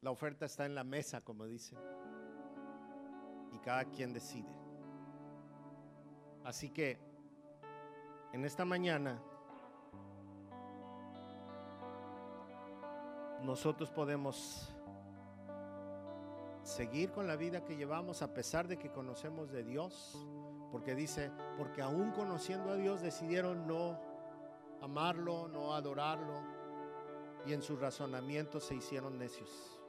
La 0.00 0.10
oferta 0.10 0.46
está 0.46 0.64
en 0.64 0.74
la 0.74 0.82
mesa, 0.82 1.20
como 1.20 1.46
dicen, 1.46 1.78
y 3.52 3.58
cada 3.58 3.84
quien 3.84 4.14
decide. 4.14 4.48
Así 6.42 6.70
que 6.70 6.98
en 8.32 8.46
esta 8.46 8.64
mañana 8.64 9.22
nosotros 13.42 13.90
podemos 13.90 14.74
seguir 16.62 17.10
con 17.10 17.26
la 17.26 17.36
vida 17.36 17.64
que 17.64 17.76
llevamos 17.76 18.22
a 18.22 18.32
pesar 18.32 18.68
de 18.68 18.78
que 18.78 18.90
conocemos 18.90 19.50
de 19.50 19.64
Dios, 19.64 20.16
porque 20.70 20.94
dice, 20.94 21.30
porque 21.56 21.82
aún 21.82 22.12
conociendo 22.12 22.70
a 22.70 22.76
Dios 22.76 23.00
decidieron 23.00 23.66
no 23.66 23.98
amarlo, 24.80 25.48
no 25.48 25.74
adorarlo, 25.74 26.42
y 27.46 27.52
en 27.52 27.62
sus 27.62 27.80
razonamientos 27.80 28.64
se 28.64 28.74
hicieron 28.74 29.18
necios. 29.18 29.80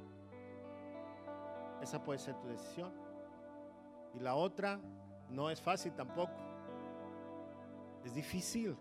Esa 1.82 2.04
puede 2.04 2.20
ser 2.20 2.36
tu 2.36 2.48
decisión. 2.48 2.94
Y 4.14 4.20
la 4.20 4.36
otra 4.36 4.80
no 5.30 5.50
es 5.50 5.62
fácil 5.62 5.94
tampoco. 5.94 6.34
Es 8.04 8.14
difícil. 8.14 8.78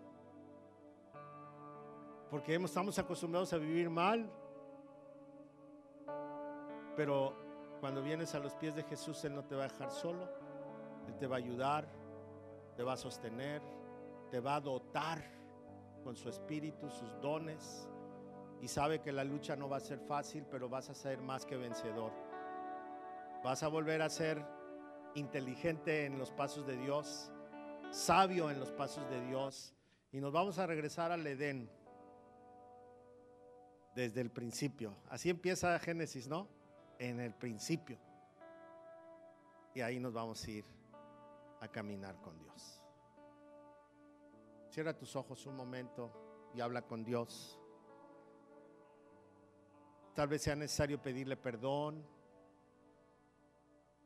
Porque 2.30 2.54
estamos 2.54 2.98
acostumbrados 2.98 3.52
a 3.52 3.58
vivir 3.58 3.90
mal. 3.90 4.30
Pero 6.96 7.49
cuando 7.80 8.02
vienes 8.02 8.34
a 8.34 8.38
los 8.38 8.54
pies 8.54 8.74
de 8.74 8.82
Jesús, 8.82 9.24
Él 9.24 9.34
no 9.34 9.44
te 9.44 9.54
va 9.54 9.64
a 9.64 9.68
dejar 9.68 9.90
solo. 9.90 10.28
Él 11.08 11.16
te 11.16 11.26
va 11.26 11.36
a 11.36 11.38
ayudar, 11.38 11.88
te 12.76 12.82
va 12.82 12.92
a 12.92 12.96
sostener, 12.96 13.62
te 14.30 14.38
va 14.38 14.56
a 14.56 14.60
dotar 14.60 15.24
con 16.04 16.14
su 16.14 16.28
espíritu, 16.28 16.90
sus 16.90 17.20
dones. 17.20 17.88
Y 18.60 18.68
sabe 18.68 19.00
que 19.00 19.12
la 19.12 19.24
lucha 19.24 19.56
no 19.56 19.68
va 19.68 19.78
a 19.78 19.80
ser 19.80 19.98
fácil, 19.98 20.44
pero 20.50 20.68
vas 20.68 20.90
a 20.90 20.94
ser 20.94 21.20
más 21.22 21.46
que 21.46 21.56
vencedor. 21.56 22.12
Vas 23.42 23.62
a 23.62 23.68
volver 23.68 24.02
a 24.02 24.10
ser 24.10 24.44
inteligente 25.14 26.04
en 26.04 26.18
los 26.18 26.30
pasos 26.30 26.66
de 26.66 26.76
Dios, 26.76 27.32
sabio 27.90 28.50
en 28.50 28.60
los 28.60 28.70
pasos 28.70 29.08
de 29.08 29.24
Dios. 29.26 29.74
Y 30.12 30.20
nos 30.20 30.32
vamos 30.32 30.58
a 30.58 30.66
regresar 30.66 31.10
al 31.12 31.26
Edén 31.26 31.70
desde 33.94 34.20
el 34.20 34.30
principio. 34.30 34.94
Así 35.08 35.30
empieza 35.30 35.78
Génesis, 35.78 36.28
¿no? 36.28 36.59
En 37.00 37.18
el 37.18 37.34
principio. 37.34 37.98
Y 39.74 39.80
ahí 39.80 39.98
nos 39.98 40.12
vamos 40.12 40.44
a 40.44 40.50
ir 40.50 40.64
a 41.60 41.68
caminar 41.68 42.20
con 42.20 42.38
Dios. 42.38 42.84
Cierra 44.68 44.96
tus 44.96 45.16
ojos 45.16 45.46
un 45.46 45.56
momento 45.56 46.12
y 46.54 46.60
habla 46.60 46.82
con 46.82 47.02
Dios. 47.02 47.58
Tal 50.14 50.28
vez 50.28 50.42
sea 50.42 50.54
necesario 50.54 51.00
pedirle 51.00 51.36
perdón. 51.36 52.06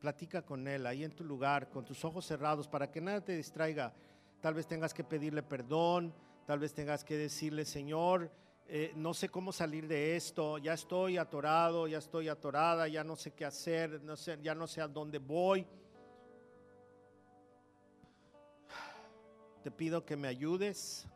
Platica 0.01 0.43
con 0.43 0.69
Él 0.69 0.87
ahí 0.87 1.03
en 1.03 1.15
tu 1.15 1.25
lugar, 1.25 1.71
con 1.71 1.85
tus 1.85 2.05
ojos 2.05 2.25
cerrados, 2.25 2.69
para 2.69 2.91
que 2.91 3.01
nada 3.01 3.23
te 3.23 3.35
distraiga. 3.35 3.93
Tal 4.41 4.55
vez 4.55 4.67
tengas 4.67 4.95
que 4.95 5.03
pedirle 5.03 5.43
perdón, 5.43 6.15
tal 6.47 6.61
vez 6.61 6.75
tengas 6.75 7.03
que 7.03 7.17
decirle, 7.17 7.65
Señor, 7.65 8.31
eh, 8.67 8.93
no 8.97 9.13
sé 9.13 9.29
cómo 9.29 9.53
salir 9.53 9.87
de 9.87 10.17
esto, 10.17 10.57
ya 10.57 10.73
estoy 10.73 11.19
atorado, 11.19 11.87
ya 11.87 11.99
estoy 11.99 12.29
atorada, 12.29 12.89
ya 12.89 13.05
no 13.05 13.15
sé 13.15 13.33
qué 13.33 13.45
hacer, 13.45 14.03
no 14.03 14.17
sé, 14.17 14.39
ya 14.43 14.55
no 14.55 14.67
sé 14.67 14.81
a 14.81 14.89
dónde 14.89 15.19
voy. 15.19 15.67
Te 19.63 19.71
pido 19.71 20.05
que 20.05 20.17
me 20.17 20.29
ayudes. 20.29 21.07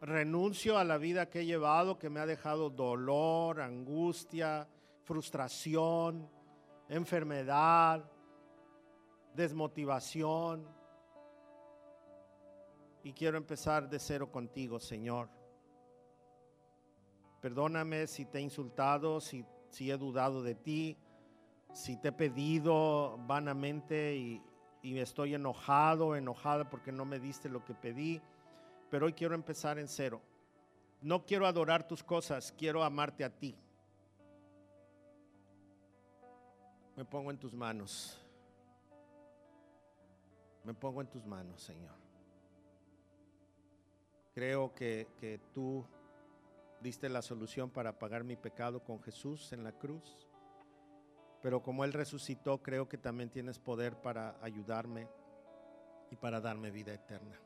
Renuncio 0.00 0.78
a 0.78 0.84
la 0.84 0.98
vida 0.98 1.30
que 1.30 1.40
he 1.40 1.46
llevado, 1.46 1.98
que 1.98 2.10
me 2.10 2.20
ha 2.20 2.26
dejado 2.26 2.70
dolor, 2.70 3.60
angustia, 3.60 4.68
frustración, 5.04 6.28
enfermedad, 6.88 8.04
desmotivación. 9.34 10.66
Y 13.04 13.12
quiero 13.12 13.36
empezar 13.36 13.88
de 13.88 13.98
cero 13.98 14.30
contigo, 14.30 14.80
Señor. 14.80 15.41
Perdóname 17.42 18.06
si 18.06 18.24
te 18.24 18.38
he 18.38 18.40
insultado, 18.40 19.20
si, 19.20 19.44
si 19.68 19.90
he 19.90 19.96
dudado 19.96 20.44
de 20.44 20.54
ti, 20.54 20.96
si 21.72 21.96
te 21.96 22.08
he 22.08 22.12
pedido 22.12 23.18
vanamente 23.26 24.14
y, 24.14 24.40
y 24.80 24.98
estoy 25.00 25.34
enojado, 25.34 26.14
enojada 26.14 26.70
porque 26.70 26.92
no 26.92 27.04
me 27.04 27.18
diste 27.18 27.48
lo 27.48 27.64
que 27.64 27.74
pedí. 27.74 28.22
Pero 28.90 29.06
hoy 29.06 29.12
quiero 29.12 29.34
empezar 29.34 29.80
en 29.80 29.88
cero. 29.88 30.20
No 31.00 31.26
quiero 31.26 31.48
adorar 31.48 31.84
tus 31.88 32.04
cosas, 32.04 32.54
quiero 32.56 32.84
amarte 32.84 33.24
a 33.24 33.30
ti. 33.30 33.56
Me 36.94 37.04
pongo 37.04 37.32
en 37.32 37.38
tus 37.38 37.54
manos. 37.54 38.20
Me 40.62 40.74
pongo 40.74 41.00
en 41.00 41.08
tus 41.08 41.26
manos, 41.26 41.60
Señor. 41.60 41.96
Creo 44.32 44.72
que, 44.72 45.08
que 45.18 45.40
tú 45.52 45.84
diste 46.82 47.08
la 47.08 47.22
solución 47.22 47.70
para 47.70 47.98
pagar 47.98 48.24
mi 48.24 48.36
pecado 48.36 48.82
con 48.82 49.00
Jesús 49.00 49.52
en 49.52 49.64
la 49.64 49.72
cruz. 49.72 50.28
Pero 51.40 51.62
como 51.62 51.84
Él 51.84 51.92
resucitó, 51.92 52.62
creo 52.62 52.88
que 52.88 52.98
también 52.98 53.30
tienes 53.30 53.58
poder 53.58 54.00
para 54.00 54.36
ayudarme 54.42 55.08
y 56.10 56.16
para 56.16 56.40
darme 56.40 56.70
vida 56.70 56.92
eterna. 56.92 57.40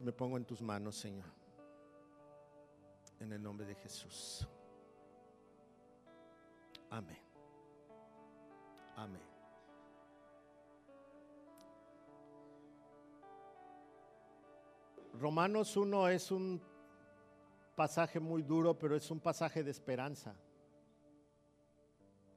Me 0.00 0.12
pongo 0.12 0.36
en 0.36 0.44
tus 0.44 0.60
manos, 0.60 0.96
Señor. 0.96 1.26
En 3.18 3.32
el 3.32 3.42
nombre 3.42 3.66
de 3.66 3.74
Jesús. 3.76 4.46
Amén. 6.90 7.18
Amén. 8.94 9.35
Romanos 15.18 15.76
1 15.76 16.08
es 16.08 16.30
un 16.30 16.60
pasaje 17.74 18.20
muy 18.20 18.42
duro, 18.42 18.78
pero 18.78 18.96
es 18.96 19.10
un 19.10 19.20
pasaje 19.20 19.64
de 19.64 19.70
esperanza. 19.70 20.34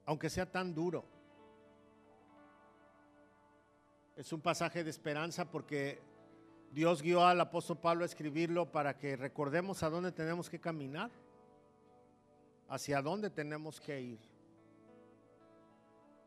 Aunque 0.06 0.30
sea 0.30 0.50
tan 0.50 0.74
duro. 0.74 1.04
Es 4.16 4.32
un 4.32 4.40
pasaje 4.40 4.82
de 4.82 4.90
esperanza 4.90 5.50
porque 5.50 6.00
Dios 6.72 7.02
guió 7.02 7.24
al 7.24 7.40
apóstol 7.40 7.78
Pablo 7.78 8.02
a 8.02 8.06
escribirlo 8.06 8.70
para 8.70 8.96
que 8.96 9.16
recordemos 9.16 9.82
a 9.82 9.90
dónde 9.90 10.12
tenemos 10.12 10.48
que 10.48 10.60
caminar, 10.60 11.10
hacia 12.68 13.02
dónde 13.02 13.30
tenemos 13.30 13.80
que 13.80 14.00
ir. 14.00 14.20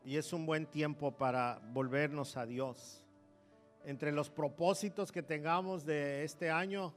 Y 0.04 0.16
es 0.16 0.32
un 0.32 0.44
buen 0.46 0.66
tiempo 0.66 1.12
para 1.12 1.60
volvernos 1.72 2.36
a 2.36 2.46
Dios. 2.46 3.03
Entre 3.84 4.12
los 4.12 4.30
propósitos 4.30 5.12
que 5.12 5.22
tengamos 5.22 5.84
de 5.84 6.24
este 6.24 6.50
año, 6.50 6.94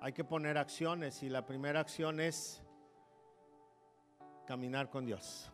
hay 0.00 0.12
que 0.12 0.24
poner 0.24 0.58
acciones 0.58 1.22
y 1.22 1.28
la 1.28 1.46
primera 1.46 1.78
acción 1.78 2.18
es 2.18 2.62
caminar 4.44 4.90
con 4.90 5.06
Dios. 5.06 5.52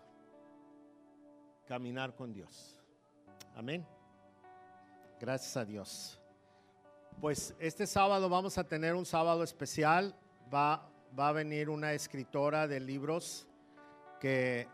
Caminar 1.66 2.14
con 2.14 2.32
Dios. 2.32 2.80
Amén. 3.54 3.86
Gracias 5.20 5.56
a 5.58 5.64
Dios. 5.66 6.18
Pues 7.20 7.54
este 7.58 7.86
sábado 7.86 8.30
vamos 8.30 8.56
a 8.56 8.64
tener 8.64 8.94
un 8.94 9.04
sábado 9.04 9.42
especial. 9.42 10.14
Va, 10.52 10.88
va 11.18 11.28
a 11.28 11.32
venir 11.32 11.68
una 11.68 11.92
escritora 11.92 12.66
de 12.66 12.80
libros 12.80 13.46
que 14.20 14.68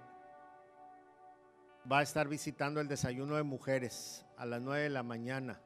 va 1.91 1.99
a 1.99 2.03
estar 2.03 2.29
visitando 2.29 2.81
el 2.81 2.87
desayuno 2.87 3.35
de 3.35 3.43
mujeres 3.43 4.25
a 4.37 4.47
las 4.47 4.61
9 4.61 4.85
de 4.85 4.91
la 4.91 5.03
mañana. 5.03 5.61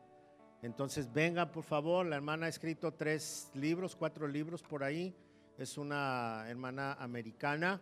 Entonces 0.63 1.13
venga 1.13 1.51
por 1.53 1.63
favor, 1.63 2.07
la 2.07 2.17
hermana 2.17 2.47
ha 2.47 2.49
escrito 2.49 2.93
tres 2.93 3.51
libros, 3.55 3.95
cuatro 3.95 4.27
libros 4.27 4.63
por 4.63 4.83
ahí. 4.83 5.15
Es 5.59 5.79
una 5.79 6.45
hermana 6.49 6.95
americana, 6.95 7.81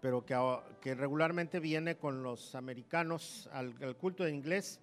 pero 0.00 0.24
que, 0.24 0.94
regularmente 0.94 1.60
viene 1.60 1.96
con 1.96 2.22
los 2.22 2.54
americanos 2.54 3.48
al, 3.52 3.74
al 3.82 3.96
culto 3.96 4.24
de 4.24 4.32
inglés 4.32 4.80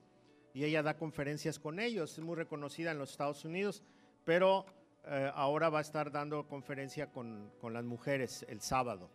y 0.53 0.63
ella 0.63 0.83
da 0.83 0.97
conferencias 0.97 1.59
con 1.59 1.79
ellos. 1.79 2.17
Es 2.17 2.23
muy 2.23 2.35
reconocida 2.35 2.91
en 2.91 2.97
los 2.97 3.11
Estados 3.11 3.45
Unidos, 3.45 3.83
pero 4.25 4.65
eh, 5.05 5.31
ahora 5.35 5.69
va 5.69 5.79
a 5.79 5.81
estar 5.81 6.11
dando 6.11 6.47
conferencia 6.47 7.11
con, 7.11 7.51
con 7.61 7.73
las 7.73 7.85
mujeres 7.85 8.45
el 8.49 8.59
sábado. 8.59 9.09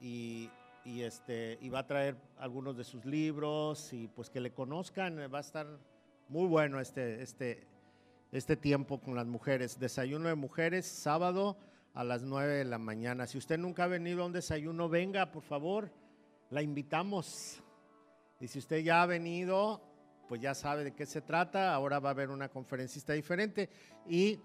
Y, 0.00 0.48
y, 0.84 1.02
este, 1.02 1.58
y 1.60 1.68
va 1.68 1.80
a 1.80 1.86
traer 1.86 2.16
algunos 2.38 2.76
de 2.76 2.84
sus 2.84 3.04
libros 3.04 3.92
y 3.92 4.08
pues 4.08 4.30
que 4.30 4.40
le 4.40 4.52
conozcan. 4.52 5.18
Va 5.32 5.38
a 5.38 5.40
estar 5.42 5.66
muy 6.32 6.48
bueno 6.48 6.80
este, 6.80 7.22
este, 7.22 7.66
este 8.32 8.56
tiempo 8.56 8.98
con 8.98 9.14
las 9.14 9.26
mujeres. 9.26 9.78
Desayuno 9.78 10.30
de 10.30 10.34
mujeres, 10.34 10.86
sábado 10.86 11.58
a 11.92 12.04
las 12.04 12.22
9 12.22 12.54
de 12.54 12.64
la 12.64 12.78
mañana. 12.78 13.26
Si 13.26 13.36
usted 13.36 13.58
nunca 13.58 13.84
ha 13.84 13.86
venido 13.86 14.22
a 14.22 14.26
un 14.26 14.32
desayuno, 14.32 14.88
venga, 14.88 15.30
por 15.30 15.42
favor. 15.42 15.92
La 16.48 16.62
invitamos. 16.62 17.62
Y 18.40 18.48
si 18.48 18.60
usted 18.60 18.78
ya 18.78 19.02
ha 19.02 19.06
venido, 19.06 19.82
pues 20.26 20.40
ya 20.40 20.54
sabe 20.54 20.84
de 20.84 20.94
qué 20.94 21.04
se 21.04 21.20
trata, 21.20 21.74
ahora 21.74 22.00
va 22.00 22.08
a 22.08 22.12
haber 22.12 22.30
una 22.30 22.48
conferencista 22.48 23.12
diferente 23.12 23.68
y 24.08 24.40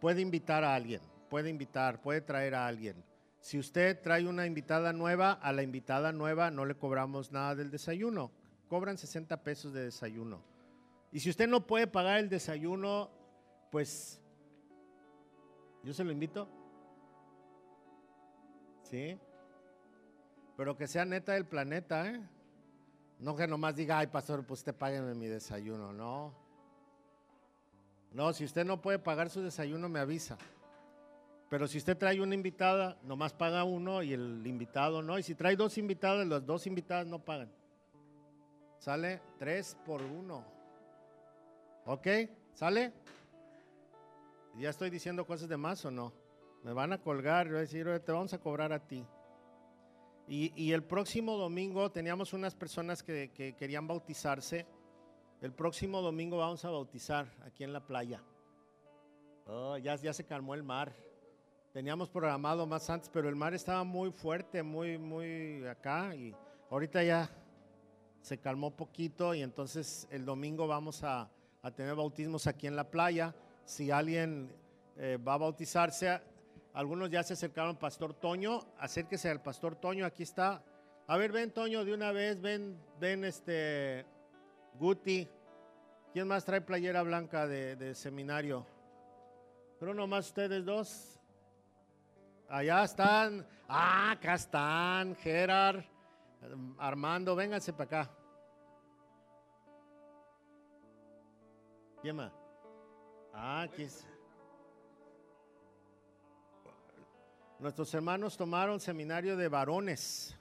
puede 0.00 0.20
invitar 0.20 0.62
a 0.62 0.76
alguien, 0.76 1.00
puede 1.28 1.50
invitar, 1.50 2.00
puede 2.00 2.20
traer 2.20 2.54
a 2.54 2.68
alguien. 2.68 3.02
Si 3.40 3.58
usted 3.58 4.00
trae 4.00 4.28
una 4.28 4.46
invitada 4.46 4.92
nueva, 4.92 5.32
a 5.32 5.52
la 5.52 5.64
invitada 5.64 6.12
nueva 6.12 6.52
no 6.52 6.64
le 6.66 6.76
cobramos 6.76 7.32
nada 7.32 7.56
del 7.56 7.72
desayuno, 7.72 8.30
cobran 8.68 8.96
60 8.96 9.42
pesos 9.42 9.72
de 9.72 9.82
desayuno. 9.82 10.51
Y 11.12 11.20
si 11.20 11.28
usted 11.28 11.46
no 11.46 11.66
puede 11.66 11.86
pagar 11.86 12.18
el 12.18 12.28
desayuno, 12.30 13.10
pues 13.70 14.20
yo 15.82 15.92
se 15.92 16.04
lo 16.04 16.10
invito. 16.10 16.48
¿Sí? 18.82 19.18
Pero 20.56 20.76
que 20.76 20.86
sea 20.86 21.04
neta 21.04 21.32
del 21.32 21.46
planeta, 21.46 22.08
¿eh? 22.08 22.20
No 23.18 23.36
que 23.36 23.46
nomás 23.46 23.76
diga, 23.76 23.98
ay, 23.98 24.08
pastor, 24.08 24.44
pues 24.44 24.60
usted 24.60 24.74
págueme 24.74 25.14
mi 25.14 25.26
desayuno, 25.26 25.92
no. 25.92 26.34
No, 28.12 28.32
si 28.32 28.44
usted 28.44 28.64
no 28.64 28.80
puede 28.80 28.98
pagar 28.98 29.30
su 29.30 29.42
desayuno, 29.42 29.88
me 29.88 30.00
avisa. 30.00 30.36
Pero 31.48 31.68
si 31.68 31.78
usted 31.78 31.96
trae 31.96 32.20
una 32.20 32.34
invitada, 32.34 32.98
nomás 33.02 33.34
paga 33.34 33.64
uno 33.64 34.02
y 34.02 34.12
el 34.12 34.46
invitado 34.46 35.02
no. 35.02 35.18
Y 35.18 35.22
si 35.22 35.34
trae 35.34 35.56
dos 35.56 35.76
invitadas, 35.76 36.26
las 36.26 36.44
dos 36.44 36.66
invitadas 36.66 37.06
no 37.06 37.18
pagan. 37.18 37.52
Sale 38.78 39.20
tres 39.38 39.76
por 39.84 40.02
uno. 40.02 40.61
¿Ok? 41.84 42.06
¿Sale? 42.54 42.92
¿Ya 44.58 44.70
estoy 44.70 44.90
diciendo 44.90 45.26
cosas 45.26 45.48
de 45.48 45.56
más 45.56 45.84
o 45.84 45.90
no? 45.90 46.12
Me 46.62 46.72
van 46.72 46.92
a 46.92 46.98
colgar, 46.98 47.48
voy 47.48 47.56
a 47.56 47.60
decir, 47.60 47.86
te 48.04 48.12
vamos 48.12 48.32
a 48.32 48.38
cobrar 48.38 48.72
a 48.72 48.86
ti. 48.86 49.04
Y, 50.28 50.72
el 50.72 50.84
próximo 50.84 51.36
domingo 51.36 51.90
teníamos 51.90 52.32
unas 52.32 52.54
personas 52.54 53.02
que, 53.02 53.32
querían 53.58 53.86
bautizarse. 53.86 54.64
El 55.40 55.52
próximo 55.52 56.00
domingo 56.00 56.38
vamos 56.38 56.64
a 56.64 56.70
bautizar 56.70 57.26
aquí 57.44 57.64
en 57.64 57.72
la 57.72 57.84
playa. 57.84 58.22
Oh, 59.46 59.76
ya, 59.76 59.96
ya 59.96 60.12
se 60.12 60.24
calmó 60.24 60.54
el 60.54 60.62
mar. 60.62 60.94
Teníamos 61.72 62.08
programado 62.08 62.66
más 62.66 62.88
antes, 62.88 63.10
pero 63.10 63.28
el 63.28 63.34
mar 63.34 63.52
estaba 63.52 63.82
muy 63.82 64.12
fuerte, 64.12 64.62
muy, 64.62 64.96
muy 64.96 65.66
acá. 65.66 66.14
Y 66.14 66.34
ahorita 66.70 67.02
ya 67.02 67.28
se 68.20 68.38
calmó 68.38 68.70
poquito 68.70 69.34
y 69.34 69.42
entonces 69.42 70.06
el 70.10 70.24
domingo 70.24 70.68
vamos 70.68 71.02
a, 71.02 71.28
tener 71.70 71.94
bautismos 71.94 72.46
aquí 72.46 72.66
en 72.66 72.74
la 72.74 72.90
playa. 72.90 73.34
Si 73.64 73.90
alguien 73.90 74.52
eh, 74.96 75.16
va 75.16 75.34
a 75.34 75.38
bautizarse, 75.38 76.20
algunos 76.74 77.10
ya 77.10 77.22
se 77.22 77.34
acercaron 77.34 77.76
Pastor 77.76 78.14
Toño. 78.14 78.66
Acérquese 78.78 79.30
al 79.30 79.40
Pastor 79.40 79.76
Toño, 79.76 80.04
aquí 80.04 80.24
está. 80.24 80.62
A 81.06 81.16
ver, 81.16 81.30
ven 81.30 81.52
Toño 81.52 81.84
de 81.84 81.94
una 81.94 82.10
vez, 82.10 82.40
ven, 82.40 82.76
ven 82.98 83.24
este 83.24 84.04
Guti. 84.78 85.28
¿Quién 86.12 86.28
más 86.28 86.44
trae 86.44 86.60
playera 86.60 87.02
blanca 87.02 87.46
de, 87.46 87.94
seminario? 87.94 88.66
Pero 89.78 89.94
nomás 89.94 90.26
ustedes 90.26 90.64
dos. 90.64 91.20
Allá 92.48 92.84
están. 92.84 93.46
Ah, 93.68 94.12
acá 94.12 94.34
están. 94.34 95.14
Gerard, 95.16 95.84
Armando, 96.78 97.34
vénganse 97.34 97.72
para 97.72 98.02
acá. 98.02 98.21
¿Quién 102.02 102.16
más? 102.16 102.32
Ah, 103.32 103.62
aquí 103.62 103.84
está. 103.84 104.08
Nuestros 107.60 107.94
hermanos 107.94 108.36
tomaron 108.36 108.80
seminario 108.80 109.36
de 109.36 109.46
varones. 109.46 110.36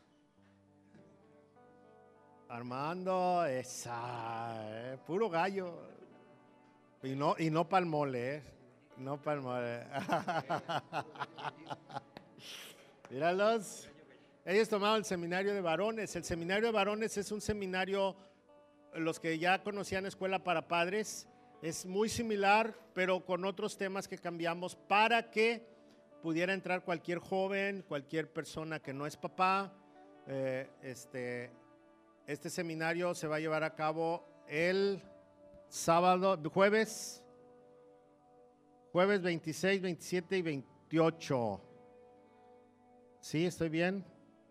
Armando, 2.49 3.45
esa, 3.45 4.55
eh, 4.57 4.97
puro 5.05 5.29
gallo. 5.29 5.77
Y 7.03 7.15
no, 7.15 7.35
y 7.37 7.51
no 7.51 7.69
palmole, 7.69 8.37
eh. 8.37 8.43
No 8.97 9.21
palmole. 9.21 9.81
Míralos. 13.11 13.87
Ellos 14.45 14.67
tomaron 14.67 14.97
el 14.97 15.05
seminario 15.05 15.53
de 15.53 15.61
varones. 15.61 16.15
El 16.15 16.23
seminario 16.23 16.65
de 16.65 16.71
varones 16.71 17.17
es 17.17 17.31
un 17.31 17.39
seminario, 17.39 18.15
los 18.95 19.19
que 19.19 19.37
ya 19.37 19.61
conocían 19.61 20.07
Escuela 20.07 20.43
para 20.43 20.67
Padres, 20.67 21.27
es 21.61 21.85
muy 21.85 22.09
similar, 22.09 22.75
pero 22.93 23.23
con 23.23 23.45
otros 23.45 23.77
temas 23.77 24.07
que 24.07 24.17
cambiamos 24.17 24.75
para 24.75 25.29
que 25.29 25.63
pudiera 26.21 26.53
entrar 26.53 26.83
cualquier 26.83 27.19
joven, 27.19 27.83
cualquier 27.87 28.31
persona 28.31 28.79
que 28.79 28.93
no 28.93 29.05
es 29.05 29.15
papá. 29.15 29.71
Eh, 30.27 30.67
este, 30.81 31.51
este 32.25 32.49
seminario 32.49 33.13
se 33.13 33.27
va 33.27 33.35
a 33.35 33.39
llevar 33.39 33.63
a 33.63 33.75
cabo 33.75 34.25
el 34.47 35.01
sábado, 35.69 36.39
jueves, 36.51 37.23
jueves 38.91 39.21
26, 39.21 39.81
27 39.81 40.37
y 40.37 40.41
28. 40.41 41.61
¿Sí? 43.19 43.45
¿Estoy 43.45 43.69
bien? 43.69 44.03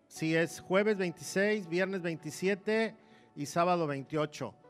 Sí, 0.07 0.35
es 0.35 0.61
jueves 0.61 0.97
26, 0.97 1.67
viernes 1.67 2.01
27 2.01 2.95
y 3.35 3.45
sábado 3.45 3.85
28. 3.87 4.60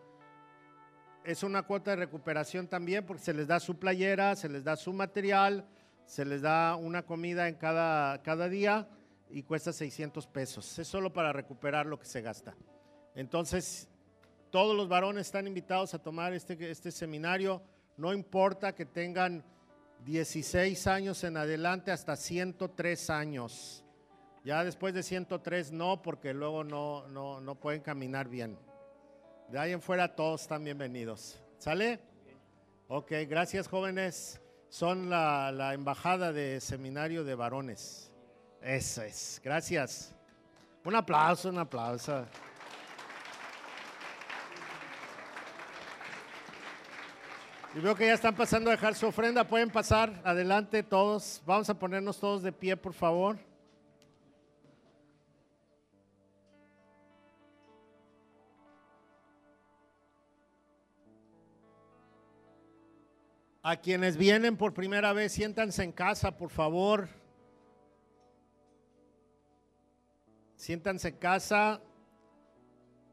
Es 1.23 1.43
una 1.43 1.63
cuota 1.63 1.91
de 1.91 1.97
recuperación 1.97 2.67
también 2.67 3.05
porque 3.05 3.23
se 3.23 3.33
les 3.33 3.47
da 3.47 3.59
su 3.59 3.77
playera, 3.77 4.35
se 4.35 4.49
les 4.49 4.63
da 4.63 4.75
su 4.75 4.91
material 4.93 5.65
se 6.11 6.25
les 6.25 6.41
da 6.41 6.75
una 6.75 7.03
comida 7.03 7.47
en 7.47 7.55
cada, 7.55 8.21
cada 8.21 8.49
día 8.49 8.85
y 9.29 9.43
cuesta 9.43 9.71
600 9.71 10.27
pesos. 10.27 10.77
Es 10.77 10.85
solo 10.85 11.13
para 11.13 11.31
recuperar 11.31 11.85
lo 11.85 11.97
que 11.97 12.05
se 12.05 12.21
gasta. 12.21 12.53
Entonces, 13.15 13.87
todos 14.49 14.75
los 14.75 14.89
varones 14.89 15.27
están 15.27 15.47
invitados 15.47 15.93
a 15.93 15.99
tomar 15.99 16.33
este, 16.33 16.69
este 16.69 16.91
seminario, 16.91 17.61
no 17.95 18.11
importa 18.11 18.75
que 18.75 18.85
tengan 18.85 19.45
16 20.03 20.85
años 20.87 21.23
en 21.23 21.37
adelante 21.37 21.91
hasta 21.91 22.17
103 22.17 23.09
años. 23.09 23.85
Ya 24.43 24.65
después 24.65 24.93
de 24.93 25.03
103 25.03 25.71
no, 25.71 26.01
porque 26.01 26.33
luego 26.33 26.65
no, 26.65 27.07
no, 27.07 27.39
no 27.39 27.55
pueden 27.55 27.81
caminar 27.81 28.27
bien. 28.27 28.57
De 29.51 29.59
ahí 29.59 29.73
en 29.73 29.81
fuera 29.81 30.07
todos 30.07 30.43
están 30.43 30.63
bienvenidos. 30.63 31.37
¿Sale? 31.57 31.99
Ok, 32.87 33.11
gracias 33.27 33.67
jóvenes 33.67 34.39
son 34.69 35.09
la, 35.09 35.73
embajada 35.73 36.31
de 36.31 36.61
seminario 36.61 37.25
de 37.25 37.35
varones. 37.35 38.13
Eso 38.61 39.01
es. 39.01 39.41
Gracias. 39.43 40.15
Un 40.85 40.95
aplauso, 40.95 41.49
un 41.49 41.59
aplauso. 41.59 42.25
Y 47.75 47.79
veo 47.81 47.93
que 47.93 48.07
ya 48.07 48.13
están 48.13 48.33
pasando 48.33 48.69
a 48.69 48.71
dejar 48.71 48.95
su 48.95 49.05
ofrenda. 49.05 49.43
Pueden 49.43 49.69
pasar 49.69 50.21
adelante 50.23 50.81
todos. 50.81 51.41
Vamos 51.45 51.69
a 51.69 51.73
ponernos 51.73 52.17
todos 52.17 52.41
de 52.41 52.53
pie, 52.53 52.77
por 52.77 52.93
favor. 52.93 53.37
A 63.71 63.77
quienes 63.77 64.17
vienen 64.17 64.57
por 64.57 64.73
primera 64.73 65.13
vez, 65.13 65.31
siéntanse 65.31 65.81
en 65.81 65.93
casa, 65.93 66.35
por 66.35 66.49
favor. 66.49 67.07
Siéntanse 70.57 71.07
en 71.07 71.15
casa. 71.15 71.81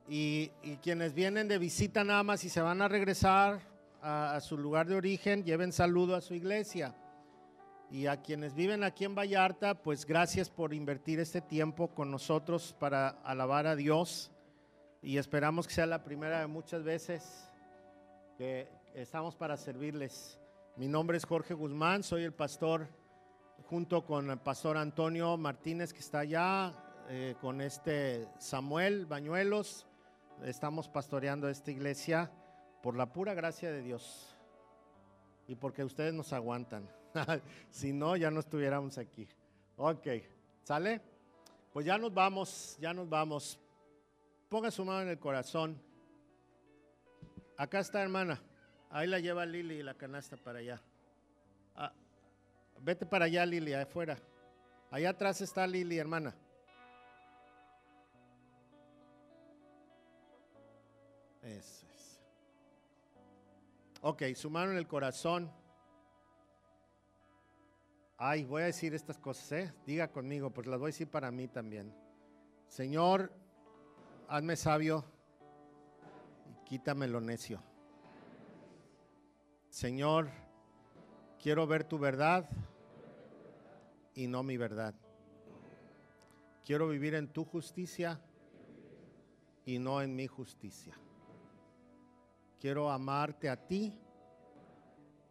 Y, 0.09 0.49
quienes 0.83 1.15
vienen 1.15 1.47
de 1.47 1.59
visita 1.59 2.03
nada 2.03 2.25
más 2.25 2.43
y 2.43 2.49
se 2.49 2.61
van 2.61 2.83
a 2.83 2.89
regresar 2.89 3.61
a, 4.03 4.35
a 4.35 4.41
su 4.41 4.59
lugar 4.59 4.89
de 4.89 4.97
origen, 4.97 5.45
lleven 5.45 5.71
saludo 5.71 6.17
a 6.17 6.21
su 6.21 6.35
iglesia. 6.35 6.93
Y 7.89 8.07
a 8.07 8.21
quienes 8.21 8.53
viven 8.57 8.83
aquí 8.83 9.05
en 9.05 9.15
Vallarta, 9.15 9.81
pues 9.81 10.05
gracias 10.05 10.51
por 10.51 10.75
invertir 10.75 11.21
este 11.21 11.41
tiempo 11.41 11.87
con 11.87 12.11
nosotros 12.11 12.75
para 12.81 13.11
alabar 13.23 13.69
a 13.69 13.77
Dios. 13.77 14.33
Y 15.03 15.19
esperamos 15.19 15.69
que 15.69 15.75
sea 15.75 15.87
la 15.87 16.03
primera 16.03 16.41
de 16.41 16.49
muchas 16.49 16.83
veces 16.83 17.49
que 18.37 18.69
estamos 18.93 19.37
para 19.37 19.57
servirles. 19.57 20.41
Mi 20.79 20.87
nombre 20.87 21.17
es 21.17 21.27
Jorge 21.27 21.55
Guzmán, 21.55 22.05
soy 22.05 22.23
el 22.23 22.33
pastor 22.33 22.87
junto 23.69 24.07
con 24.07 24.31
el 24.31 24.39
pastor 24.39 24.77
Antonio 24.77 25.37
Martínez 25.37 25.93
que 25.93 25.99
está 25.99 26.21
allá, 26.21 26.73
eh, 27.09 27.35
con 27.41 27.61
este 27.61 28.29
Samuel 28.39 29.05
Bañuelos. 29.05 29.89
Estamos 30.45 30.89
pastoreando 30.89 31.49
esta 31.49 31.73
iglesia 31.73 32.31
por 32.81 32.95
la 32.95 33.13
pura 33.13 33.35
gracia 33.35 33.73
de 33.73 33.83
Dios 33.83 34.37
y 35.49 35.57
porque 35.57 35.83
ustedes 35.83 36.15
nos 36.15 36.33
aguantan. 36.33 36.89
si 37.71 37.93
no, 37.93 38.15
ya 38.15 38.31
no 38.31 38.39
estuviéramos 38.39 38.99
aquí. 38.99 39.27
Ok, 39.75 40.07
¿sale? 40.63 41.01
Pues 41.73 41.87
ya 41.87 41.99
nos 41.99 42.15
vamos, 42.15 42.79
ya 42.81 42.95
nos 42.95 43.09
vamos. 43.09 43.59
Ponga 44.49 44.71
su 44.71 44.85
mano 44.85 45.01
en 45.01 45.09
el 45.09 45.19
corazón. 45.19 45.83
Acá 47.57 47.81
está, 47.81 48.01
hermana. 48.01 48.41
Ahí 48.91 49.07
la 49.07 49.19
lleva 49.19 49.45
Lili 49.45 49.83
la 49.83 49.95
canasta 49.95 50.37
para 50.37 50.61
allá. 50.61 50.81
Ah, 51.75 51.93
vete 52.81 53.05
para 53.05 53.27
allá, 53.27 53.45
Lili, 53.45 53.75
afuera. 53.75 54.19
Allá 54.91 55.11
atrás 55.11 55.41
está 55.41 55.67
Lili, 55.67 55.99
hermana. 55.99 56.35
Eso 61.43 61.87
es. 61.87 62.21
Ok, 64.01 64.23
su 64.35 64.49
mano 64.49 64.73
en 64.73 64.79
el 64.79 64.87
corazón. 64.87 65.51
Ay, 68.17 68.45
voy 68.45 68.63
a 68.63 68.67
decir 68.67 68.95
estas 68.95 69.19
cosas, 69.19 69.53
¿eh? 69.53 69.73
Diga 69.87 70.09
conmigo, 70.09 70.51
pues 70.51 70.67
las 70.67 70.79
voy 70.79 70.89
a 70.89 70.93
decir 70.93 71.09
para 71.09 71.31
mí 71.31 71.47
también. 71.47 71.95
Señor, 72.69 73.33
hazme 74.29 74.57
sabio 74.57 75.05
y 76.51 76.65
quítame 76.65 77.07
lo 77.07 77.21
necio. 77.21 77.63
Señor, 79.79 80.29
quiero 81.41 81.65
ver 81.65 81.85
tu 81.85 82.01
verdad 82.01 82.51
y 84.13 84.27
no 84.27 84.43
mi 84.43 84.57
verdad. 84.57 84.93
Quiero 86.65 86.89
vivir 86.89 87.15
en 87.15 87.29
tu 87.29 87.45
justicia 87.45 88.21
y 89.65 89.79
no 89.79 90.03
en 90.03 90.17
mi 90.17 90.27
justicia. 90.27 90.99
Quiero 92.61 92.91
amarte 92.91 93.49
a 93.49 93.69
ti 93.69 93.97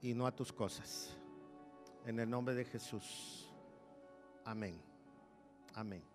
y 0.01 0.13
no 0.13 0.25
a 0.25 0.33
tus 0.33 0.53
cosas. 0.53 1.17
En 2.05 2.17
el 2.17 2.29
nombre 2.29 2.55
de 2.55 2.63
Jesús. 2.63 3.53
Amén. 4.45 4.81
Amén. 5.73 6.05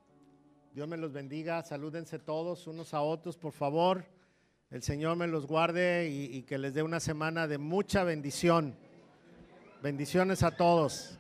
Dios 0.73 0.89
me 0.89 0.97
los 0.97 1.13
bendiga. 1.13 1.63
Salúdense 1.65 2.19
todos 2.19 2.67
unos 2.67 2.95
a 2.95 3.03
otros, 3.03 3.37
por 3.37 3.53
favor. 3.53 4.07
El 4.73 4.83
Señor 4.83 5.19
me 5.19 5.27
los 5.27 5.47
guarde 5.47 6.09
y, 6.09 6.45
que 6.45 6.57
les 6.57 6.73
dé 6.73 6.83
una 6.83 6.99
semana 6.99 7.47
de 7.47 7.59
mucha 7.59 8.05
bendición. 8.05 8.75
Bendiciones 9.83 10.43
a 10.43 10.53
todos. 10.53 11.19